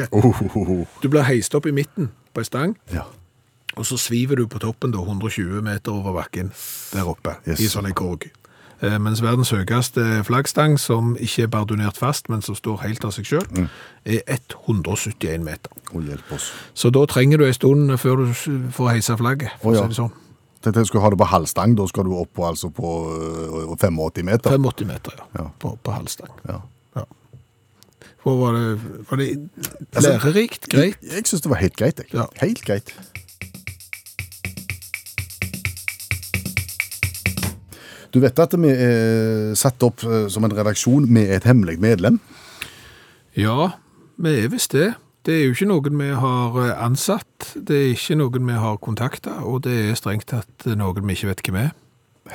Du 1.04 1.10
blir 1.12 1.28
heist 1.28 1.56
opp 1.60 1.68
i 1.70 1.76
midten 1.76 2.10
på 2.34 2.41
en 2.44 2.50
stang, 2.50 2.76
Ja. 2.94 3.04
Og 3.76 3.84
så 3.84 3.98
sviver 4.00 4.38
du 4.39 4.46
på 4.48 4.60
toppen 4.63 4.94
da 4.94 5.02
120 5.04 5.60
meter 5.62 5.91
over 5.91 6.13
bakken 6.15 6.54
der 6.94 7.04
oppe 7.12 7.34
Yes. 7.46 7.60
i 7.60 7.68
sånn 7.68 7.86
ei 7.89 7.91
korg. 7.91 8.30
Eh, 8.81 8.97
mens 8.99 9.21
verdens 9.23 9.49
høyeste 9.55 10.23
flaggstang, 10.27 10.79
som 10.79 11.13
ikke 11.15 11.43
er 11.43 11.47
bardunert 11.47 11.97
fast, 11.97 12.27
men 12.29 12.41
som 12.41 12.55
står 12.55 12.81
helt 12.83 13.05
av 13.05 13.11
seg 13.15 13.25
selv, 13.25 13.47
Mm. 13.55 13.69
er 14.05 14.19
171 14.67 15.43
meter. 15.43 15.71
Å, 15.93 16.01
hjelp 16.03 16.31
oss. 16.35 16.51
Så 16.73 16.91
da 16.91 17.05
trenger 17.05 17.38
du 17.38 17.45
en 17.45 17.53
stund 17.53 17.91
før 17.99 18.15
du 18.25 18.33
får 18.71 18.89
heisa 18.91 19.15
flagget, 19.17 19.51
for 19.61 19.71
Å, 19.71 19.75
å 19.75 19.81
si 19.81 19.88
det 19.88 19.95
sånn. 19.95 20.11
Tenkte 20.61 20.79
jeg 20.81 20.88
skulle 20.88 21.03
ha 21.03 21.09
det 21.09 21.17
på 21.19 21.25
halvstang, 21.29 21.75
da 21.77 21.85
skal 21.88 22.03
du 22.03 22.13
opp 22.17 22.33
på, 22.33 22.43
altså 22.47 22.69
på 22.73 22.91
øh, 23.15 23.75
85 23.77 24.25
meter. 24.25 24.51
85 24.57 24.88
meter, 24.88 25.13
ja, 25.17 25.25
Ja. 25.43 25.49
På, 25.59 25.77
på 25.83 25.91
halvstang. 25.91 26.29
Ja. 26.49 26.61
Var 28.25 28.53
det, 28.57 28.79
var 29.09 29.17
det 29.17 29.49
Altså, 29.93 30.09
lærerikt? 30.09 30.65
Greit? 30.69 30.95
Jeg, 31.03 31.11
jeg 31.13 31.27
synes 31.27 31.41
det 31.41 31.49
var 31.51 31.59
helt 31.61 31.75
greit, 31.77 31.99
jeg. 32.01 32.07
Ja. 32.13 32.23
Helt 32.41 32.61
greit. 32.65 32.89
Du 38.15 38.21
vet 38.23 38.38
at 38.39 38.54
vi 38.56 38.69
er 38.71 39.56
satt 39.60 39.84
opp 39.84 40.06
eh, 40.08 40.30
som 40.32 40.45
en 40.47 40.54
redaksjon 40.56 41.10
med 41.12 41.34
et 41.36 41.43
hemmelig 41.43 41.82
medlem? 41.84 42.21
Ja, 43.36 43.73
vi 44.15 44.32
er 44.39 44.54
visst 44.54 44.71
det. 44.71 44.93
Det 45.28 45.34
er 45.34 45.41
jo 45.43 45.56
ikke 45.56 45.67
noen 45.67 45.97
vi 45.99 46.12
har 46.15 46.56
eh, 46.62 46.71
ansatt, 46.86 47.49
det 47.60 47.75
er 47.75 47.89
ikke 47.91 48.15
noen 48.21 48.45
vi 48.47 48.56
har 48.62 48.78
kontakta, 48.80 49.41
og 49.43 49.65
det 49.65 49.73
er 49.89 49.97
strengt 49.99 50.30
tatt 50.32 50.67
noen 50.80 51.04
vi 51.04 51.17
ikke 51.17 51.34
vet 51.34 51.43
hvem 51.43 51.58
er. 51.65 51.73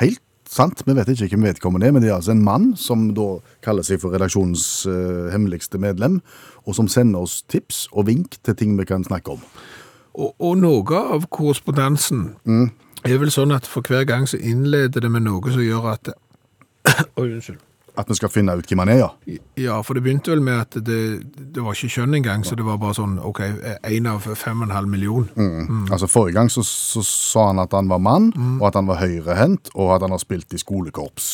Helt 0.03 0.21
sant, 0.51 0.83
vi 0.85 0.99
vet 0.99 1.14
ikke 1.14 1.38
hvem 1.38 1.49
vedkommende 1.49 1.88
er, 1.88 1.97
men 1.97 2.05
det 2.05 2.11
er 2.11 2.19
altså 2.19 2.35
en 2.35 2.45
mann 2.45 2.75
som 2.77 3.09
da 3.16 3.31
kaller 3.64 3.87
seg 3.87 4.03
for 4.03 4.12
redaksjonens 4.12 4.66
uh, 4.90 5.31
hemmeligste 5.33 5.81
medlem, 5.81 6.19
og 6.66 6.77
som 6.77 6.90
sender 6.93 7.25
oss 7.25 7.40
tips 7.49 7.87
og 7.95 8.11
vink 8.11 8.37
til 8.45 8.59
ting 8.59 8.77
vi 8.77 8.88
kan 8.90 9.07
snakke 9.07 9.38
om. 9.38 9.49
Og, 10.12 10.35
og 10.37 10.61
noe 10.61 11.03
av 11.16 11.31
korrespondansen 11.33 12.35
er 13.05 13.19
vel 13.23 13.31
sånn 13.33 13.53
at 13.57 13.67
for 13.69 13.87
hver 13.87 14.05
gang 14.09 14.27
så 14.29 14.39
innleder 14.41 15.01
det 15.05 15.11
med 15.11 15.23
noe 15.27 15.53
som 15.53 15.63
gjør 15.65 15.93
at 15.95 16.13
Oi, 17.21 17.27
unnskyld. 17.37 17.59
At 17.99 18.09
vi 18.09 18.15
skal 18.15 18.31
finne 18.33 18.55
ut 18.57 18.69
hvem 18.71 18.81
han 18.85 18.89
er, 18.93 18.99
ja. 19.03 19.09
Ja, 19.59 19.81
for 19.85 19.99
det 19.99 20.05
begynte 20.05 20.31
vel 20.33 20.41
med 20.45 20.61
at 20.63 20.77
det, 20.87 21.01
det 21.53 21.61
var 21.65 21.75
ikke 21.75 21.91
kjønn 21.99 22.15
engang, 22.21 22.45
så 22.47 22.55
det 22.57 22.65
var 22.65 22.79
bare 22.81 22.95
sånn 22.97 23.17
OK, 23.19 23.41
én 23.91 24.07
av 24.09 24.25
fem 24.39 24.63
og 24.63 24.69
en 24.69 24.75
halv 24.77 24.89
million. 24.89 25.27
Altså 25.91 26.09
Forrige 26.09 26.39
gang 26.39 26.49
så, 26.55 26.63
så 26.65 27.03
sa 27.05 27.49
han 27.51 27.61
at 27.61 27.75
han 27.77 27.91
var 27.91 27.99
mann, 28.01 28.31
og 28.61 28.69
at 28.71 28.79
han 28.79 28.89
var 28.89 29.03
høyrehendt, 29.03 29.73
og 29.75 29.91
at 29.97 30.07
han 30.07 30.15
har 30.15 30.23
spilt 30.23 30.55
i 30.57 30.61
skolekorps. 30.63 31.31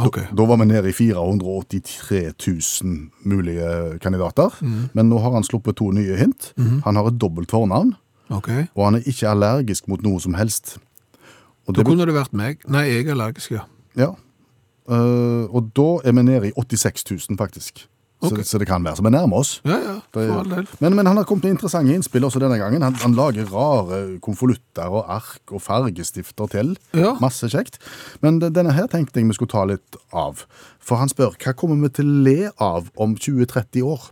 Ok. 0.00 0.22
Da 0.32 0.46
var 0.48 0.56
vi 0.62 0.68
nede 0.70 0.88
i 0.88 0.94
483 0.96 2.22
000 2.46 3.10
mulige 3.28 3.98
kandidater, 4.00 4.54
men 4.94 5.10
nå 5.10 5.18
har 5.20 5.34
han 5.36 5.44
sluppet 5.44 5.76
to 5.82 5.90
nye 5.92 6.16
hint. 6.22 6.52
Han 6.86 6.96
har 6.96 7.10
et 7.10 7.18
dobbelt 7.20 7.50
fornavn, 7.52 7.92
ok. 8.30 8.48
og 8.74 8.84
han 8.86 9.00
er 9.00 9.10
ikke 9.10 9.28
allergisk 9.34 9.90
mot 9.90 10.00
noe 10.06 10.22
som 10.22 10.38
helst. 10.38 10.78
Og 11.70 11.76
Da 11.76 11.84
det, 11.84 11.86
kunne 11.86 12.08
det 12.08 12.16
vært 12.16 12.34
meg. 12.34 12.66
Nei, 12.66 12.88
jeg 12.90 13.06
er 13.06 13.14
allergisk, 13.14 13.54
ja. 13.54 13.64
ja. 13.98 14.10
Uh, 14.90 15.46
og 15.54 15.70
da 15.76 15.88
er 16.02 16.16
vi 16.16 16.26
nede 16.26 16.50
i 16.50 16.54
86 16.58 17.06
000, 17.06 17.38
faktisk. 17.38 17.84
Så, 18.20 18.36
så 18.44 18.58
det 18.60 18.66
kan 18.68 18.84
være. 18.84 18.98
Så 18.98 19.04
vi 19.06 19.10
nærmer 19.14 19.40
oss. 19.40 19.52
Ja, 19.64 19.78
ja, 19.80 19.94
for 20.12 20.32
all 20.42 20.50
del. 20.50 20.66
Men, 20.82 20.96
men 20.98 21.08
han 21.08 21.16
har 21.16 21.24
kommet 21.24 21.46
med 21.46 21.54
interessante 21.54 21.94
innspill 21.94 22.26
også 22.26 22.42
denne 22.42 22.58
gangen. 22.60 22.82
Han, 22.84 22.98
han 23.00 23.14
lager 23.16 23.48
rare 23.48 24.18
konvolutter 24.20 24.92
og 24.92 25.06
ark 25.08 25.54
og 25.54 25.62
fargestifter 25.64 26.50
til. 26.52 26.74
Ja. 26.92 27.14
Masse 27.22 27.48
kjekt. 27.48 27.78
Men 28.20 28.42
denne 28.42 28.74
her 28.76 28.90
tenkte 28.92 29.22
jeg 29.22 29.30
vi 29.30 29.38
skulle 29.38 29.54
ta 29.54 29.64
litt 29.70 29.96
av. 30.12 30.44
For 30.84 31.00
han 31.00 31.08
spør 31.08 31.38
hva 31.40 31.54
kommer 31.56 31.80
vi 31.80 31.94
til 31.96 32.10
å 32.10 32.24
le 32.26 32.38
av 32.60 32.90
om 33.00 33.16
20-30 33.16 33.88
år? 33.88 34.10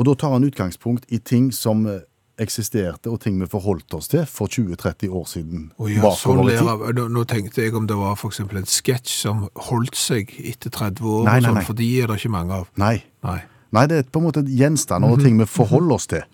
Og 0.00 0.08
da 0.08 0.16
tar 0.16 0.32
han 0.38 0.48
utgangspunkt 0.48 1.04
i 1.12 1.20
ting 1.20 1.50
som 1.52 1.84
eh, 1.84 2.06
eksisterte, 2.40 3.10
og 3.12 3.20
ting 3.22 3.38
vi 3.40 3.48
forholdt 3.50 3.94
oss 3.98 4.10
til 4.12 4.24
for 4.28 4.50
20-30 4.50 5.12
år 5.12 5.28
siden. 5.28 5.68
Ja, 5.92 6.12
sånn 6.16 6.40
av. 6.40 6.86
Nå, 6.96 7.06
nå 7.12 7.24
tenkte 7.28 7.64
jeg 7.64 7.76
om 7.78 7.86
det 7.90 7.98
var 7.98 8.18
eksempel 8.30 8.62
en 8.62 8.68
sketsj 8.68 9.14
som 9.26 9.46
holdt 9.68 9.98
seg 9.98 10.32
etter 10.40 10.72
30 10.72 11.06
år, 11.06 11.22
Nei, 11.28 11.38
nei, 11.38 11.46
sånn, 11.48 11.60
nei. 11.60 11.64
for 11.68 11.78
de 11.78 11.88
er 12.00 12.10
det 12.10 12.20
ikke 12.20 12.34
mange 12.34 12.60
av. 12.62 12.68
Nei. 12.80 12.96
Nei. 13.26 13.40
Det 13.86 14.02
er 14.02 14.10
på 14.10 14.18
en 14.18 14.26
måte 14.26 14.42
gjenstander 14.48 15.12
og 15.14 15.22
ting 15.22 15.38
vi 15.38 15.46
forholder 15.46 15.96
oss 15.96 16.08
til. 16.10 16.24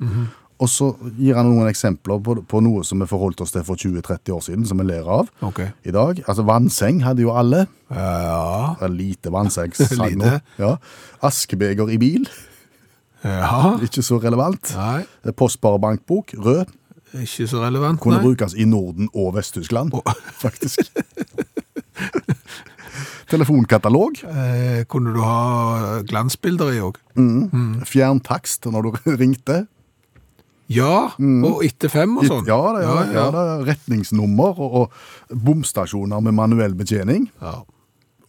Og 0.57 0.71
så 0.73 0.87
gir 1.19 1.37
han 1.37 1.51
noen 1.51 1.69
eksempler 1.69 2.21
på, 2.25 2.39
på 2.49 2.61
noe 2.65 2.85
som 2.87 3.03
vi 3.03 3.09
forholdt 3.11 3.43
oss 3.45 3.53
til 3.53 3.65
for 3.67 3.77
20-30 3.77 4.33
år 4.33 4.45
siden, 4.47 4.65
som 4.69 4.81
vi 4.81 4.87
ler 4.89 5.05
av 5.05 5.29
okay. 5.45 5.75
i 5.85 5.93
dag. 5.93 6.23
Altså 6.25 6.47
vannseng 6.49 7.03
hadde 7.05 7.27
jo 7.27 7.35
alle. 7.37 7.67
Ja. 7.91 8.77
Ja, 8.81 8.89
Lite 8.89 9.33
vannseng. 9.35 9.75
Lite. 10.01 10.39
Ja. 10.61 10.77
Askebeger 11.29 11.93
i 11.93 11.99
bil, 12.01 12.25
Ja. 13.25 13.77
ikke 13.83 14.03
så 14.03 14.19
relevant. 14.23 14.75
Nei, 14.77 15.05
Postsparebankbok, 15.33 16.35
rød, 16.39 16.67
ikke 17.23 17.47
så 17.49 17.63
relevant, 17.65 18.01
kunne 18.01 18.19
nei. 18.21 18.25
brukes 18.27 18.55
i 18.55 18.65
Norden 18.69 19.09
og 19.15 19.35
Vest-Tyskland, 19.35 19.93
faktisk. 20.45 20.91
Telefonkatalog, 23.29 24.21
Eh, 24.25 24.85
kunne 24.89 25.13
du 25.15 25.21
ha 25.25 26.01
glansbilder 26.07 26.73
i 26.77 26.81
òg? 26.85 26.99
fjerntakst 27.89 28.67
når 28.71 28.83
du 28.83 28.93
ringte. 29.23 29.67
Ja, 30.69 31.11
og 31.47 31.61
etter 31.65 31.89
fem 31.89 32.17
og 32.19 32.25
sånn. 32.27 32.47
Ja, 32.49 32.59
det, 32.75 32.83
ja, 32.83 32.95
ja, 32.95 33.13
ja. 33.15 33.27
det 33.31 33.43
er 33.43 33.65
retningsnummer 33.69 34.59
og, 34.59 34.73
og 35.31 35.37
bomstasjoner 35.47 36.21
med 36.27 36.35
manuell 36.35 36.75
betjening, 36.75 37.29
Ja. 37.41 37.61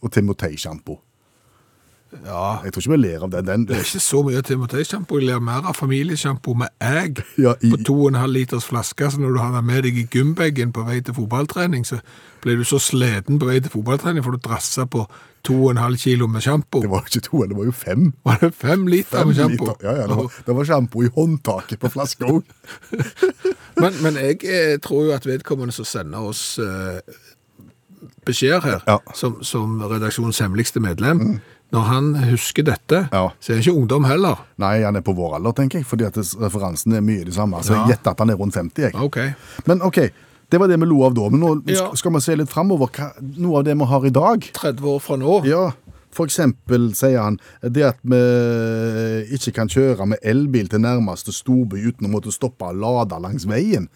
og 0.02 0.12
Timotei-sjampo. 0.14 1.00
Ja. 2.24 2.60
Jeg 2.64 2.72
tror 2.72 2.80
ikke 2.82 2.90
vi 2.94 3.00
ler 3.02 3.22
av 3.26 3.30
den. 3.30 3.44
den 3.46 3.64
Det 3.68 3.76
er 3.76 3.84
ikke 3.84 4.00
så 4.00 4.22
mye 4.24 4.42
Timotei-sjampo. 4.42 5.18
Jeg 5.20 5.28
ler 5.28 5.40
mer 5.44 5.66
av 5.68 5.74
familiesjampo 5.76 6.54
med 6.56 6.68
egg 6.80 7.22
Ja, 7.44 7.54
i- 7.60 7.70
på 7.70 7.76
2,5 7.84 8.26
liters 8.32 8.64
flaske. 8.70 9.10
Så 9.12 9.20
når 9.20 9.34
du 9.36 9.38
har 9.42 9.52
den 9.58 9.66
med 9.68 9.82
deg 9.84 9.98
i 9.98 10.06
gymbagen 10.12 10.72
på 10.72 10.86
vei 10.88 11.00
til 11.04 11.14
fotballtrening, 11.14 11.84
så 11.86 12.00
blir 12.42 12.56
du 12.56 12.64
så 12.64 12.78
sliten 12.80 13.38
på 13.38 13.46
vei 13.50 13.60
til 13.60 13.70
fotballtrening 13.74 14.24
for 14.24 14.32
du 14.32 14.38
drassa 14.38 14.86
på 14.86 15.04
2,5 15.48 15.96
kilo 16.00 16.26
med 16.26 16.42
sjampo. 16.42 16.80
det 16.82 16.90
var 16.90 17.04
ikke 17.06 17.20
to, 17.28 17.44
det 17.46 17.56
var 17.56 17.64
jo 17.68 17.72
fem. 17.72 18.12
Var 18.26 18.38
det 18.40 18.54
fem 18.54 18.86
liter 18.90 19.18
Fem 19.20 19.28
med 19.28 19.36
sjampo? 19.38 19.68
Ja, 19.82 19.94
ja, 20.00 20.06
det 20.46 20.54
var, 20.56 20.64
sjampo 20.64 21.02
i 21.04 21.08
håndtaket 21.14 21.78
på 21.80 21.88
flaska 21.92 22.26
òg. 22.34 22.42
Men, 23.78 23.94
men 24.02 24.16
jeg 24.18 24.40
eh, 24.44 24.76
tror 24.82 25.04
jo 25.06 25.12
at 25.14 25.26
vedkommende 25.28 25.72
som 25.72 25.86
sender 25.86 26.18
oss 26.32 26.58
eh, 26.58 26.98
beskjeder 28.26 28.60
her, 28.66 28.80
Ja. 28.86 28.98
som, 29.14 29.38
som 29.46 29.78
redaksjonens 29.82 30.38
hemmeligste 30.42 30.80
medlem, 30.82 31.38
når 31.72 31.82
han 31.88 32.14
husker 32.30 32.64
dette, 32.64 33.08
Ja. 33.12 33.28
så 33.40 33.50
er 33.52 33.54
han 33.58 33.62
ikke 33.62 33.76
ungdom 33.76 34.04
heller. 34.08 34.38
Nei, 34.58 34.82
han 34.82 34.96
er 34.96 35.02
på 35.04 35.14
vår 35.14 35.34
alder, 35.36 35.52
tenker 35.52 35.78
jeg, 35.82 35.86
fordi 35.86 36.06
at 36.06 36.14
referansene 36.16 36.46
referansen 36.48 36.94
er 36.96 37.00
mye 37.04 37.24
de 37.24 37.32
samme. 37.32 37.60
Så 37.62 37.74
jeg 37.76 37.90
gjetter 37.94 38.10
at 38.14 38.18
han 38.24 38.30
er 38.30 38.36
rundt 38.40 38.54
50, 38.54 38.82
jeg. 38.86 38.94
Okay. 38.94 39.34
Men 39.66 39.82
ok, 39.82 39.98
det 40.50 40.60
var 40.60 40.66
det 40.68 40.78
vi 40.80 40.86
lo 40.86 41.02
av 41.04 41.14
da. 41.14 41.28
Men 41.28 41.40
nå 41.40 41.50
Ja. 41.68 41.90
skal 41.94 42.12
vi 42.12 42.20
se 42.20 42.36
litt 42.36 42.48
framover. 42.48 42.88
Noe 43.36 43.58
av 43.58 43.64
det 43.64 43.76
vi 43.76 43.84
har 43.84 44.06
i 44.06 44.10
dag. 44.10 44.40
30 44.54 44.80
år 44.82 44.98
fra 45.00 45.16
nå. 45.16 45.44
Ja, 45.44 45.72
For 46.10 46.24
eksempel 46.26 46.94
sier 46.96 47.20
han 47.20 47.38
det 47.62 47.82
at 47.84 47.98
vi 48.02 48.16
ikke 49.36 49.52
kan 49.54 49.68
kjøre 49.68 50.06
med 50.08 50.18
elbil 50.24 50.66
til 50.66 50.80
nærmeste 50.80 51.30
storby 51.36 51.76
uten 51.84 52.08
å 52.08 52.10
måtte 52.10 52.32
stoppe 52.32 52.64
og 52.64 52.76
lade 52.80 53.20
langs 53.20 53.44
veien. 53.44 53.88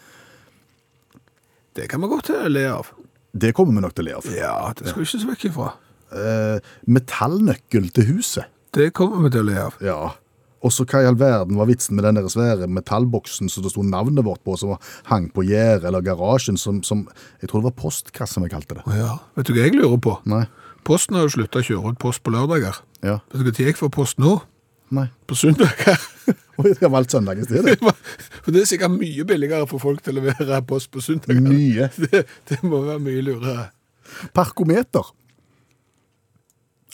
Det 1.74 1.88
kan 1.88 2.00
vi 2.02 2.08
godt 2.12 2.28
le 2.52 2.66
av. 2.68 2.86
Det 3.34 3.54
kommer 3.56 3.72
vi 3.72 3.80
nok 3.80 3.94
til 3.96 4.04
å 4.04 4.08
le 4.10 4.14
av. 4.18 4.26
Ja, 4.36 4.72
det 4.76 4.88
skal 4.92 5.00
vi 5.02 5.06
ikke 5.08 5.20
se 5.22 5.30
vekk 5.30 5.46
ifra. 5.50 5.70
Eh, 6.12 6.74
metallnøkkel 6.86 7.88
til 7.96 8.10
huset. 8.12 8.50
Det 8.72 8.92
kommer 8.96 9.24
vi 9.26 9.32
til 9.34 9.44
å 9.44 9.48
le 9.48 9.56
av. 9.66 9.78
Ja. 9.84 10.00
Og 10.62 10.70
så 10.70 10.84
hva 10.86 11.00
i 11.02 11.08
all 11.08 11.18
verden 11.18 11.58
var 11.58 11.66
vitsen 11.66 11.96
med 11.98 12.06
den 12.06 12.20
der 12.20 12.28
svære 12.30 12.68
metallboksen 12.70 13.50
som 13.50 13.64
det 13.64 13.72
sto 13.72 13.82
navnet 13.82 14.24
vårt 14.24 14.44
på, 14.46 14.54
som 14.60 14.76
hang 15.10 15.26
på 15.34 15.44
gjerdet 15.48 15.88
eller 15.90 16.04
garasjen, 16.06 16.58
som, 16.60 16.82
som 16.86 17.08
Jeg 17.42 17.50
tror 17.50 17.62
det 17.62 17.70
var 17.72 17.78
postkasse 17.82 18.42
vi 18.44 18.52
kalte 18.52 18.78
det. 18.78 18.84
Ja, 18.94 19.18
Vet 19.36 19.50
du 19.50 19.56
hva 19.56 19.66
jeg 19.66 19.74
lurer 19.74 19.98
på? 19.98 20.16
Nei. 20.30 20.44
Posten 20.86 21.18
har 21.18 21.26
jo 21.26 21.34
slutta 21.34 21.60
å 21.60 21.66
kjøre 21.66 21.92
ut 21.92 22.00
post 22.02 22.22
på 22.22 22.32
lørdager. 22.34 22.78
Ja. 23.02 23.20
Vet 23.32 23.42
du 23.42 23.50
når 23.50 23.62
jeg 23.66 23.78
får 23.78 23.92
post 23.94 24.22
nå? 24.22 24.38
Nei. 24.92 25.08
På 25.26 25.36
søndager. 25.38 25.98
Og 26.60 26.68
jeg 26.68 26.78
har 26.82 26.92
valgt 26.92 27.14
søndag 27.14 27.40
i 27.40 27.46
stedet. 27.46 27.78
For 28.44 28.54
det 28.54 28.62
er 28.62 28.68
sikkert 28.68 28.94
mye 28.94 29.24
billigere 29.26 29.66
for 29.70 29.80
folk 29.82 30.02
til 30.04 30.18
å 30.18 30.20
levere 30.20 30.58
post 30.68 30.90
på 30.92 31.00
søndager. 31.02 31.40
Mye. 31.42 31.88
Det, 32.02 32.24
det 32.50 32.58
må 32.66 32.82
være 32.84 33.00
mye 33.02 33.24
lurere. 33.24 33.70
Parkometer. 34.36 35.08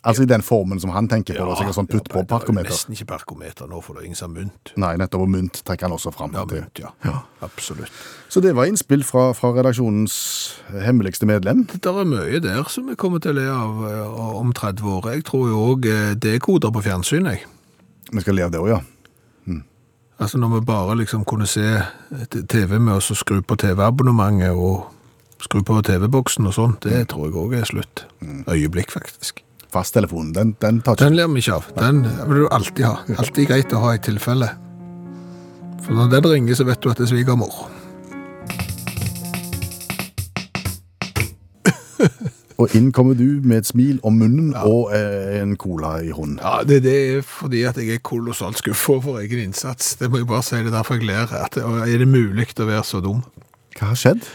Altså 0.06 0.22
i 0.22 0.28
den 0.30 0.44
formen 0.46 0.78
som 0.80 0.92
han 0.94 1.08
tenker 1.10 1.34
på. 1.34 1.42
Ja, 1.42 1.56
sikkert 1.58 1.74
sånn 1.74 1.88
putt 1.90 2.06
på 2.12 2.22
parkometer? 2.30 2.68
det 2.68 2.74
er. 2.74 2.76
Nesten 2.76 2.94
ikke 2.94 3.08
parkometer 3.16 3.66
nå, 3.70 3.80
for 3.82 3.96
det 3.96 4.04
er 4.04 4.10
ingen 4.10 4.18
som 4.20 4.30
har 4.30 4.44
mynt. 4.44 4.72
Nei, 4.78 4.92
nettopp. 5.00 5.24
Og 5.24 5.32
mynt 5.32 5.58
trekker 5.66 5.88
han 5.88 5.96
også 5.96 6.12
fram. 6.14 6.36
Ja, 6.38 6.44
til. 6.46 6.62
mynt, 6.62 6.82
ja. 6.84 7.16
Absolutt. 7.42 8.02
Så 8.30 8.42
det 8.44 8.54
var 8.54 8.70
innspill 8.70 9.02
fra, 9.06 9.32
fra 9.34 9.50
redaksjonens 9.56 10.18
hemmeligste 10.86 11.26
medlem. 11.26 11.64
Det 11.72 11.90
er 11.90 12.06
mye 12.06 12.42
der 12.44 12.70
som 12.70 12.86
vi 12.86 12.94
kommer 13.00 13.22
til 13.24 13.34
å 13.34 13.40
le 13.40 13.48
av 13.50 13.82
eh, 13.90 14.20
om 14.38 14.54
30 14.54 14.92
år. 14.94 15.10
Jeg 15.16 15.26
tror 15.32 15.50
jo 15.50 15.64
òg 15.72 15.90
dekoder 16.22 16.74
på 16.74 16.84
fjernsyn, 16.86 17.26
jeg. 17.32 17.42
Vi 18.12 18.22
skal 18.22 18.38
le 18.38 18.46
av 18.46 18.54
det 18.54 18.62
òg, 18.62 18.70
ja. 18.76 18.84
Altså 20.18 20.38
når 20.38 20.48
vi 20.48 20.60
bare 20.66 20.96
liksom 20.98 21.24
kunne 21.24 21.46
se 21.46 21.62
TV 22.50 22.78
med 22.78 22.94
oss 22.98 23.10
og 23.14 23.20
skru 23.20 23.38
på 23.40 23.54
TV-abonnementet 23.54 24.50
og 24.50 24.88
skru 25.42 25.62
på 25.62 25.78
TV-boksen 25.86 26.48
og 26.50 26.56
sånn, 26.56 26.74
det 26.82 27.04
tror 27.12 27.28
jeg 27.28 27.38
òg 27.38 27.54
er 27.60 27.68
slutt. 27.70 28.02
Øyeblikk, 28.50 28.90
faktisk. 28.90 29.44
Fasttelefonen, 29.72 30.32
den, 30.32 30.54
den 30.62 30.80
tar 30.80 30.96
ikke 30.96 31.04
Den 31.04 31.16
ler 31.18 31.28
vi 31.28 31.42
ikke 31.42 31.58
av. 31.58 31.66
Den 31.76 32.00
vil 32.28 32.44
du 32.44 32.48
alltid 32.48 32.84
ha. 32.86 32.94
Alltid 33.20 33.48
greit 33.50 33.72
å 33.76 33.82
ha 33.82 33.90
i 33.96 34.00
tilfelle. 34.00 34.48
For 35.84 35.92
når 35.96 36.08
den 36.14 36.30
ringer, 36.32 36.56
så 36.56 36.64
vet 36.68 36.80
du 36.82 36.88
at 36.88 36.98
det 37.00 37.04
er 37.04 37.12
svigermor. 37.12 37.52
Og 42.58 42.74
inn 42.74 42.88
kommer 42.96 43.14
du 43.14 43.38
med 43.46 43.60
et 43.60 43.68
smil 43.68 44.00
om 44.06 44.16
munnen 44.18 44.50
og 44.66 44.90
eh, 44.96 45.38
en 45.38 45.54
cola 45.60 46.00
i 46.02 46.10
hånden. 46.10 46.40
Ja, 46.42 46.64
det, 46.66 46.80
det 46.82 46.94
er 46.98 47.22
fordi 47.22 47.62
at 47.68 47.76
jeg 47.78 47.94
er 47.94 48.02
kolossalt 48.02 48.58
skuffa 48.58 48.96
over 48.96 49.20
egen 49.22 49.38
innsats. 49.46 49.94
Det 50.00 50.10
må 50.10 50.24
jeg 50.24 50.26
bare 50.30 50.42
si. 50.42 50.56
Det 50.58 50.72
er 50.72 50.78
derfor 50.80 50.98
jeg 50.98 51.06
ler. 51.12 51.30
At, 51.38 51.54
er 51.60 51.98
det 52.02 52.08
mulig 52.10 52.48
å 52.58 52.66
være 52.66 52.82
så 52.88 52.98
dum? 53.04 53.22
Hva 53.78 53.92
har 53.92 54.00
skjedd? 54.00 54.26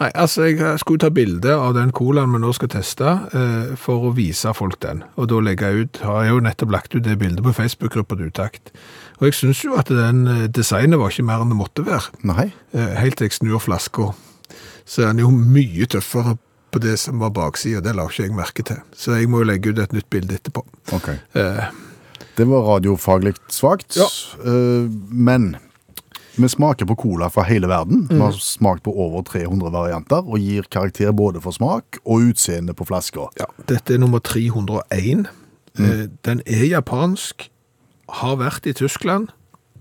Nei, 0.00 0.08
altså 0.16 0.46
jeg 0.48 0.78
skulle 0.80 1.02
ta 1.02 1.10
bilde 1.12 1.52
av 1.52 1.74
den 1.76 1.90
colaen 1.92 2.32
vi 2.32 2.38
nå 2.40 2.54
skal 2.56 2.70
teste, 2.72 3.04
eh, 3.36 3.74
for 3.76 4.06
å 4.08 4.14
vise 4.16 4.48
folk 4.56 4.78
den. 4.80 5.02
Og 5.20 5.28
da 5.28 5.40
legger 5.44 5.68
jeg 5.74 5.84
ut, 5.90 6.00
har 6.08 6.22
jeg 6.24 6.32
jo 6.32 6.40
nettopp 6.46 6.72
lagt 6.72 6.94
ut 6.96 7.04
det 7.04 7.18
bildet 7.20 7.44
på 7.44 7.52
Facebook-gruppa 7.52 8.16
til 8.16 8.30
Utakt. 8.32 8.72
Og 9.20 9.26
jeg 9.28 9.34
synes 9.34 9.60
jo 9.64 9.74
at 9.76 9.92
den 9.92 10.22
eh, 10.26 10.46
designet 10.48 10.98
var 10.98 11.12
ikke 11.12 11.26
mer 11.28 11.44
enn 11.44 11.52
det 11.52 11.58
måtte 11.60 11.84
være. 11.84 12.14
Nei. 12.24 12.46
Eh, 12.72 12.94
helt 13.02 13.20
til 13.20 13.28
jeg 13.28 13.36
snur 13.36 13.60
flaska, 13.60 14.14
så 14.88 15.02
er 15.04 15.12
den 15.12 15.20
jo 15.26 15.30
mye 15.36 15.84
tøffere 15.92 16.38
på 16.72 16.80
det 16.80 16.96
som 17.02 17.20
var 17.20 17.34
baksida. 17.36 17.82
Det 17.84 17.92
la 17.98 18.08
ikke 18.08 18.24
jeg 18.24 18.36
merke 18.40 18.64
til. 18.64 18.80
Så 18.96 19.18
jeg 19.18 19.28
må 19.28 19.42
jo 19.42 19.50
legge 19.52 19.74
ut 19.74 19.78
et 19.84 19.92
nytt 19.92 20.08
bilde 20.08 20.38
etterpå. 20.40 20.64
Ok. 20.96 21.10
Eh, 21.36 21.64
Det 22.38 22.46
var 22.48 22.62
radiofaglig 22.64 23.34
svakt, 23.52 23.96
Ja. 23.98 24.06
eh, 24.46 24.88
men 25.12 25.56
vi 26.42 26.48
smaker 26.48 26.86
på 26.86 26.96
cola 26.96 27.28
fra 27.30 27.42
hele 27.48 27.68
verden. 27.70 28.06
Vi 28.10 28.18
har 28.20 28.32
smakt 28.32 28.82
på 28.86 28.92
over 28.92 29.22
300 29.22 29.70
varianter 29.74 30.22
og 30.26 30.38
gir 30.38 30.66
karakter 30.70 31.12
både 31.12 31.40
for 31.40 31.52
smak 31.56 31.98
og 32.04 32.30
utseende 32.30 32.74
på 32.74 32.84
flaska. 32.88 33.28
ja, 33.38 33.46
dette 33.68 33.94
er 33.94 33.98
nummer 33.98 34.18
301. 34.18 35.26
Mm. 35.78 36.10
den 36.26 36.40
er 36.46 36.64
japansk, 36.66 37.50
har 38.08 38.36
vært 38.36 38.66
i 38.66 38.72
Tyskland, 38.74 39.28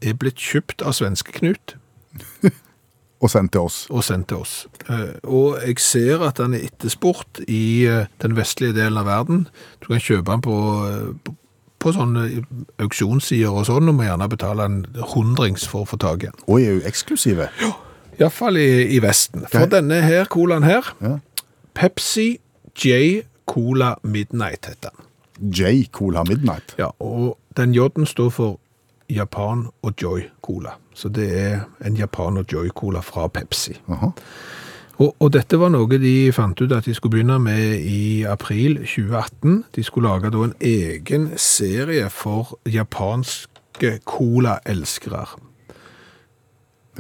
er 0.01 0.13
blitt 0.13 0.37
kjøpt 0.37 0.81
av 0.85 0.93
svenske-Knut. 0.93 1.75
Og 3.19 3.27
sendt 3.33 3.51
til 3.51 3.65
oss. 3.67 3.81
og 3.91 4.03
sendt 4.07 4.29
til 4.31 4.37
oss. 4.39 4.67
Eh, 4.87 5.17
Og 5.27 5.57
jeg 5.65 5.79
ser 5.83 6.21
at 6.23 6.37
den 6.39 6.53
er 6.55 6.61
etterspurt 6.69 7.41
i 7.51 7.83
eh, 7.89 8.05
den 8.23 8.37
vestlige 8.37 8.71
delen 8.77 8.95
av 9.01 9.09
verden. 9.09 9.41
Du 9.81 9.89
kan 9.89 9.99
kjøpe 9.99 10.31
den 10.31 10.41
på, 10.45 10.55
eh, 10.87 11.33
på, 11.79 11.93
sånne 11.95 12.43
auksjonssider 12.83 13.49
og 13.51 13.65
sånn, 13.69 13.89
og 13.89 13.95
må 13.95 14.03
gjerne 14.07 14.27
betale 14.29 14.65
en 14.67 14.79
hundrings 15.13 15.65
for 15.67 15.85
å 15.85 15.89
få 15.89 15.97
tak 16.01 16.23
i 16.23 16.29
den. 16.29 16.35
Og 16.47 16.61
er 16.61 16.77
jo 16.79 16.85
eksklusive. 16.89 17.49
Iallfall 18.19 18.57
i, 18.59 18.67
i 18.95 18.99
Vesten. 19.03 19.45
For 19.47 19.63
Ok. 19.65 19.71
denne 19.71 20.01
her 20.03 20.25
colaen 20.25 20.63
her, 20.67 20.93
Ja. 21.01 21.17
Pepsi 21.75 22.39
J 22.75 23.21
Cola 23.47 23.95
Midnight 24.03 24.65
heter 24.67 24.89
den. 24.91 25.51
J 25.55 25.85
Cola 25.91 26.23
Midnight. 26.27 26.75
Ja, 26.77 26.89
og 26.99 27.37
den 27.57 27.73
J-en 27.73 28.05
står 28.05 28.29
for 28.29 28.59
Japan 29.09 29.67
og 29.81 29.93
Joy 30.01 30.21
Cola. 30.43 30.75
Så 30.93 31.09
det 31.09 31.29
er 31.39 31.61
en 31.85 31.95
Japan 31.97 32.37
og 32.37 32.45
Joy 32.51 32.67
Cola 32.75 32.99
fra 33.01 33.27
Pepsi. 33.27 33.77
Aha. 33.89 34.11
Og, 34.99 35.13
og 35.23 35.29
dette 35.31 35.55
var 35.59 35.71
noe 35.71 35.99
de 36.01 36.15
fant 36.35 36.59
ut 36.59 36.73
at 36.75 36.87
de 36.89 36.93
skulle 36.97 37.15
begynne 37.15 37.37
med 37.39 37.79
i 37.87 38.25
april 38.27 38.81
2018. 38.83 39.61
De 39.77 39.83
skulle 39.87 40.11
lage 40.11 40.31
da 40.35 40.41
en 40.49 40.55
egen 40.59 41.29
serie 41.39 42.09
for 42.11 42.57
japanske 42.67 43.99
cola-elskere. 44.03 45.23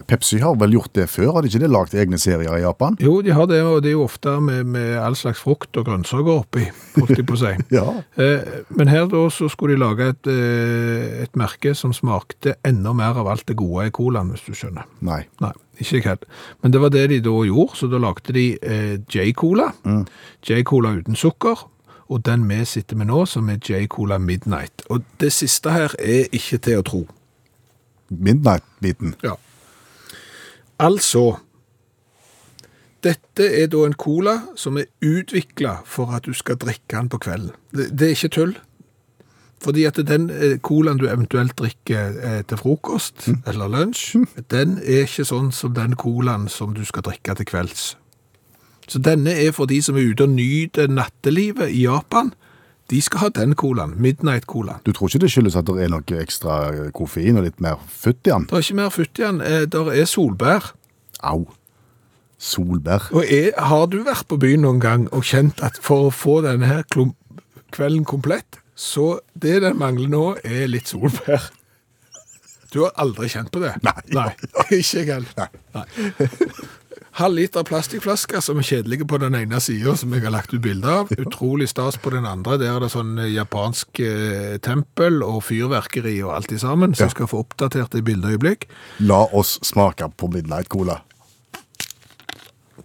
Pepsi 0.07 0.37
har 0.39 0.55
vel 0.55 0.77
gjort 0.77 0.93
det 0.95 1.09
før? 1.11 1.33
Har 1.35 1.43
de 1.43 1.49
ikke 1.51 1.59
det 1.59 1.69
lagd 1.73 1.95
egne 1.99 2.15
serier 2.21 2.53
i 2.55 2.61
Japan? 2.63 2.95
Jo, 3.03 3.17
de 3.25 3.33
har 3.35 3.49
det, 3.51 3.57
og 3.67 3.81
det 3.83 3.91
er 3.91 3.97
jo 3.97 4.05
ofte 4.05 4.37
med, 4.39 4.63
med 4.71 4.93
all 5.01 5.17
slags 5.19 5.41
frukt 5.43 5.75
og 5.75 5.89
grønnsaker 5.89 6.29
oppi, 6.37 6.63
holdt 6.95 7.17
de 7.19 7.25
på 7.27 7.35
å 7.35 7.41
si. 7.41 7.51
Ja. 7.79 7.83
Eh, 8.15 8.61
Men 8.79 8.91
her 8.91 9.09
da 9.11 9.25
så 9.33 9.49
skulle 9.51 9.75
de 9.75 9.81
lage 9.83 10.07
et, 10.13 10.29
eh, 10.31 11.23
et 11.25 11.35
merke 11.39 11.73
som 11.75 11.91
smakte 11.95 12.55
enda 12.63 12.93
mer 12.95 13.19
av 13.19 13.27
alt 13.33 13.43
det 13.49 13.57
gode 13.59 13.89
i 13.89 13.93
colaen, 13.99 14.31
hvis 14.31 14.45
du 14.47 14.55
skjønner. 14.55 14.87
Nei. 15.05 15.25
Nei, 15.43 15.51
ikke 15.79 16.01
helt. 16.09 16.25
Men 16.61 16.73
det 16.73 16.81
var 16.81 16.93
det 16.93 17.09
de 17.09 17.19
da 17.25 17.35
gjorde, 17.47 17.75
så 17.75 17.89
da 17.91 17.99
lagde 18.01 18.33
de 18.35 18.45
eh, 18.61 18.95
J-Cola. 19.09 19.71
J-Cola 20.47 20.95
uten 20.99 21.15
sukker. 21.15 21.67
Og 22.09 22.23
den 22.25 22.47
vi 22.49 22.63
sitter 22.65 22.97
med 22.97 23.11
nå, 23.11 23.25
som 23.29 23.49
er 23.49 23.59
J-Cola 23.61 24.17
Midnight. 24.17 24.81
Og 24.89 25.03
det 25.21 25.31
siste 25.33 25.71
her 25.71 25.93
er 25.99 26.25
ikke 26.33 26.57
til 26.57 26.81
å 26.81 26.85
tro. 26.85 27.03
Midnight-biten. 28.09 29.13
Ja. 29.23 29.35
Altså, 30.79 31.37
dette 33.03 33.45
er 33.61 33.69
da 33.71 33.83
en 33.85 33.93
cola 33.99 34.35
som 34.59 34.79
er 34.79 34.89
utviklet 35.05 35.85
for 35.87 36.15
at 36.15 36.25
du 36.25 36.33
skal 36.33 36.57
drikke 36.59 36.95
den 36.95 37.11
på 37.13 37.21
kvelden. 37.21 37.53
Det, 37.71 37.91
det 37.93 38.07
er 38.07 38.17
ikke 38.17 38.33
tull. 38.35 38.55
Fordi 39.63 39.83
at 39.83 39.99
den 40.07 40.29
eh, 40.29 40.57
colaen 40.63 40.99
du 40.99 41.07
eventuelt 41.09 41.57
drikker 41.59 42.13
eh, 42.23 42.41
til 42.47 42.57
frokost 42.57 43.27
eller 43.47 43.67
lunsj, 43.67 44.15
den 44.51 44.77
er 44.79 45.03
ikke 45.03 45.27
sånn 45.27 45.51
som 45.55 45.73
den 45.75 45.97
colaen 45.99 46.47
som 46.51 46.73
du 46.75 46.85
skal 46.87 47.03
drikke 47.09 47.35
til 47.35 47.49
kvelds. 47.49 47.89
Så 48.89 49.01
denne 49.03 49.35
er 49.35 49.51
for 49.53 49.69
de 49.69 49.81
som 49.85 49.97
er 49.99 50.07
ute 50.09 50.25
og 50.25 50.33
nyter 50.33 50.87
nattelivet 50.89 51.69
i 51.75 51.83
Japan. 51.83 52.31
De 52.89 53.01
skal 53.05 53.21
ha 53.21 53.29
den 53.35 53.53
colaen, 53.53 53.93
Midnight-colaen. 54.01 54.81
Du 54.85 54.95
tror 54.95 55.11
ikke 55.11 55.21
det 55.27 55.29
skyldes 55.29 55.59
at 55.59 55.67
det 55.67 55.83
er 55.83 55.91
noe 55.93 56.21
ekstra 56.23 56.89
koffein 56.97 57.37
og 57.37 57.45
litt 57.45 57.59
mer 57.61 57.77
futt 57.85 58.23
i 58.25 58.31
den? 58.31 58.47
Det 58.49 58.57
er 58.57 58.65
ikke 58.65 58.79
mer 58.79 58.95
futt 58.95 59.19
i 59.19 59.25
den. 59.27 59.43
Det 59.69 59.83
er 59.93 60.09
solbær. 60.09 60.71
Au. 61.21 61.43
Solbær. 62.39 63.11
Og 63.13 63.27
er, 63.27 63.51
har 63.59 63.85
du 63.91 63.99
vært 64.07 64.25
på 64.31 64.39
byen 64.41 64.63
noen 64.65 64.81
gang 64.81 65.05
og 65.13 65.27
kjent 65.27 65.61
at 65.61 65.77
for 65.83 66.07
å 66.07 66.15
få 66.15 66.39
denne 66.47 66.65
her 66.65 66.87
kvelden 66.89 68.07
komplett, 68.09 68.58
så 68.79 69.19
det 69.35 69.57
den 69.65 69.79
mangler 69.79 70.07
nå 70.07 70.25
er 70.47 70.69
litt 70.71 70.87
solbær. 70.87 71.49
Du 72.71 72.83
har 72.85 72.93
aldri 73.01 73.27
kjent 73.33 73.49
på 73.51 73.59
det? 73.63 73.73
Nei. 73.83 74.29
ikke 74.79 75.01
jeg 75.01 75.09
heller. 75.09 75.49
Nei. 75.75 75.85
Halv 77.19 77.35
liter 77.35 77.65
plastikkflasker 77.67 78.39
som 78.45 78.61
er 78.61 78.67
kjedelige 78.67 79.07
på 79.09 79.17
den 79.19 79.35
ene 79.35 79.59
siden, 79.59 79.97
som 79.99 80.13
jeg 80.13 80.23
har 80.23 80.31
lagt 80.31 80.53
ut 80.53 80.61
bilde 80.63 80.87
av. 80.87 81.11
Utrolig 81.19 81.67
stas 81.71 81.97
på 81.99 82.13
den 82.13 82.27
andre. 82.29 82.59
Der 82.61 82.77
er 82.77 82.85
det 82.85 82.91
sånn 82.93 83.17
eh, 83.19 83.33
japansk 83.33 83.99
eh, 84.05 84.55
tempel 84.63 85.19
og 85.25 85.41
fyrverkeri 85.49 86.15
og 86.23 86.37
alt 86.37 86.53
i 86.55 86.61
sammen, 86.61 86.95
så 86.95 87.09
jeg 87.09 87.17
skal 87.17 87.31
få 87.33 87.43
oppdatert 87.43 87.97
i 87.99 88.05
bildeøyeblikk. 88.05 88.69
La 89.09 89.25
oss 89.35 89.57
smake 89.67 90.07
på 90.15 90.31
Midnight 90.31 90.71
Cola. 90.71 91.01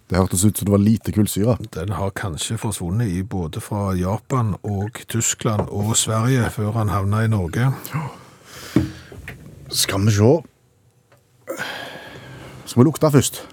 Det 0.09 0.19
hørtes 0.19 0.43
ut 0.45 0.57
som 0.57 0.67
det 0.67 0.71
var 0.71 0.83
lite 0.83 1.11
kullsyre. 1.11 1.57
Den 1.73 1.95
har 1.97 2.11
kanskje 2.13 2.59
forsvunnet 2.61 3.09
i 3.09 3.23
både 3.25 3.61
fra 3.61 3.95
Japan 3.97 4.53
og 4.61 4.99
Tyskland 5.09 5.65
og 5.73 5.95
Sverige 5.97 6.49
før 6.53 6.75
han 6.77 6.93
havna 6.93 7.23
i 7.25 7.31
Norge. 7.31 7.71
Skal 9.69 10.05
vi 10.05 10.11
se 10.13 10.31
Skal 12.65 12.81
vi 12.81 12.85
lukte 12.85 13.11
først? 13.11 13.47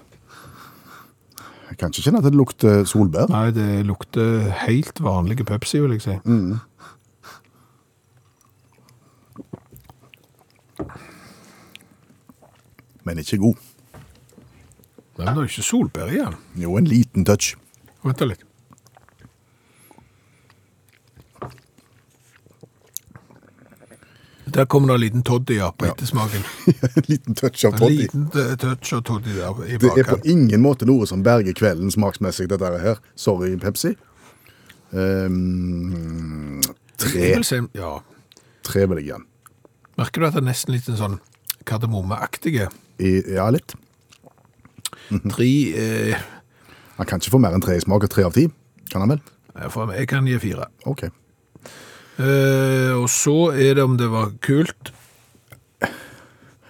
Jeg 1.69 1.77
kan 1.77 1.89
ikke 1.89 2.05
kjenne 2.05 2.21
at 2.21 2.25
det 2.27 2.35
lukter 2.37 2.83
solbær. 2.85 3.25
Nei, 3.33 3.49
det 3.51 3.85
lukter 3.89 4.51
helt 4.67 5.01
vanlige 5.01 5.43
Pepsi, 5.43 5.79
vil 5.81 5.97
jeg 5.97 6.01
si. 6.05 6.17
Mm. 6.23 6.59
Men 13.03 13.17
ikke 13.17 13.41
god. 13.41 13.55
Men 15.17 15.27
det 15.27 15.33
er 15.33 15.43
jo 15.43 15.51
ikke 15.51 15.67
solbær 15.67 16.09
i 16.09 16.17
den. 16.17 16.39
Jo, 16.57 16.77
en 16.77 16.89
liten 16.89 17.25
touch. 17.25 17.53
Vent 18.03 18.23
litt. 18.25 18.41
Der 24.53 24.65
kommer 24.65 24.87
det 24.87 24.93
en 24.93 25.01
liten 25.01 25.23
toddy 25.23 25.55
ja, 25.57 25.71
på 25.71 25.85
ettersmaken. 25.85 26.43
en 26.95 27.03
liten 27.05 27.35
touch 27.35 27.65
av 27.65 27.73
En 27.73 27.79
toddy. 27.79 27.97
liten 27.97 28.25
eh, 28.37 28.55
touch 28.57 28.93
av 28.93 29.01
toddy 29.01 29.33
der 29.33 29.61
i 29.65 29.77
Det 29.81 29.93
er 29.97 30.09
på 30.09 30.19
ingen 30.29 30.61
måte 30.61 30.85
noe 30.85 31.07
som 31.09 31.23
berger 31.25 31.55
kvelden 31.57 31.89
smaksmessig, 31.93 32.49
dette 32.51 32.73
her. 32.83 33.01
Sorry, 33.15 33.55
Pepsi. 33.57 33.95
Um, 34.91 36.61
tre. 37.01 37.31
Vil 37.33 37.45
si, 37.47 37.63
ja. 37.73 37.95
Tre 38.63 38.85
vil 38.89 39.01
jeg 39.01 39.09
igjen. 39.09 39.25
Merker 39.97 40.21
du 40.21 40.27
at 40.29 40.37
det 40.37 40.43
er 40.43 40.49
nesten 40.51 40.75
litt 40.75 40.89
en 40.91 40.99
sånn 40.99 41.17
kardemommeaktig? 41.69 42.59
Ja, 42.59 43.49
litt. 43.53 43.73
Tre 45.09 45.51
eh, 45.77 46.23
Han 46.97 47.09
kan 47.09 47.19
ikke 47.21 47.33
få 47.35 47.41
mer 47.41 47.55
enn 47.55 47.63
tre 47.63 47.77
i 47.77 47.83
smak, 47.83 48.05
og 48.05 48.13
tre 48.13 48.25
av 48.27 48.35
ti. 48.35 48.47
Kan 48.91 49.05
han 49.05 49.15
vel? 49.15 49.23
for 49.69 49.85
meg 49.85 50.07
kan 50.09 50.25
gi 50.25 50.39
fire. 50.41 50.65
Ok. 50.89 51.05
Eh, 52.17 52.91
og 52.93 53.05
så 53.09 53.53
er 53.53 53.77
det 53.77 53.85
om 53.85 53.97
det 53.97 54.09
var 54.09 54.33
kult. 54.41 54.93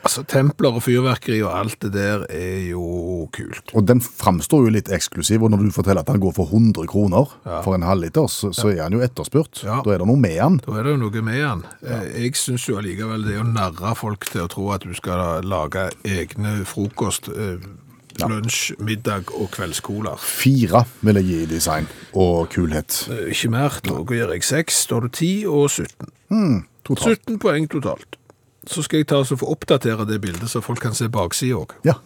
Altså, 0.03 0.25
templer 0.27 0.75
og 0.75 0.84
fyrverkeri 0.84 1.38
og 1.45 1.53
alt 1.55 1.77
det 1.86 1.93
der 1.93 2.25
er 2.27 2.65
jo 2.67 2.84
kult. 3.31 3.71
Og 3.71 3.86
den 3.88 4.01
framstår 4.03 4.65
jo 4.65 4.73
litt 4.75 4.89
eksklusiv, 4.91 5.45
og 5.45 5.53
når 5.53 5.63
du 5.63 5.75
forteller 5.75 6.03
at 6.03 6.11
han 6.11 6.19
går 6.19 6.34
for 6.36 6.51
100 6.51 6.89
kroner 6.91 7.31
for 7.63 7.77
en 7.77 7.86
halvliter, 7.88 8.27
så, 8.27 8.51
så 8.55 8.73
er 8.73 8.81
han 8.84 8.97
jo 8.97 9.03
etterspurt. 9.05 9.61
Ja. 9.63 9.79
Da 9.86 9.93
er 9.95 10.03
det 10.03 10.09
noe 10.09 10.19
med 10.19 10.36
han. 10.41 10.59
Da 10.65 10.75
er 10.75 10.89
det 10.89 10.97
jo 10.97 11.01
noe 11.05 11.23
med 11.23 11.39
han. 11.39 11.63
Ja. 11.79 12.01
Jeg 12.19 12.36
syns 12.39 12.67
jo 12.67 12.81
allikevel 12.81 13.23
det 13.23 13.38
er 13.38 13.45
å 13.45 13.47
narre 13.47 13.95
folk 13.95 14.27
til 14.27 14.43
å 14.43 14.51
tro 14.51 14.67
at 14.75 14.84
du 14.84 14.91
skal 14.97 15.47
lage 15.47 15.88
egne 16.03 16.59
frokost, 16.67 17.31
eh, 17.31 17.63
lunsj, 18.22 18.74
middag 18.80 19.32
og 19.34 19.49
kveldsskoler. 19.55 20.18
Fire 20.22 20.84
vil 21.01 21.16
jeg 21.22 21.26
gi 21.26 21.38
i 21.43 21.45
design 21.49 21.88
og 22.14 22.49
kulhet. 22.53 23.07
Eh, 23.11 23.30
Ikke 23.34 23.49
mer. 23.49 23.80
Da 23.84 24.01
gir 24.09 24.34
jeg 24.34 24.43
seks. 24.43 24.86
Da 24.88 24.95
har 24.99 25.07
du 25.07 25.09
10 25.09 25.45
og 25.47 25.70
17. 25.70 26.66
Totalt. 26.86 27.24
17 27.26 27.39
poeng 27.39 27.70
totalt. 27.72 28.18
Så 28.68 28.84
skal 28.86 29.01
jeg 29.01 29.07
ta 29.07 29.16
og 29.20 29.28
få 29.28 29.49
oppdatere 29.51 30.05
det 30.07 30.22
bildet, 30.24 30.49
så 30.49 30.61
folk 30.64 30.80
kan 30.80 30.93
se 30.95 31.09
baksida 31.11 31.55
òg. 31.59 31.74
Ja. 31.84 31.97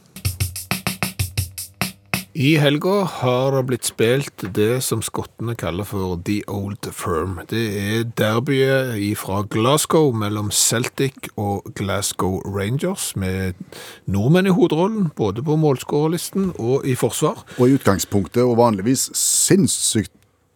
I 2.37 2.51
helga 2.61 2.99
har 3.09 3.55
det 3.55 3.63
blitt 3.65 3.87
spilt 3.89 4.43
det 4.53 4.83
som 4.85 4.99
skottene 5.01 5.55
kaller 5.57 5.87
for 5.89 6.19
The 6.27 6.43
Old 6.45 6.85
Firm. 6.93 7.39
Det 7.49 7.63
er 7.81 8.03
derbyet 8.19 9.17
fra 9.17 9.39
Glasgow 9.49 10.11
mellom 10.13 10.51
Celtic 10.53 11.31
og 11.33 11.65
Glasgow 11.79 12.37
Rangers, 12.45 13.15
med 13.17 13.57
nordmenn 14.05 14.51
i 14.51 14.53
hovedrollen, 14.53 15.09
både 15.17 15.41
på 15.41 15.57
målskårerlisten 15.57 16.51
og 16.61 16.85
i 16.85 16.93
forsvar. 16.93 17.41
Og 17.57 17.71
i 17.71 17.79
utgangspunktet, 17.79 18.43
og 18.45 18.59
vanligvis 18.61 19.09
sinnssykt 19.17 20.13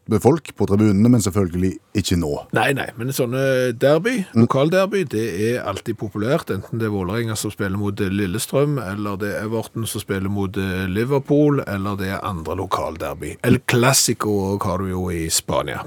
med 0.10 0.22
folk 0.24 0.52
på 0.58 0.66
tribunene, 0.70 1.10
men 1.12 1.22
selvfølgelig 1.24 1.72
ikke 1.97 2.18
nå. 2.20 2.32
Nei, 2.58 2.72
nei, 2.78 2.88
men 2.97 3.14
sånne 3.16 3.43
derby, 3.78 4.22
lokalderby, 4.38 5.04
det 5.12 5.26
er 5.52 5.62
alltid 5.70 5.99
populært, 6.02 6.52
enten 6.54 6.82
det 6.82 6.89
er 6.89 6.95
Vålerenga 6.95 7.38
som 7.39 7.54
spiller 7.54 7.80
mot 7.80 8.02
Lillestrøm, 8.02 8.80
eller 8.82 9.20
det 9.22 9.32
er 9.36 9.45
Everton 9.45 9.88
som 9.89 10.04
spiller 10.04 10.32
mot 10.32 10.58
eh, 10.58 10.84
Liverpool, 10.89 11.62
eller 11.68 11.99
det 11.99 12.12
er 12.16 12.26
andre 12.28 12.58
lokalderby. 12.64 13.38
El 13.47 13.62
Clásico 13.70 14.58
har 14.64 14.82
du 14.82 14.91
jo 14.91 15.08
i 15.14 15.28
Spania. 15.32 15.86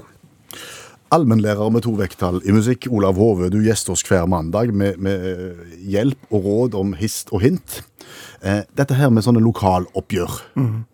Allmennlærer 1.13 1.69
med 1.71 1.85
to 1.85 1.93
vekttall 1.99 2.39
i 2.47 2.53
musikk, 2.55 2.87
Olav 2.89 3.19
Hove, 3.21 3.51
du 3.53 3.59
gjester 3.63 3.93
oss 3.93 4.03
hver 4.07 4.25
mandag 4.31 4.73
med, 4.73 4.97
med 4.97 5.27
eh, 5.31 5.65
hjelp 5.91 6.31
og 6.31 6.47
råd 6.47 6.79
om 6.79 6.95
hist 6.97 7.29
og 7.35 7.43
hint. 7.45 7.81
Eh, 8.41 8.63
dette 8.77 8.97
her 8.97 9.11
med 9.13 9.25
sånne 9.25 9.43
lokaloppgjør, 9.43 10.39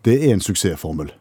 det 0.08 0.20
er 0.20 0.34
en 0.36 0.44
suksessformel. 0.44 1.14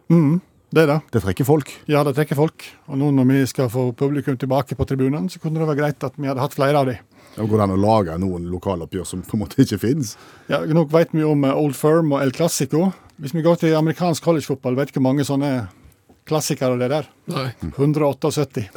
Det 0.71 0.85
er 0.85 0.87
det. 0.87 0.99
Det 1.11 1.23
trekker 1.25 1.47
folk. 1.47 1.71
Ja, 1.91 2.05
det 2.07 2.15
trekker 2.15 2.39
folk. 2.39 2.65
Og 2.87 2.99
nå 3.01 3.11
når 3.15 3.27
vi 3.27 3.41
skal 3.51 3.71
få 3.73 3.89
publikum 3.99 4.37
tilbake 4.39 4.77
på 4.79 4.87
tribunene, 4.87 5.31
så 5.31 5.43
kunne 5.43 5.59
det 5.59 5.67
være 5.67 5.81
greit 5.83 6.07
at 6.07 6.15
vi 6.15 6.31
hadde 6.31 6.43
hatt 6.45 6.55
flere 6.55 6.79
av 6.79 6.87
dem. 6.91 7.01
Ja, 7.37 7.43
går 7.47 7.57
det 7.59 7.65
an 7.67 7.75
å 7.75 7.81
lage 7.81 8.19
noen 8.23 8.47
lokaloppgjør 8.51 9.07
som 9.07 9.23
på 9.27 9.37
en 9.37 9.43
måte 9.45 9.59
ikke 9.63 9.81
finnes. 9.83 10.17
Ja, 10.51 10.63
Nå 10.67 10.85
vet 10.91 11.15
vi 11.15 11.27
om 11.27 11.45
eh, 11.47 11.55
Old 11.59 11.77
Firm 11.79 12.15
og 12.15 12.23
El 12.23 12.33
Classico. 12.35 12.91
Hvis 13.23 13.35
vi 13.35 13.43
går 13.45 13.59
til 13.63 13.77
amerikansk 13.79 14.25
collegefotball, 14.25 14.79
vet 14.79 14.95
du 14.95 14.99
hvor 14.99 15.09
mange 15.11 15.27
sånne 15.27 15.51
klassikere 16.31 16.79
det 16.79 16.87
er 16.89 16.95
der? 17.01 17.11
Nei. 17.35 17.49
178. 17.75 18.69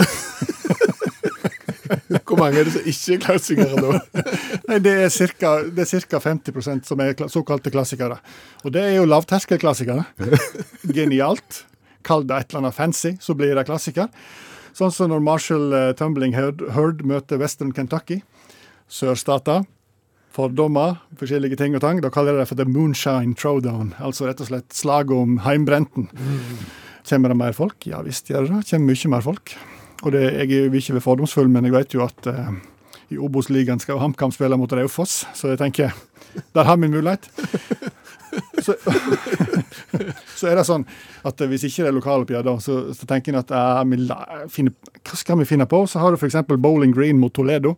Hvor 2.23 2.39
mange 2.39 2.57
er 2.61 2.65
det 2.65 2.73
som 2.73 2.87
ikke 2.89 3.13
er 3.13 3.19
klassikere 3.21 3.81
da? 3.83 4.23
Nei, 4.69 4.79
det 4.81 4.93
er 5.03 5.11
cirka, 5.13 5.51
det 5.75 5.85
cirka 5.89 6.17
50% 6.23 6.87
som 6.87 7.01
er 7.03 7.13
såkalte 7.29 7.69
klassikere. 7.73 8.17
Og 8.63 8.73
det 8.73 8.81
er 8.87 8.95
jo 8.97 9.05
lavterskelklassikere. 9.05 10.05
Genialt. 10.97 11.63
Kall 12.05 12.25
det 12.27 12.37
et 12.37 12.51
eller 12.51 12.65
annet 12.65 12.77
fancy, 12.77 13.13
så 13.23 13.35
blir 13.37 13.55
det 13.55 13.65
klassiker. 13.67 14.09
Sånn 14.73 14.93
som 14.93 15.11
når 15.11 15.21
Marshall 15.21 15.73
eh, 15.77 15.91
Tumbling 15.97 16.33
Herd 16.33 17.03
møter 17.05 17.41
Western 17.41 17.73
Kentucky. 17.75 18.21
Sørstater. 18.89 19.67
Fordommer, 20.33 20.97
forskjellige 21.19 21.59
ting 21.59 21.75
og 21.77 21.83
tang. 21.83 21.99
Da 22.01 22.09
kaller 22.09 22.33
jeg 22.33 22.41
det 22.41 22.49
for 22.49 22.57
the 22.57 22.65
moonshine 22.65 23.35
throwdown. 23.37 23.91
Altså 24.01 24.25
rett 24.25 24.41
og 24.41 24.49
slett 24.49 24.73
slaget 24.73 25.13
om 25.13 25.37
heimbrenten. 25.45 26.07
Kommer 27.05 27.29
det 27.29 27.37
mer 27.37 27.53
folk? 27.53 27.85
Ja 27.85 28.01
visst 28.01 28.31
gjør 28.31 28.47
det 28.47 28.55
det. 28.55 28.67
Kommer 28.71 28.95
mye 28.95 29.11
mer 29.13 29.25
folk. 29.25 29.53
Og 30.03 30.15
det, 30.15 30.23
jeg 30.25 30.49
er 30.49 30.65
jo 30.65 30.79
ikke 30.81 30.97
ved 30.97 31.05
fordomsfull, 31.05 31.51
men 31.53 31.69
jeg 31.69 31.75
vet 31.75 31.93
jo 31.95 32.01
at 32.03 32.31
eh, 32.31 32.55
i 33.13 33.19
Obos-ligaen 33.21 33.81
skal 33.83 34.01
HamKam 34.01 34.33
spille 34.33 34.57
mot 34.59 34.73
Raufoss, 34.73 35.21
så 35.37 35.53
jeg 35.53 35.61
tenker 35.61 35.93
der 36.55 36.65
har 36.65 36.79
vi 36.81 36.89
en 36.89 36.95
mulighet. 36.95 37.29
Så, 38.63 38.75
så 40.39 40.47
er 40.47 40.55
det 40.55 40.63
sånn 40.63 40.85
at 41.27 41.41
hvis 41.51 41.65
ikke 41.67 41.83
det 41.83 41.89
er 41.89 41.95
lokaloppgjør, 41.97 42.45
da, 42.47 42.53
så, 42.63 42.77
så 42.95 43.07
tenker 43.09 43.33
en 43.33 43.41
at 43.41 43.51
eh, 43.51 44.45
finne, 44.53 44.71
hva 45.03 45.17
skal 45.19 45.41
vi 45.41 45.47
finne 45.49 45.67
på? 45.67 45.81
Så 45.89 45.99
har 45.99 46.13
du 46.13 46.19
f.eks. 46.19 46.37
Bowling 46.53 46.93
Green 46.95 47.19
mot 47.19 47.33
Toledo, 47.35 47.73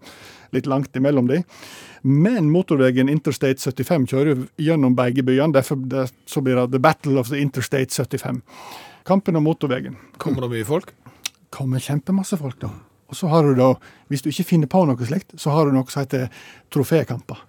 litt 0.53 0.69
langt 0.69 0.93
imellom 0.95 1.31
de. 1.31 1.39
Men 2.05 2.51
motorveien 2.53 3.09
Interstate 3.09 3.57
75 3.57 4.05
kjører 4.13 4.45
gjennom 4.61 4.93
begge 4.97 5.25
byene, 5.25 5.55
derfor 5.57 5.81
det, 5.89 6.05
så 6.29 6.45
blir 6.45 6.59
det 6.61 6.75
The 6.75 6.83
Battle 6.85 7.17
of 7.23 7.33
the 7.33 7.41
Interstate 7.41 7.89
75. 7.89 8.43
Kampen 9.09 9.41
om 9.41 9.49
motorveien 9.49 9.97
Kommer 10.21 10.45
det 10.45 10.53
mye 10.53 10.69
folk? 10.69 10.93
kommer 11.55 11.79
kjempemasse 11.79 12.37
folk, 12.39 12.59
da. 12.61 12.71
Og 13.05 13.15
så 13.15 13.29
har 13.31 13.45
du 13.45 13.55
da, 13.57 13.73
hvis 14.09 14.23
du 14.25 14.31
ikke 14.31 14.47
finner 14.49 14.71
på 14.71 14.81
noe 14.87 15.07
slikt, 15.07 15.37
så 15.39 15.53
har 15.53 15.67
du 15.67 15.75
noe 15.75 15.87
som 15.91 16.03
heter 16.03 16.27
trofékamper. 16.73 17.43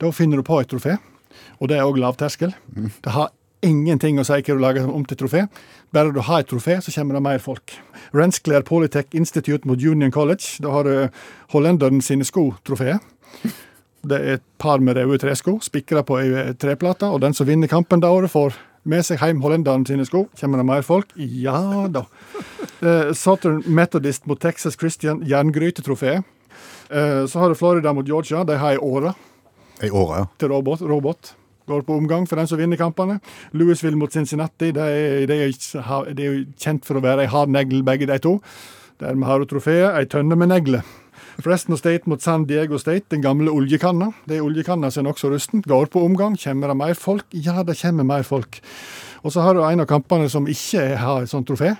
Da 0.00 0.10
finner 0.14 0.40
du 0.40 0.46
på 0.46 0.58
et 0.60 0.70
trofé, 0.70 0.96
og 1.60 1.70
det 1.70 1.78
er 1.78 1.86
òg 1.86 2.00
lavterskel. 2.02 2.54
Det 2.74 3.14
har 3.14 3.32
ingenting 3.62 4.18
å 4.18 4.26
si 4.26 4.38
hva 4.40 4.56
du 4.56 4.62
lager 4.62 4.90
om 4.90 5.04
til 5.06 5.18
trofé. 5.20 5.46
Bare 5.94 6.12
du 6.12 6.20
har 6.24 6.42
et 6.42 6.50
trofé, 6.50 6.80
så 6.82 6.92
kommer 6.94 7.18
det 7.18 7.22
mer 7.22 7.42
folk. 7.42 7.74
Renskler 8.16 8.64
Polytech 8.66 9.14
Institute 9.14 9.68
mot 9.68 9.78
Union 9.78 10.10
College. 10.10 10.58
Da 10.64 10.72
har 10.74 10.88
du 10.88 11.22
hollenderen 11.54 12.02
sine 12.02 12.26
sko-trofé. 12.26 12.98
Det 14.02 14.18
er 14.18 14.38
et 14.40 14.44
par 14.58 14.82
med 14.82 14.98
røde 14.98 15.20
tresko, 15.22 15.60
spikra 15.62 16.02
på 16.02 16.18
ei 16.18 16.52
treplate, 16.58 17.06
og 17.06 17.22
den 17.22 17.36
som 17.38 17.46
vinner 17.46 17.70
kampen 17.70 18.02
det 18.02 18.10
året, 18.10 18.32
får 18.32 18.56
med 18.82 19.04
seg 19.06 19.20
hjem 19.22 19.42
hollenderen 19.44 19.84
sine 19.86 20.06
sko. 20.08 20.24
Kommer 20.40 20.58
det 20.58 20.66
mer 20.66 20.82
folk? 20.82 21.12
Ja 21.14 21.86
da. 21.92 22.02
Eh, 22.82 23.12
Southern 23.14 23.62
Methodist 23.66 24.26
mot 24.26 24.40
Texas 24.42 24.74
Christian, 24.74 25.22
jerngrytetrofé. 25.22 26.16
Eh, 26.90 27.26
så 27.30 27.38
har 27.38 27.48
du 27.48 27.54
Florida 27.54 27.92
mot 27.94 28.08
Georgia. 28.08 28.42
De 28.44 28.58
har 28.58 28.74
ei 28.74 28.82
åre 28.82 29.14
I 29.82 29.90
året, 29.90 30.18
ja. 30.22 30.26
til 30.38 30.52
robot. 30.54 30.82
robot. 30.86 31.34
Går 31.70 31.84
på 31.86 31.96
omgang 31.96 32.26
for 32.26 32.40
den 32.40 32.48
som 32.50 32.58
vinner 32.58 32.78
kampene. 32.80 33.20
Louisville 33.54 33.98
mot 33.98 34.12
Cincinnati. 34.12 34.72
De 34.74 34.82
er, 34.82 35.26
de 35.30 35.36
er, 35.46 36.14
de 36.14 36.26
er 36.26 36.40
kjent 36.58 36.86
for 36.86 36.98
å 36.98 37.04
være 37.04 37.26
ei 37.26 37.30
hard 37.30 37.52
negl, 37.54 37.84
begge 37.86 38.08
de 38.10 38.18
to. 38.22 38.38
Dermed 39.02 39.28
har 39.28 39.42
du 39.42 39.46
trofeet 39.50 39.94
ei 39.98 40.08
tønne 40.10 40.38
med 40.38 40.50
negler. 40.50 40.82
Fresno 41.42 41.78
State 41.78 42.10
mot 42.10 42.22
San 42.22 42.44
Diego 42.46 42.78
State, 42.78 43.06
den 43.14 43.22
gamle 43.22 43.50
oljekanna. 43.50 44.10
Det 44.28 44.36
er 44.36 44.44
oljekanna 44.44 44.90
som 44.90 45.04
er 45.04 45.10
nokså 45.10 45.30
rusten. 45.32 45.62
Går 45.66 45.88
på 45.92 46.02
omgang. 46.04 46.36
Kommer 46.38 46.72
det 46.72 46.76
mer 46.76 46.98
folk? 46.98 47.26
Ja, 47.32 47.62
det 47.62 47.78
kommer 47.80 48.04
mer 48.04 48.26
folk. 48.26 48.60
Og 49.22 49.32
så 49.32 49.46
har 49.46 49.54
du 49.54 49.62
en 49.62 49.80
av 49.80 49.88
kampene 49.90 50.28
som 50.30 50.48
ikke 50.50 50.96
har 50.98 51.22
et 51.22 51.30
sånt 51.30 51.46
trofé, 51.48 51.76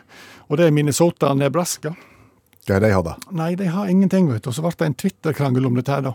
og 0.48 0.58
det 0.58 0.68
er 0.68 0.74
Minnesota-Nebraska. 0.74 1.94
Hva 2.62 2.76
er 2.76 2.84
det 2.84 2.92
jeg 2.92 2.98
hadde? 3.00 3.16
Nei, 3.34 3.48
de 3.58 3.66
har 3.74 3.88
ingenting, 3.90 4.28
vet 4.30 4.44
du. 4.44 4.52
Og 4.52 4.54
så 4.54 4.62
ble 4.62 4.70
det 4.78 4.86
en 4.86 4.94
Twitter-krangel 5.02 5.66
om 5.66 5.74
dette 5.78 5.90
her, 5.96 6.04
da. 6.06 6.12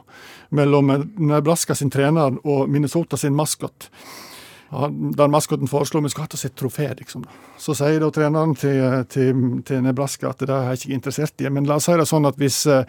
Mellom 0.56 0.94
Nebraska 1.20 1.76
sin 1.76 1.92
trener 1.92 2.38
og 2.48 2.70
Minnesota 2.72 3.20
sin 3.20 3.36
maskot. 3.36 3.90
Der 4.72 5.30
maskoten 5.32 5.68
foreslo 5.72 6.02
vi 6.04 6.10
skulle 6.12 6.26
hatt 6.28 6.36
oss 6.36 6.46
et 6.48 6.56
trofé, 6.60 6.88
liksom. 7.00 7.24
Så 7.60 7.76
sier 7.76 8.00
da 8.04 8.10
treneren 8.16 8.56
til, 8.60 8.80
til, 9.12 9.42
til 9.68 9.84
Nebraska 9.84 10.32
at 10.34 10.44
det 10.44 10.52
er 10.52 10.70
jeg 10.72 10.82
ikke 10.82 10.96
interessert 10.98 11.44
i. 11.44 11.50
Men 11.52 11.68
la 11.68 11.78
oss 11.80 11.88
si 11.88 11.96
det 12.00 12.08
sånn 12.08 12.28
at 12.28 12.40
hvis, 12.40 12.62
eh, 12.72 12.84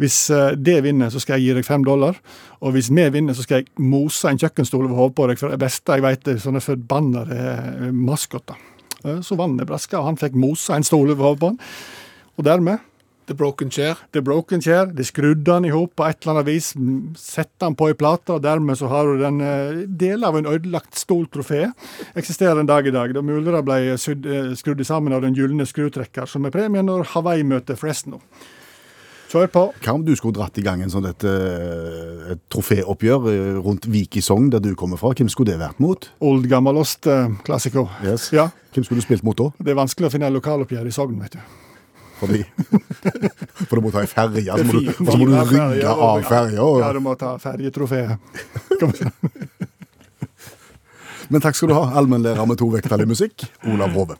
hvis 0.00 0.18
eh, 0.32 0.52
det 0.56 0.78
vinner, 0.84 1.12
så 1.12 1.20
skal 1.20 1.40
jeg 1.40 1.48
gi 1.48 1.56
deg 1.60 1.68
fem 1.68 1.84
dollar. 1.88 2.20
Og 2.60 2.76
hvis 2.76 2.88
vi 2.92 3.08
vinner, 3.12 3.36
så 3.36 3.44
skal 3.44 3.60
jeg 3.62 3.70
mose 3.80 4.28
en 4.28 4.40
kjøkkenstol 4.40 4.84
over 4.88 5.00
hodet 5.00 5.16
på 5.20 5.30
deg. 5.32 5.40
For 5.40 5.52
det 5.52 5.60
beste 5.64 5.96
jeg 5.96 6.04
vet, 6.04 6.28
er 6.32 6.44
sånne 6.44 6.64
forbannede 6.64 7.40
eh, 7.40 7.88
maskoter. 7.92 8.60
Eh, 9.04 9.20
Så 9.24 9.36
vant 9.40 9.56
Nebraska, 9.60 10.00
og 10.00 10.12
han 10.12 10.20
fikk 10.20 10.36
mosa 10.36 10.76
en 10.76 10.84
stol 10.88 11.12
over 11.12 11.28
hodet 11.30 11.40
på 11.44 11.52
han. 11.54 11.60
Og 12.38 12.44
dermed 12.44 12.88
The 13.26 13.36
Broken 13.38 13.70
Chair. 13.70 14.00
The 14.12 14.22
Broken 14.22 14.62
Chair. 14.62 14.86
De 14.90 15.04
skrudde 15.04 15.52
han 15.52 15.64
i 15.64 15.70
hop 15.70 15.94
på 15.96 16.06
et 16.08 16.18
eller 16.22 16.34
annet 16.34 16.48
vis, 16.48 16.72
sette 17.20 17.64
han 17.64 17.76
på 17.78 17.86
ei 17.92 17.94
plate, 17.98 18.34
og 18.34 18.42
dermed 18.42 18.76
så 18.80 18.90
har 18.90 19.06
du 19.08 19.22
den 19.22 19.38
delen 19.38 20.22
del 20.22 20.26
av 20.28 20.36
en 20.36 20.48
ødelagt 20.50 20.98
stoltrofé. 20.98 21.68
Eksisterer 22.18 22.60
en 22.60 22.68
dag 22.68 22.86
i 22.86 22.94
dag. 22.94 23.14
Da 23.14 23.22
mulig 23.24 23.62
ble 23.64 23.96
sydd, 23.98 24.26
eh, 24.26 24.54
skrudd 24.58 24.84
sammen 24.84 25.12
av 25.12 25.22
den 25.22 25.34
gylne 25.34 25.66
skrutrekker, 25.66 26.26
som 26.26 26.44
er 26.44 26.50
premien 26.50 26.86
når 26.86 27.14
Hawaii 27.14 27.42
møter 27.42 27.76
Fresno. 27.76 28.20
Kjør 29.32 29.48
på. 29.48 29.62
Hva 29.80 29.94
om 29.94 30.04
du 30.04 30.12
skulle 30.14 30.36
dratt 30.36 30.58
i 30.58 30.62
gang 30.62 30.82
en 30.82 30.90
sånn 30.90 31.08
et, 31.08 31.24
eh, 31.24 32.32
et 32.32 32.40
troféoppgjør 32.50 33.28
eh, 33.32 33.62
rundt 33.64 33.86
Vik 33.88 34.16
i 34.16 34.20
Sogn, 34.20 34.50
der 34.50 34.60
du 34.60 34.74
kommer 34.74 34.98
fra? 34.98 35.14
Hvem 35.14 35.30
skulle 35.30 35.52
det 35.52 35.60
vært 35.60 35.80
mot? 35.80 36.10
Old 36.20 36.46
Gammelost-klassiker. 36.46 37.88
Yes. 38.04 38.30
Ja. 38.30 38.50
Hvem 38.74 38.84
skulle 38.84 39.00
du 39.00 39.06
spilt 39.06 39.24
mot 39.24 39.36
da? 39.36 39.48
Det 39.58 39.72
er 39.72 39.80
vanskelig 39.80 40.10
å 40.10 40.12
finne 40.12 40.28
lokaloppgjør 40.28 40.86
i 40.86 40.92
Sogn, 40.92 41.18
vet 41.22 41.32
du. 41.38 41.61
Fordi 42.22 42.44
For 43.68 43.78
du 43.78 43.82
må 43.84 43.90
ta 43.94 44.02
ei 44.02 44.10
ferje, 44.10 44.46
så 44.46 44.64
må 44.66 44.72
du, 44.78 44.90
så 44.94 45.16
må 45.18 45.26
du 45.26 45.34
rygge 45.36 45.92
av 45.92 46.22
ferja. 46.28 46.66
Ja, 46.82 46.90
du 46.94 47.00
må 47.02 47.14
ta 47.18 47.34
ferjetrofé. 47.42 48.04
Men 51.32 51.40
takk 51.40 51.56
skal 51.56 51.70
du 51.70 51.76
ha, 51.78 51.86
allmennlærer 51.96 52.46
med 52.48 52.60
to 52.60 52.68
vekttall 52.72 53.04
i 53.04 53.08
musikk, 53.08 53.46
Olav 53.72 53.94
Hove. 53.96 54.18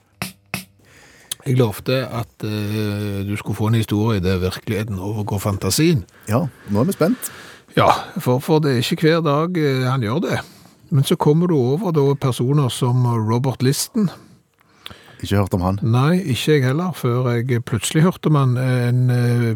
Jeg 1.42 1.58
lovte 1.58 1.96
at 2.06 2.46
uh, 2.46 3.22
du 3.26 3.34
skulle 3.36 3.58
få 3.58 3.68
en 3.68 3.80
historie 3.80 4.22
der 4.22 4.40
virkeligheten 4.40 4.98
overgår 5.02 5.42
fantasien. 5.42 6.04
Ja, 6.30 6.46
nå 6.70 6.82
er 6.82 6.88
vi 6.88 6.94
spent. 6.94 7.32
Ja, 7.76 7.90
for, 8.20 8.38
for 8.44 8.62
det 8.62 8.76
er 8.76 8.84
ikke 8.84 9.08
hver 9.10 9.24
dag 9.26 9.58
uh, 9.58 9.88
han 9.90 10.06
gjør 10.06 10.22
det. 10.28 10.38
Men 10.92 11.04
så 11.08 11.16
kommer 11.16 11.50
du 11.50 11.56
over 11.58 11.92
da 11.96 12.14
personer 12.14 12.68
som 12.70 13.04
Robert 13.28 13.62
Listen. 13.64 14.10
Ikke 15.22 15.38
hørt 15.38 15.54
om 15.54 15.62
han. 15.62 15.78
Nei, 15.86 16.16
ikke 16.34 16.56
jeg 16.56 16.64
heller, 16.66 16.90
før 16.98 17.28
jeg 17.30 17.62
plutselig 17.66 18.02
hørte 18.02 18.26
om 18.26 18.38
han. 18.40 18.56
En 18.58 19.02
eh, 19.14 19.52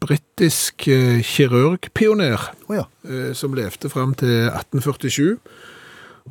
britisk 0.00 0.86
eh, 0.88 1.20
kirurgpioner 1.20 2.40
oh, 2.70 2.78
ja. 2.78 2.86
eh, 3.04 3.34
som 3.36 3.52
levde 3.56 3.92
fram 3.92 4.14
til 4.16 4.48
1847, 4.48 5.36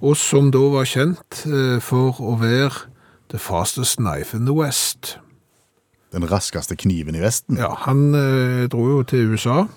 og 0.02 0.18
som 0.18 0.50
da 0.54 0.64
var 0.74 0.90
kjent 0.90 1.44
for 1.86 2.18
å 2.24 2.38
være 2.40 2.88
the 3.30 3.38
fastest 3.42 4.00
knife 4.02 4.34
in 4.38 4.48
the 4.50 4.56
west. 4.56 5.18
Den 6.16 6.26
raskeste 6.26 6.78
kniven 6.80 7.18
i 7.18 7.22
Vesten. 7.22 7.60
Ja, 7.62 7.74
han 7.86 8.08
dro 8.72 8.86
jo 8.88 9.02
til 9.06 9.36
USA, 9.36 9.68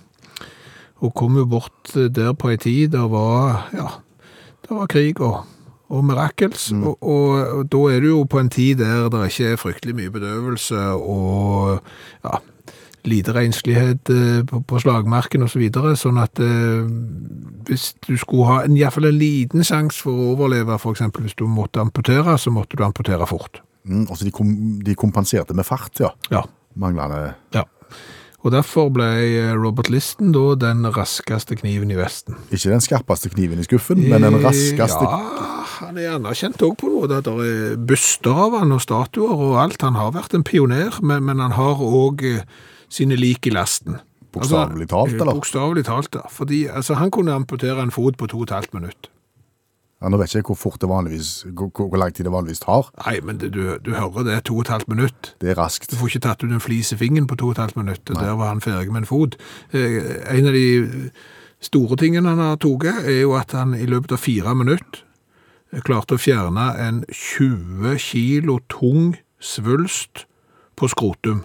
og 1.03 1.15
kom 1.19 1.37
jo 1.37 1.45
bort 1.51 1.93
der 1.93 2.33
på 2.33 2.53
en 2.53 2.63
tid 2.63 2.95
der 2.95 3.11
var, 3.13 3.67
ja, 3.77 3.89
der 4.69 4.79
var 4.79 4.89
krig 4.89 5.21
og, 5.21 5.43
og 5.93 6.07
mirakels, 6.09 6.71
og, 6.73 6.97
og, 7.05 7.43
og 7.59 7.67
da 7.73 7.83
er 7.93 8.01
du 8.01 8.09
jo 8.09 8.23
på 8.25 8.41
en 8.41 8.49
tid 8.53 8.81
der 8.81 9.11
det 9.13 9.27
ikke 9.29 9.51
er 9.53 9.61
fryktelig 9.61 9.97
mye 9.99 10.13
bedøvelse 10.15 10.87
og 10.97 11.83
ja, 12.25 12.39
lite 13.09 13.35
renslighet 13.35 14.13
eh, 14.15 14.41
på, 14.49 14.63
på 14.69 14.81
slagmarken 14.83 15.45
og 15.45 15.51
så 15.53 15.61
videre, 15.61 15.95
sånn 15.99 16.21
at 16.23 16.41
eh, 16.43 16.87
hvis 17.69 17.91
du 18.07 18.15
skulle 18.21 18.49
ha 18.49 18.63
en, 18.65 18.77
i 18.77 18.85
hvert 18.85 18.97
fall 18.97 19.11
en 19.11 19.19
liten 19.19 19.67
sjanse 19.67 20.05
for 20.05 20.15
å 20.15 20.33
overleve, 20.37 20.79
eksempel 20.93 21.27
hvis 21.27 21.37
du 21.39 21.45
måtte 21.51 21.83
amputere, 21.83 22.39
så 22.39 22.55
måtte 22.55 22.79
du 22.79 22.87
amputere 22.87 23.29
fort. 23.29 23.63
Mm, 23.85 24.07
altså 24.07 24.25
de, 24.27 24.35
kom, 24.35 24.53
de 24.87 24.97
kompenserte 24.99 25.57
med 25.59 25.67
fart, 25.67 25.93
ja. 26.01 26.13
Ja, 26.33 26.47
Manglende 26.79 27.35
Ja. 27.53 27.67
Og 28.43 28.51
derfor 28.51 28.91
ble 28.91 29.07
eh, 29.23 29.53
Robert 29.55 29.91
Listen 29.93 30.33
da 30.35 30.57
den 30.59 30.83
raskeste 30.97 31.55
kniven 31.61 31.93
i 31.95 31.99
Vesten. 31.99 32.35
Ikke 32.51 32.73
den 32.73 32.83
skarpeste 32.83 33.31
kniven 33.31 33.63
i 33.63 33.67
skuffen, 33.67 34.03
men 34.11 34.27
den 34.27 34.41
raskeste 34.43 35.07
Ja, 35.07 35.21
han 35.79 35.99
er 36.01 36.17
anerkjent 36.17 36.63
òg 36.67 36.75
på 36.81 36.91
noe. 36.91 37.11
Det 37.11 37.23
er 37.23 37.77
byster 37.79 38.45
av 38.49 38.59
han 38.59 38.75
og 38.75 38.83
statuer 38.83 39.31
og 39.31 39.61
alt. 39.63 39.87
Han 39.87 39.99
har 39.99 40.15
vært 40.17 40.35
en 40.35 40.47
pioner, 40.47 40.99
men, 41.03 41.23
men 41.29 41.43
han 41.43 41.55
har 41.55 41.79
òg 41.79 42.27
sine 42.93 43.17
lik 43.19 43.47
i 43.47 43.55
lasten. 43.55 44.03
Bokstavelig 44.33 44.89
talt, 44.89 45.15
eller? 45.19 45.37
Bokstavelig 45.37 45.85
talt, 45.87 46.15
ja. 46.17 46.27
Fordi 46.33 46.65
altså, 46.67 46.97
han 47.01 47.11
kunne 47.13 47.35
amputere 47.37 47.83
en 47.85 47.93
fot 47.93 48.17
på 48.17 48.29
to 48.33 48.43
og 48.43 48.49
et 48.49 48.55
halvt 48.57 48.75
minutt. 48.75 49.11
Ja, 50.03 50.09
Nå 50.11 50.19
vet 50.19 50.33
jeg 50.35 50.43
ikke 50.43 50.57
hvor 50.57 50.59
fort 50.59 50.81
det 50.83 50.89
vanligvis, 50.91 51.29
hvor, 51.55 51.71
hvor 51.77 52.01
lang 52.01 52.11
tid 52.15 52.27
det 52.27 52.33
vanligvis 52.35 52.63
tar. 52.65 52.89
Nei, 53.05 53.21
men 53.23 53.39
det, 53.39 53.53
du, 53.55 53.61
du 53.79 53.93
hører 53.95 54.27
det, 54.27 54.41
to 54.49 54.57
og 54.57 54.65
et 54.67 54.73
halvt 54.75 54.91
minutt. 54.91 55.31
Det 55.41 55.53
er 55.53 55.61
raskt. 55.61 55.93
Du 55.93 55.97
får 56.01 56.11
ikke 56.11 56.25
tatt 56.27 56.43
ut 56.43 56.51
en 56.51 56.63
flis 56.65 56.91
i 56.93 56.99
fingeren 56.99 57.29
på 57.31 57.39
to 57.39 57.53
og 57.53 57.55
et 57.57 57.63
halvt 57.63 57.79
minutt, 57.79 58.03
og 58.11 58.19
der 58.19 58.35
var 58.41 58.51
han 58.51 58.65
ferdig 58.65 58.91
med 58.91 59.05
en 59.05 59.09
fot. 59.13 59.39
Eh, 59.71 60.01
En 60.33 60.51
av 60.51 60.57
de 60.59 60.67
store 61.63 61.97
tingene 62.01 62.35
han 62.35 62.43
har 62.43 62.59
tatt, 62.59 63.07
er 63.07 63.21
jo 63.23 63.37
at 63.39 63.55
han 63.55 63.77
i 63.79 63.87
løpet 63.87 64.17
av 64.17 64.23
fire 64.25 64.55
minutter 64.59 65.05
eh, 65.73 65.81
klarte 65.87 66.19
å 66.19 66.23
fjerne 66.23 66.67
en 66.83 67.05
20 67.09 67.95
kilo 68.03 68.59
tung 68.73 69.15
svulst 69.39 70.27
på 70.77 70.89
skrotum. 70.91 71.45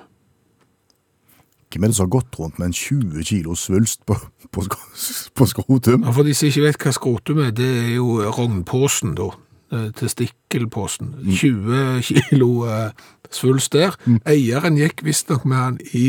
Hvem 1.72 1.84
er 1.84 1.91
det 1.91 1.97
så 1.97 2.05
godt 2.07 2.39
rundt 2.39 2.59
med 2.59 2.70
en 2.70 2.74
20 2.74 3.24
kilo 3.24 3.55
svulst 3.55 4.05
på, 4.05 4.15
på, 4.51 4.63
på 5.36 5.45
skrotum? 5.45 6.05
Ja, 6.05 6.13
for 6.15 6.24
de 6.24 6.36
som 6.38 6.47
ikke 6.47 6.63
vet 6.63 6.80
hva 6.84 6.93
skrotum 6.95 7.41
er, 7.43 7.51
det 7.51 7.68
er 7.68 7.89
jo 7.97 8.22
rognposen 8.38 9.18
da, 9.18 9.28
eh, 9.76 9.89
testikkelposen. 9.99 11.11
20 11.28 12.01
kilo 12.07 12.49
eh, 12.72 12.95
svulst 13.32 13.76
der. 13.76 13.99
Eieren 14.24 14.80
gikk 14.80 15.03
visstnok 15.03 15.43
med 15.45 15.57
han 15.57 15.80
i 15.91 16.05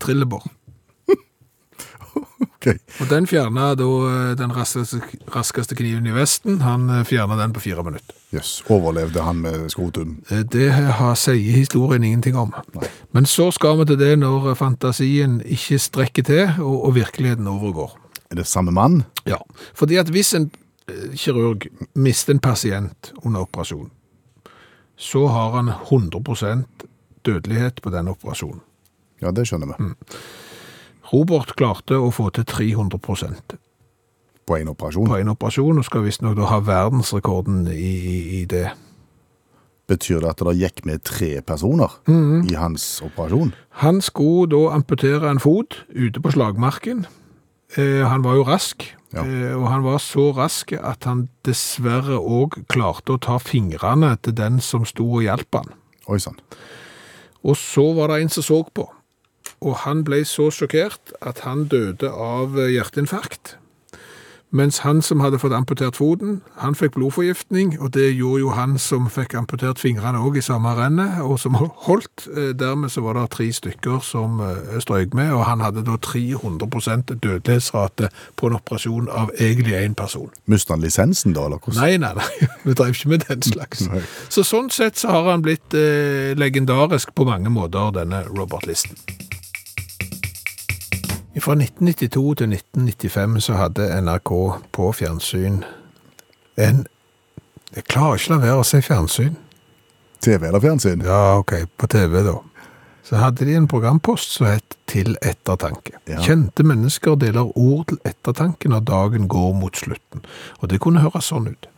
trillebår. 0.00 0.46
okay. 2.46 2.78
Og 3.00 3.10
den 3.10 3.26
fjerna 3.26 3.72
da 3.78 3.90
eh, 4.12 4.32
den 4.38 4.54
raskeste, 4.54 5.02
raskeste 5.34 5.78
kniven 5.78 6.06
i 6.06 6.14
Vesten. 6.14 6.62
Han 6.62 6.86
eh, 7.00 7.06
fjerna 7.08 7.38
den 7.40 7.56
på 7.56 7.66
fire 7.66 7.82
minutter. 7.86 8.19
Jøss, 8.30 8.60
overlevde 8.70 9.22
han 9.26 9.40
med 9.42 9.68
skrotum? 9.72 10.20
Eh, 10.30 10.44
Det 10.46 10.68
har, 10.72 11.14
sier 11.18 11.56
historien 11.56 12.04
ingenting 12.04 12.36
om. 12.38 12.52
Men 13.12 13.26
så 13.26 13.50
skal 13.50 13.78
vi 13.80 13.88
til 13.90 13.98
det 13.98 14.12
når 14.18 14.54
fantasien 14.54 15.40
ikke 15.42 15.78
strekker 15.82 16.22
til, 16.22 16.44
og, 16.62 16.84
og 16.86 16.94
virkeligheten 16.94 17.46
overgår. 17.50 17.96
Er 18.30 18.38
det 18.38 18.46
samme 18.46 18.70
mann? 18.70 19.02
Ja, 19.26 19.40
fordi 19.74 19.96
at 19.98 20.08
hvis 20.14 20.34
en 20.38 20.50
eh, 20.86 21.16
kirurg 21.18 21.66
mister 21.94 22.32
en 22.34 22.40
pasient 22.40 23.12
under 23.24 23.40
operasjon, 23.40 23.90
så 24.96 25.26
har 25.26 25.50
han 25.56 25.72
100% 25.90 26.86
dødelighet 27.26 27.82
på 27.82 27.90
den 27.90 28.08
operasjonen. 28.08 28.60
Ja, 29.20 29.30
det 29.34 29.48
skjønner 29.48 29.74
vi. 29.74 29.90
Robert 31.10 31.56
klarte 31.58 31.98
å 31.98 32.12
få 32.14 32.28
til 32.30 32.46
300 32.46 33.00
På 34.50 34.56
en 34.58 34.68
operasjon. 34.72 35.06
på 35.06 35.16
en 35.20 35.28
operasjon, 35.30 35.78
og 35.78 35.84
skal 35.86 36.02
visstnok 36.02 36.34
da 36.40 36.48
ha 36.50 36.58
verdensrekorden 36.66 37.68
i, 37.70 37.90
i, 38.14 38.16
i 38.40 38.44
det. 38.50 38.72
Betyr 39.90 40.20
det 40.22 40.28
at 40.30 40.42
det 40.46 40.56
gikk 40.60 40.84
med 40.86 41.02
tre 41.06 41.28
personer 41.42 41.90
i 42.10 42.54
hans 42.58 43.00
operasjon? 43.02 43.52
Han 43.82 44.00
skulle 44.02 44.50
da 44.52 44.60
amputere 44.76 45.30
en 45.30 45.40
fot 45.42 45.80
ute 45.94 46.22
på 46.22 46.30
slagmarken. 46.34 47.04
Eh, 47.78 48.02
han 48.06 48.22
var 48.26 48.34
jo 48.38 48.44
rask, 48.46 48.88
Ja. 49.14 49.24
eh, 49.24 49.54
og 49.58 49.66
han 49.70 49.82
var 49.82 49.98
så 49.98 50.28
rask 50.36 50.72
at 50.78 51.04
han 51.06 51.28
dessverre 51.46 52.18
òg 52.18 52.60
klarte 52.70 53.14
å 53.16 53.20
ta 53.22 53.38
fingrene 53.42 54.16
til 54.22 54.34
den 54.38 54.60
som 54.62 54.84
sto 54.86 55.06
og 55.18 55.22
hjalp 55.26 55.54
han. 55.58 55.72
Oi 56.10 56.18
sann. 56.18 56.38
Og 57.42 57.56
så 57.58 57.92
var 57.94 58.08
det 58.08 58.22
en 58.22 58.28
som 58.28 58.42
så 58.46 58.60
på, 58.74 58.88
og 59.62 59.74
han 59.86 60.04
ble 60.06 60.22
så 60.24 60.50
sjokkert 60.54 61.14
at 61.22 61.42
han 61.46 61.66
døde 61.70 62.10
av 62.10 62.54
hjerteinfarkt. 62.54 63.56
Mens 64.50 64.80
han 64.82 64.98
som 65.02 65.20
hadde 65.22 65.38
fått 65.38 65.52
amputert 65.54 65.96
foten, 65.96 66.40
han 66.58 66.74
fikk 66.74 66.96
blodforgiftning, 66.96 67.76
og 67.80 67.92
det 67.94 68.08
gjorde 68.16 68.40
jo 68.42 68.50
han 68.56 68.78
som 68.82 69.06
fikk 69.10 69.36
amputert 69.38 69.78
fingrene 69.78 70.18
òg 70.18 70.40
i 70.40 70.42
samme 70.42 70.72
rennet, 70.74 71.20
og 71.22 71.38
som 71.38 71.54
holdt. 71.54 72.26
Eh, 72.34 72.50
Dermed 72.58 72.90
så 72.90 73.04
var 73.04 73.14
det 73.14 73.28
tre 73.30 73.46
stykker 73.54 74.02
som 74.02 74.40
strøyk 74.82 75.14
med, 75.14 75.30
og 75.36 75.44
han 75.46 75.62
hadde 75.62 75.84
da 75.86 75.94
300% 76.02 77.14
dødelighetsrate 77.14 78.10
på 78.36 78.50
en 78.50 78.58
operasjon 78.58 79.08
av 79.08 79.30
egentlig 79.38 79.76
én 79.78 79.94
person. 79.94 80.30
Mistet 80.50 80.74
han 80.74 80.82
lisensen 80.84 81.34
da, 81.36 81.46
eller 81.46 81.62
hvordan? 81.62 81.80
Nei, 81.80 81.96
nei, 82.02 82.14
nei. 82.18 82.50
Vi 82.66 82.74
drev 82.74 82.94
ikke 82.94 83.14
med 83.14 83.26
den 83.28 83.42
slags. 83.46 83.86
Nei. 83.90 84.02
Så 84.28 84.44
sånn 84.46 84.70
sett 84.74 84.98
så 85.00 85.14
har 85.14 85.30
han 85.30 85.46
blitt 85.46 85.74
eh, 85.78 86.34
legendarisk 86.38 87.14
på 87.14 87.28
mange 87.28 87.52
måter, 87.54 87.92
denne 88.00 88.24
Robert 88.34 88.66
Listen. 88.66 88.98
Fra 91.38 91.52
1992 91.54 92.34
til 92.36 92.52
1995 92.52 93.40
så 93.40 93.54
hadde 93.54 94.00
NRK 94.00 94.30
på 94.72 94.92
fjernsyn 94.92 95.62
en 96.58 96.86
Jeg 97.76 97.84
klarer 97.86 98.18
ikke 98.18 98.32
la 98.32 98.38
være 98.42 98.60
å 98.60 98.64
se 98.66 98.80
fjernsyn. 98.82 99.36
TV 100.20 100.48
eller 100.48 100.60
fjernsyn? 100.60 101.04
Ja, 101.06 101.38
ok, 101.38 101.52
på 101.78 101.86
TV 101.86 102.24
da. 102.26 102.34
Så 103.06 103.20
hadde 103.22 103.46
de 103.46 103.54
en 103.54 103.68
programpost 103.70 104.34
som 104.34 104.48
het 104.50 104.76
Til 104.90 105.14
ettertanke. 105.22 106.00
Ja. 106.10 106.18
Kjente 106.18 106.64
mennesker 106.66 107.14
deler 107.14 107.52
ord 107.54 107.86
til 107.92 108.00
ettertanke 108.04 108.68
når 108.68 108.80
dagen 108.80 109.28
går 109.28 109.52
mot 109.54 109.76
slutten. 109.76 110.24
Og 110.58 110.70
det 110.70 110.80
kunne 110.82 111.04
høres 111.04 111.30
sånn 111.30 111.46
ut. 111.46 111.68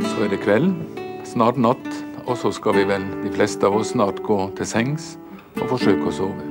Så 0.00 0.24
er 0.24 0.32
det 0.32 0.40
kveld, 0.40 0.72
snart 1.30 1.58
natt, 1.60 1.86
og 2.26 2.36
så 2.38 2.50
skal 2.54 2.74
vi 2.80 2.86
vel, 2.88 3.04
de 3.22 3.30
fleste 3.34 3.66
av 3.66 3.76
oss, 3.78 3.92
snart 3.94 4.22
gå 4.26 4.38
til 4.58 4.66
sengs 4.66 5.14
og 5.60 5.68
forsøke 5.70 6.10
å 6.10 6.14
sove. 6.14 6.46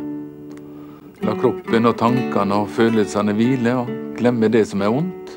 La 1.25 1.35
kroppen 1.35 1.89
og 1.89 1.97
tankene 1.99 2.61
og 2.63 2.71
følelsene 2.71 3.35
hvile 3.35 3.75
og 3.81 3.91
glemme 4.19 4.47
det 4.51 4.63
som 4.69 4.83
er 4.83 4.93
vondt. 4.93 5.35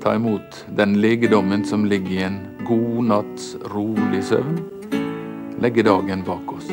Ta 0.00 0.14
imot 0.16 0.62
den 0.78 0.96
legedommen 1.02 1.66
som 1.68 1.84
ligger 1.88 2.14
i 2.14 2.24
en 2.24 2.40
god 2.68 2.98
natts 3.10 3.52
rolig 3.74 4.22
søvn, 4.30 4.56
legge 5.60 5.84
dagen 5.84 6.24
bak 6.24 6.56
oss. 6.56 6.72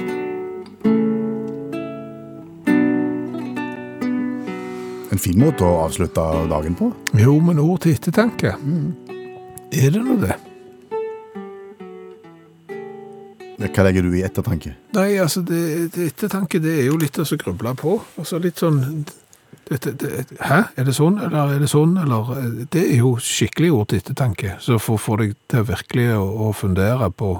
En 5.12 5.22
fin 5.22 5.40
måte 5.40 5.68
å 5.68 5.86
avslutte 5.86 6.24
dagen 6.52 6.76
på. 6.80 6.92
Jo, 7.20 7.38
men 7.44 7.60
ord 7.64 7.84
til 7.84 7.96
ettertanke. 7.96 8.56
Er 9.76 9.92
det 9.92 10.04
nå 10.04 10.20
det? 10.24 10.36
Hva 13.60 13.86
legger 13.88 14.04
du 14.04 14.16
i 14.18 14.24
ettertanke? 14.26 14.74
Nei, 14.98 15.12
altså, 15.22 15.44
det, 15.46 15.92
det 15.96 16.10
ettertanke 16.12 16.60
det 16.64 16.74
er 16.82 16.90
jo 16.90 16.98
litt 17.00 17.20
å 17.22 17.28
gruble 17.40 17.76
på. 17.80 18.00
Altså 18.20 18.40
litt 18.44 18.60
sånn 18.60 18.82
det, 19.66 19.80
det, 19.98 20.26
Hæ? 20.46 20.60
Er 20.78 20.86
det 20.86 20.94
sånn, 20.94 21.18
eller 21.26 21.56
er 21.56 21.64
det 21.64 21.70
sånn, 21.72 21.96
eller 21.98 22.68
Det 22.72 22.84
er 22.84 23.00
jo 23.00 23.16
skikkelig 23.22 23.72
ord 23.74 23.90
til 23.90 24.04
ettertanke. 24.04 24.58
For 24.62 24.98
å 24.98 25.02
få 25.02 25.18
deg 25.24 25.36
til 25.50 25.66
virkelig 25.66 26.10
å, 26.20 26.26
å 26.48 26.52
fundere 26.54 27.10
på, 27.10 27.32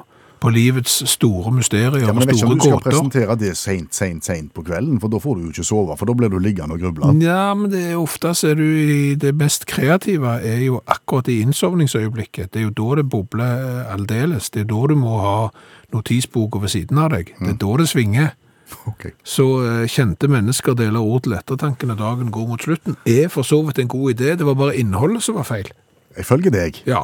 på 0.44 0.50
livets 0.52 0.98
store 1.10 1.52
mysterier 1.56 1.96
Ja, 2.02 2.10
og 2.12 2.16
men 2.18 2.26
jeg 2.26 2.36
vet 2.36 2.38
ikke 2.42 2.48
om 2.52 2.58
du 2.60 2.64
skal 2.66 2.74
gåter. 2.76 2.90
presentere 2.92 3.36
det 3.40 3.52
seint, 3.58 3.94
seint, 3.96 4.24
seint 4.28 4.52
på 4.54 4.64
kvelden, 4.68 5.00
for 5.02 5.08
da 5.10 5.18
får 5.24 5.36
du 5.36 5.42
jo 5.48 5.52
ikke 5.54 5.64
sove, 5.66 5.96
for 5.98 6.06
da 6.10 6.14
blir 6.14 6.30
du 6.30 6.38
liggende 6.44 6.76
og 6.76 6.84
gruble. 6.84 7.12
Ja, 7.24 7.54
men 7.58 7.72
det 7.72 7.82
er 7.92 7.96
ofte 8.02 8.34
så 8.36 8.52
er 8.52 8.56
du 8.60 8.64
i 8.66 9.16
det 9.16 9.34
mest 9.40 9.66
kreative 9.66 10.36
er 10.46 10.60
jo 10.66 10.82
akkurat 10.86 11.28
i 11.32 11.40
innsovningsøyeblikket. 11.46 12.52
Det 12.54 12.62
er 12.62 12.68
jo 12.70 12.74
da 12.78 12.96
det 13.02 13.08
bobler 13.10 13.66
eh, 13.86 13.94
aldeles. 13.94 14.50
Det 14.54 14.66
er 14.66 14.70
da 14.72 14.82
du 14.92 14.96
må 15.00 15.18
ha 15.24 15.38
notisboka 15.96 16.60
ved 16.64 16.74
siden 16.76 16.98
av 17.02 17.12
deg. 17.16 17.32
Det 17.40 17.54
er 17.56 17.62
da 17.66 17.78
det 17.82 17.88
svinger. 17.92 18.34
Ok. 18.90 19.12
Så 19.24 19.44
eh, 19.62 19.84
kjente 19.94 20.26
mennesker 20.28 20.74
deler 20.74 20.98
ord 21.06 21.22
til 21.28 21.36
ettertanke 21.38 21.86
når 21.86 22.00
dagen 22.00 22.32
går 22.34 22.48
mot 22.50 22.64
slutten, 22.66 22.96
er 23.06 23.28
for 23.30 23.46
så 23.46 23.60
vidt 23.68 23.78
en 23.84 23.88
god 23.92 24.16
idé. 24.16 24.32
Det 24.40 24.46
var 24.48 24.58
bare 24.58 24.74
innholdet 24.82 25.22
som 25.22 25.38
var 25.38 25.46
feil. 25.46 25.70
Jeg 26.18 26.26
følger 26.26 26.50
deg. 26.56 26.80
Ja. 26.90 27.04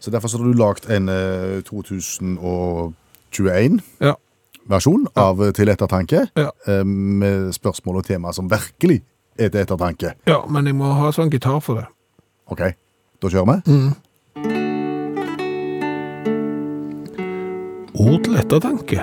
Så 0.00 0.10
derfor 0.10 0.28
så 0.28 0.38
har 0.38 0.44
du 0.46 0.52
lagt 0.58 0.90
en 0.90 1.08
eh, 1.08 1.62
2021-versjon 1.66 3.80
Ja. 4.00 4.14
av 5.22 5.42
eh, 5.42 5.50
Til 5.52 5.68
ettertanke, 5.68 6.26
Ja. 6.36 6.50
eh, 6.66 6.84
med 6.84 7.52
spørsmål 7.52 7.96
og 7.96 8.04
tema 8.04 8.32
som 8.32 8.50
virkelig 8.50 9.02
er 9.38 9.48
til 9.48 9.60
ettertanke. 9.60 10.12
ja, 10.26 10.46
men 10.48 10.66
jeg 10.66 10.74
må 10.74 10.92
ha 10.94 11.10
sånn 11.10 11.30
gitar 11.30 11.60
for 11.62 11.74
det. 11.74 11.84
Ok, 12.50 12.58
da 13.22 13.28
kjører 13.28 13.46
vi. 13.46 13.52
Ord 17.98 18.24
til 18.24 18.36
ettertanke 18.36 19.02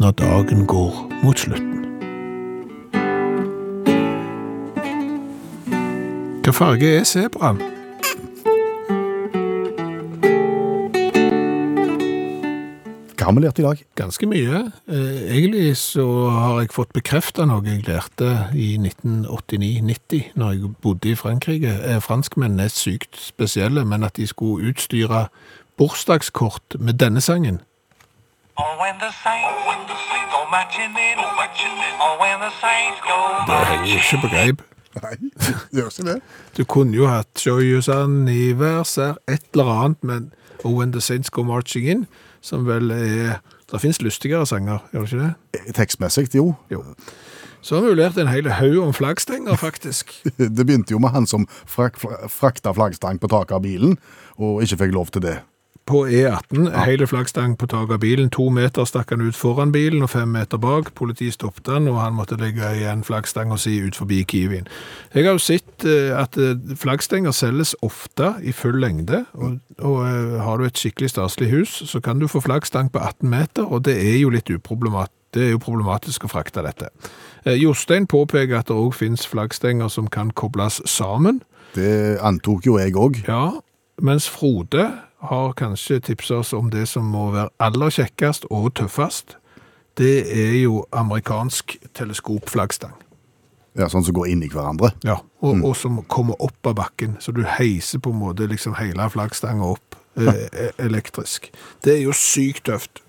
når 0.00 0.10
dagen 0.16 0.66
går 0.66 0.92
mot 1.24 1.38
slutten. 1.38 1.76
Hva 6.44 6.52
farge 6.56 6.88
er 6.98 7.04
sebraen? 7.04 7.60
Hva 13.20 13.26
har 13.26 13.34
vi 13.36 13.40
lært 13.44 13.58
i 13.60 13.64
dag? 13.66 13.80
Ganske 14.00 14.24
mye. 14.24 14.58
Eh, 14.88 15.18
egentlig 15.36 15.74
så 15.76 16.04
har 16.32 16.62
jeg 16.62 16.70
fått 16.72 16.94
bekreftet 16.96 17.50
noe 17.50 17.60
jeg 17.66 17.82
lærte 17.84 18.46
i 18.56 18.78
1989-90, 18.80 20.30
når 20.40 20.54
jeg 20.54 20.70
bodde 20.80 21.10
i 21.10 21.18
Frankrike. 21.20 21.74
Eh, 21.84 22.00
Franskmennene 22.00 22.64
er 22.64 22.72
sykt 22.72 23.20
spesielle, 23.20 23.84
men 23.84 24.08
at 24.08 24.16
de 24.16 24.24
skulle 24.24 24.72
utstyre 24.72 25.26
bursdagskort 25.76 26.80
med 26.80 26.96
denne 26.96 27.20
sangen. 27.20 27.60
Oh, 28.56 28.80
when 28.80 28.96
the 29.04 29.12
saints, 29.12 29.68
when 29.68 29.84
the 29.84 30.00
saints 30.08 30.32
go 30.32 30.40
marching 30.48 30.96
in, 30.96 31.20
marching 31.36 31.76
in. 31.76 31.94
Oh, 32.00 32.16
when 32.24 32.40
the 32.40 32.52
saints 32.64 33.04
go 33.04 33.20
Det 33.52 33.60
henger 33.68 33.92
jo 33.92 34.00
ikke 34.00 34.20
på 34.24 34.32
greip. 34.32 34.66
Nei, 34.96 35.14
det 35.44 35.76
gjør 35.76 35.92
ikke 35.92 36.08
det. 36.08 36.20
Du 36.56 36.64
kunne 36.64 36.96
jo 36.96 37.12
hatt 37.12 37.46
Joyous 37.46 37.88
anniversaire, 37.88 39.20
et 39.28 39.44
eller 39.52 39.76
annet, 39.84 40.04
men 40.04 40.32
Oh, 40.64 40.78
When 40.78 40.92
the 40.92 41.00
Saints 41.00 41.30
Go 41.30 41.42
Marching 41.42 41.88
In, 41.88 42.06
som 42.40 42.66
vel 42.68 42.90
er 42.94 43.40
Det 43.70 43.78
finnes 43.78 44.00
lystigere 44.02 44.46
sanger, 44.46 44.80
gjør 44.90 45.04
det 45.04 45.12
ikke 45.12 45.20
det? 45.22 45.34
Eh, 45.60 45.72
Tekstmessig, 45.76 46.24
jo. 46.34 46.54
Jo. 46.72 46.80
Så 47.62 47.76
har 47.76 47.84
vi 47.84 47.92
jo 47.92 47.98
lært 48.00 48.16
en 48.18 48.30
hel 48.32 48.48
haug 48.56 48.78
om 48.82 48.92
flaggstenger, 48.96 49.54
faktisk. 49.60 50.10
Det 50.56 50.64
begynte 50.64 50.90
jo 50.94 50.98
med 50.98 51.12
han 51.14 51.28
som 51.28 51.46
frak, 51.68 52.00
frakta 52.32 52.72
flaggstang 52.74 53.20
på 53.20 53.30
taket 53.30 53.54
av 53.54 53.62
bilen, 53.62 53.94
og 54.40 54.64
ikke 54.64 54.80
fikk 54.82 54.96
lov 54.96 55.12
til 55.14 55.22
det. 55.28 55.36
På 55.90 56.04
E18, 56.06 56.68
hele 56.84 57.06
flaggstang 57.06 57.56
på 57.58 57.66
taket 57.66 57.96
av 57.96 57.98
bilen. 57.98 58.28
To 58.30 58.44
meter 58.54 58.86
stakk 58.86 59.10
han 59.10 59.24
ut 59.26 59.34
foran 59.34 59.72
bilen 59.74 60.04
og 60.06 60.12
fem 60.12 60.30
meter 60.30 60.60
bak. 60.62 60.92
Politiet 60.94 61.34
stoppet 61.34 61.66
han, 61.72 61.88
og 61.90 61.98
han 61.98 62.14
måtte 62.14 62.38
legge 62.38 62.68
igjen 62.76 63.02
flaggstanga 63.02 63.58
si 63.58 63.80
ut 63.82 63.98
forbi 63.98 64.20
Kiwien. 64.22 64.68
Jeg 65.16 65.26
har 65.26 65.34
jo 65.34 65.42
sett 65.42 65.86
eh, 65.88 66.12
at 66.14 66.38
eh, 66.38 66.54
flaggstenger 66.78 67.34
selges 67.34 67.74
ofte 67.82 68.36
i 68.46 68.54
full 68.54 68.78
lengde, 68.78 69.24
og, 69.34 69.58
og 69.82 69.98
eh, 70.06 70.38
har 70.46 70.62
du 70.62 70.68
et 70.68 70.78
skikkelig 70.78 71.10
staselig 71.10 71.50
hus, 71.56 71.74
så 71.90 71.98
kan 71.98 72.22
du 72.22 72.30
få 72.30 72.44
flaggstang 72.46 72.92
på 72.94 73.02
18 73.02 73.26
meter, 73.34 73.66
og 73.66 73.82
det 73.90 73.98
er 73.98 74.20
jo 74.20 74.30
litt 74.30 74.50
uproblematisk. 74.50 75.16
Det 75.34 75.44
er 75.46 75.52
jo 75.52 75.60
problematisk 75.62 76.24
å 76.26 76.28
frakte 76.30 76.62
dette. 76.66 76.88
Jostein 77.54 78.08
påpeker 78.10 78.56
at 78.58 78.66
det 78.66 78.74
òg 78.74 78.96
finnes 78.98 79.22
flaggstenger 79.30 79.86
som 79.86 80.08
kan 80.10 80.32
kobles 80.34 80.80
sammen. 80.90 81.38
Det 81.76 82.18
antok 82.18 82.66
jo 82.66 82.80
jeg 82.82 82.96
òg. 82.98 83.20
Ja, 83.28 83.52
mens 84.02 84.26
Frode 84.26 84.88
har 85.20 85.52
kanskje 85.52 86.00
tipset 86.00 86.36
oss 86.36 86.52
om 86.56 86.70
det 86.72 86.86
som 86.88 87.04
må 87.12 87.30
være 87.34 87.52
aller 87.60 87.92
kjekkest 87.92 88.46
og 88.50 88.72
tøffest. 88.78 89.36
Det 89.98 90.24
er 90.32 90.56
jo 90.62 90.84
amerikansk 90.96 91.76
teleskopflaggstang. 91.94 92.96
Ja, 93.78 93.86
sånn 93.90 94.04
som 94.06 94.16
går 94.16 94.32
inn 94.32 94.42
i 94.42 94.50
hverandre. 94.50 94.90
Ja, 95.06 95.20
og, 95.44 95.60
og 95.62 95.76
som 95.78 96.00
kommer 96.10 96.38
opp 96.42 96.66
av 96.66 96.78
bakken, 96.80 97.14
så 97.22 97.34
du 97.34 97.44
heiser 97.46 98.02
på 98.02 98.10
en 98.14 98.18
måte 98.22 98.48
liksom 98.50 98.74
hele 98.80 99.06
flaggstangen 99.12 99.62
opp 99.62 99.94
eh, 100.18 100.46
e- 100.50 100.72
elektrisk. 100.82 101.50
Det 101.84 101.94
er 101.94 102.02
jo 102.02 102.16
sykt 102.16 102.64
tøft. 102.66 103.02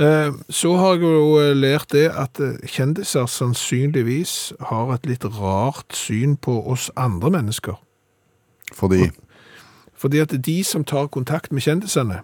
Eh, 0.00 0.30
så 0.48 0.72
har 0.80 0.96
jeg 0.96 1.04
jo 1.04 1.36
eh, 1.42 1.52
lært 1.58 1.92
det 1.92 2.06
at 2.08 2.40
eh, 2.40 2.56
kjendiser 2.70 3.28
sannsynligvis 3.28 4.54
har 4.70 4.94
et 4.94 5.10
litt 5.10 5.26
rart 5.36 5.92
syn 5.96 6.38
på 6.40 6.56
oss 6.70 6.88
andre 6.96 7.34
mennesker. 7.34 7.76
Fordi 8.78 9.10
Fordi 9.98 10.22
at 10.22 10.34
de 10.46 10.58
som 10.64 10.86
tar 10.86 11.10
kontakt 11.12 11.52
med 11.52 11.66
kjendisene, 11.66 12.22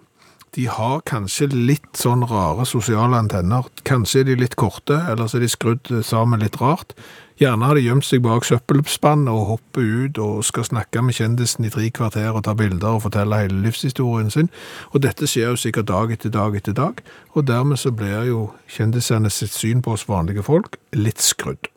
de 0.55 0.69
har 0.71 1.01
kanskje 1.03 1.49
litt 1.51 1.99
sånn 1.99 2.23
rare 2.29 2.63
sosiale 2.67 3.17
antenner. 3.19 3.67
Kanskje 3.87 4.21
er 4.21 4.29
de 4.29 4.37
litt 4.39 4.55
korte, 4.55 4.95
eller 5.11 5.27
så 5.27 5.37
er 5.37 5.43
de 5.43 5.51
skrudd 5.51 5.91
sammen 6.07 6.39
litt 6.39 6.61
rart. 6.61 6.95
Gjerne 7.41 7.67
har 7.67 7.75
de 7.75 7.83
gjemt 7.83 8.07
seg 8.07 8.23
bak 8.23 8.47
søppelspann 8.47 9.27
og 9.27 9.41
hopper 9.49 9.83
ut 9.83 10.21
og 10.23 10.45
skal 10.47 10.63
snakke 10.69 11.03
med 11.03 11.17
kjendisen 11.17 11.67
i 11.67 11.73
tre 11.73 11.89
kvarter 11.91 12.31
og 12.31 12.45
ta 12.47 12.55
bilder 12.55 12.95
og 12.95 13.03
fortelle 13.09 13.41
hele 13.43 13.59
livshistorien 13.65 14.31
sin. 14.31 14.47
Og 14.95 15.03
dette 15.03 15.27
skjer 15.27 15.51
jo 15.51 15.59
sikkert 15.59 15.91
dag 15.91 16.15
etter 16.15 16.31
dag 16.31 16.55
etter 16.55 16.77
dag, 16.77 17.03
og 17.35 17.49
dermed 17.51 17.81
så 17.81 17.91
blir 17.91 18.23
jo 18.31 18.47
kjendisene 18.71 19.33
sitt 19.33 19.51
syn 19.51 19.83
på 19.83 19.97
oss 19.97 20.07
vanlige 20.07 20.47
folk 20.47 20.79
litt 20.95 21.19
skrudd. 21.19 21.74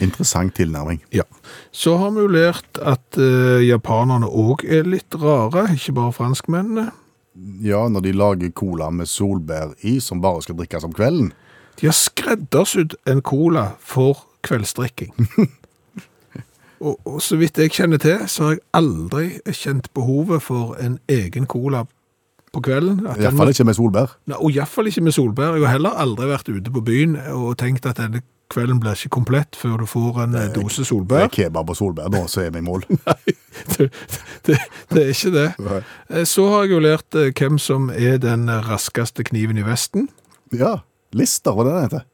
Interessant 0.00 0.54
tilnærming. 0.56 1.02
Ja. 1.12 1.22
Så 1.72 1.96
har 2.00 2.10
vi 2.14 2.20
jo 2.24 2.30
lært 2.32 2.78
at 2.80 3.18
eh, 3.20 3.60
japanerne 3.66 4.26
òg 4.26 4.64
er 4.64 4.86
litt 4.88 5.14
rare, 5.20 5.66
ikke 5.74 5.92
bare 5.98 6.12
franskmennene. 6.16 6.86
Ja, 7.64 7.86
når 7.88 8.00
de 8.06 8.12
lager 8.12 8.50
cola 8.56 8.90
med 8.90 9.06
solbær 9.08 9.74
i, 9.88 9.98
som 10.00 10.20
bare 10.24 10.42
skal 10.44 10.56
drikkes 10.58 10.84
om 10.84 10.92
kvelden. 10.96 11.32
De 11.80 11.86
har 11.88 11.96
skreddersydd 11.96 12.96
en 13.08 13.22
cola 13.24 13.70
for 13.80 14.24
kveldsdrikking. 14.44 15.12
og, 16.82 16.98
og 17.06 17.20
så 17.22 17.36
vidt 17.40 17.58
jeg 17.62 17.72
kjenner 17.72 18.00
til, 18.02 18.24
så 18.28 18.44
har 18.48 18.56
jeg 18.56 18.64
aldri 18.76 19.26
kjent 19.54 19.88
behovet 19.96 20.42
for 20.44 20.76
en 20.82 20.98
egen 21.12 21.46
cola 21.48 21.84
på 22.52 22.60
kvelden. 22.64 22.98
Den 23.00 23.06
må- 23.06 23.16
Iallfall 23.22 23.52
ikke 23.54 23.64
med 23.64 23.78
solbær. 23.78 24.16
Nei, 24.28 24.36
Og 24.36 24.52
iallfall 24.52 24.90
ikke 24.90 25.04
med 25.06 25.12
solbær. 25.16 25.54
Jeg 25.56 25.64
har 25.66 25.76
heller 25.78 25.96
aldri 26.04 26.28
vært 26.28 26.48
ute 26.52 26.72
på 26.74 26.82
byen 26.84 27.16
og 27.32 27.54
tenkt 27.60 27.86
at 27.88 27.96
denne 28.02 28.20
kvelden 28.52 28.80
blir 28.82 28.96
ikke 28.96 29.14
komplett 29.16 29.56
før 29.58 29.82
du 29.82 29.86
får 29.88 30.22
en 30.26 30.36
er, 30.38 30.52
dose 30.54 30.84
Det 30.84 31.18
er 31.18 31.32
kebab 31.32 31.72
og 31.72 31.78
solbær 31.78 32.12
nå, 32.12 32.24
så 32.30 32.44
er 32.46 32.52
vi 32.54 32.60
i 32.62 32.66
mål. 32.66 32.84
det, 33.74 33.88
det, 34.46 34.58
det 34.92 35.02
er 35.02 35.12
ikke 35.12 35.34
det. 35.34 35.48
Nei. 35.58 35.82
Eh, 36.10 36.24
Så 36.28 36.46
har 36.52 36.64
jeg 36.66 36.74
jo 36.76 36.80
lært 36.84 37.18
eh, 37.18 37.32
hvem 37.32 37.58
som 37.58 37.90
er 37.90 38.18
den 38.22 38.48
raskeste 38.68 39.24
kniven 39.24 39.58
i 39.60 39.66
Vesten. 39.66 40.08
Ja. 40.52 40.80
Lister, 41.16 41.56
hva 41.56 41.66
det 41.68 41.76
heter. 41.80 42.08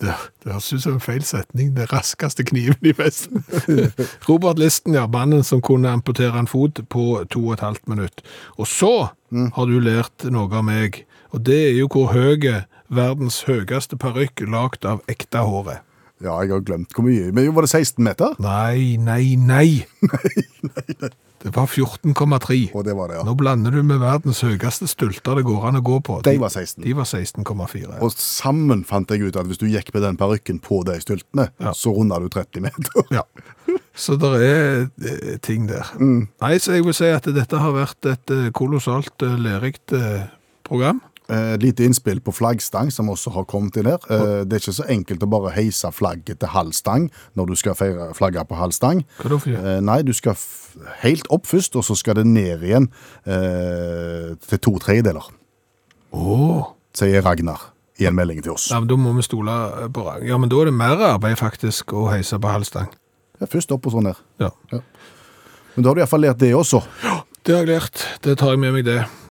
Det, 0.00 0.14
det 0.40 0.52
høres 0.54 0.72
ut 0.72 0.82
som 0.82 0.94
en 0.96 1.02
feil 1.04 1.22
setning. 1.26 1.74
Den 1.76 1.88
raskeste 1.90 2.44
kniven 2.48 2.86
i 2.88 2.94
Vesten. 2.96 3.44
Robert 4.28 4.58
Listen, 4.58 4.96
ja. 4.96 5.04
Mannen 5.10 5.44
som 5.44 5.60
kunne 5.60 5.92
amputere 5.92 6.40
en 6.40 6.48
fot 6.48 6.80
på 6.88 7.06
to 7.30 7.42
og 7.50 7.58
et 7.58 7.64
halvt 7.66 7.90
minutt. 7.90 8.22
Og 8.56 8.68
så 8.70 9.10
har 9.30 9.68
du 9.68 9.76
lært 9.82 10.24
noe 10.32 10.48
av 10.56 10.64
meg, 10.66 11.02
og 11.34 11.44
det 11.46 11.58
er 11.68 11.76
jo 11.82 11.90
hvor 11.92 12.14
høy 12.14 12.48
verdens 12.90 13.42
høyeste 13.48 13.98
parykk 14.00 14.44
lagd 14.50 14.84
av 14.88 15.00
ekte 15.10 15.44
hår 15.46 15.72
er. 15.76 15.80
Ja, 16.20 16.34
jeg 16.44 16.52
har 16.52 16.60
glemt 16.68 16.92
hvor 16.92 17.06
mye. 17.06 17.30
Men 17.32 17.48
var 17.56 17.64
det 17.64 17.72
16 17.72 18.04
meter? 18.04 18.34
Nei, 18.44 18.98
nei, 19.00 19.36
nei. 19.40 19.66
nei, 20.12 20.46
nei, 20.68 20.96
nei. 21.00 21.12
Det 21.40 21.54
var 21.56 21.70
14,3. 21.72 22.56
Og 22.76 22.82
det 22.84 22.92
var 22.98 23.08
det, 23.08 23.16
ja. 23.16 23.22
Nå 23.24 23.32
blander 23.40 23.72
du 23.72 23.80
med 23.86 24.02
verdens 24.02 24.42
høyeste 24.44 24.84
stulter 24.90 25.38
det 25.38 25.46
går 25.48 25.62
an 25.70 25.78
å 25.78 25.82
gå 25.84 25.96
på. 26.04 26.18
De 26.26 26.34
var 26.42 26.52
16. 26.52 26.84
De 26.84 26.92
var 26.98 27.08
16,4. 27.08 27.94
Og 28.04 28.12
sammen 28.12 28.82
fant 28.84 29.08
jeg 29.08 29.24
ut 29.24 29.38
at 29.40 29.48
hvis 29.48 29.62
du 29.62 29.64
gikk 29.70 29.88
med 29.94 30.04
den 30.04 30.18
parykken 30.20 30.60
på 30.60 30.82
de 30.84 30.98
stultene, 31.00 31.48
Ja. 31.56 31.72
så 31.72 31.94
runda 31.96 32.20
du 32.20 32.28
30 32.28 32.66
meter. 32.68 33.08
Ja. 33.16 33.24
Så 33.96 34.18
det 34.20 34.34
er 34.44 34.84
eh, 35.00 35.38
ting 35.40 35.64
der. 35.70 35.88
Nei, 35.96 36.58
så 36.60 36.76
jeg 36.76 36.84
vil 36.84 36.96
si 36.96 37.08
at 37.08 37.24
dette 37.32 37.58
har 37.64 37.72
vært 37.72 38.10
et 38.12 38.34
eh, 38.36 38.50
kolossalt 38.52 39.16
lerikt 39.24 39.40
lærerikt 39.48 39.96
eh, 39.96 40.28
program. 40.68 41.00
Eh, 41.30 41.52
Et 41.54 41.62
lite 41.62 41.84
innspill 41.86 42.18
på 42.20 42.32
flaggstang 42.34 42.90
som 42.90 43.06
også 43.12 43.30
har 43.36 43.44
kommet 43.46 43.76
inn 43.78 43.86
her. 43.86 43.98
Eh, 44.10 44.44
Det 44.44 44.52
er 44.56 44.62
ikke 44.64 44.74
så 44.82 44.86
enkelt 44.90 45.22
å 45.22 45.28
bare 45.30 45.52
heise 45.54 45.90
flagget 45.94 46.40
til 46.40 46.48
halv 46.50 46.72
stang 46.74 47.10
når 47.36 47.46
du 47.46 47.54
skal 47.54 47.74
feire 47.78 48.08
flagget 48.18 48.48
på 48.50 48.56
halv 48.58 48.72
stang. 48.74 49.04
Hva 49.20 49.28
da 49.30 49.38
for? 49.38 49.50
Eh, 49.54 49.80
Nei, 49.80 50.02
du 50.02 50.12
skal 50.12 50.34
helt 51.04 51.26
opp 51.30 51.46
først, 51.46 51.76
og 51.76 51.84
så 51.84 51.94
skal 51.96 52.14
det 52.18 52.26
ned 52.26 52.62
igjen 52.66 52.88
eh, 53.26 54.34
til 54.48 54.58
to 54.58 54.78
tredjedeler, 54.82 55.28
Åh. 56.12 56.66
sier 56.94 57.22
Ragnar 57.22 57.60
i 58.00 58.06
en 58.08 58.14
melding 58.16 58.42
til 58.42 58.52
oss. 58.56 58.70
Ja, 58.72 58.80
men 58.80 58.88
da 58.88 58.96
må 58.96 59.12
vi 59.14 59.22
stole 59.22 59.52
eh, 59.84 59.88
på 59.92 60.02
Ragnar. 60.06 60.26
Ja, 60.26 60.38
men 60.40 60.48
da 60.50 60.56
er 60.62 60.70
det 60.70 60.74
mer 60.74 60.98
arbeid 61.14 61.38
faktisk 61.38 61.92
å 61.94 62.08
heise 62.10 62.38
på 62.40 62.50
halvstang. 62.50 62.88
Ja, 63.40 63.46
først 63.46 63.70
opp 63.72 63.86
og 63.86 63.92
så 63.94 64.02
ned. 64.04 64.18
Ja. 64.40 64.50
Men 64.72 65.84
da 65.84 65.88
har 65.90 65.94
du 65.94 66.00
iallfall 66.02 66.24
lært 66.26 66.40
det 66.42 66.50
også. 66.56 66.82
Ja, 67.04 67.20
Det 67.44 67.54
har 67.56 67.64
jeg 67.64 67.70
lært. 67.80 68.02
Det 68.22 68.34
tar 68.38 68.50
jeg 68.52 68.58
med 68.60 68.72
meg, 68.74 68.84
det. 68.84 68.98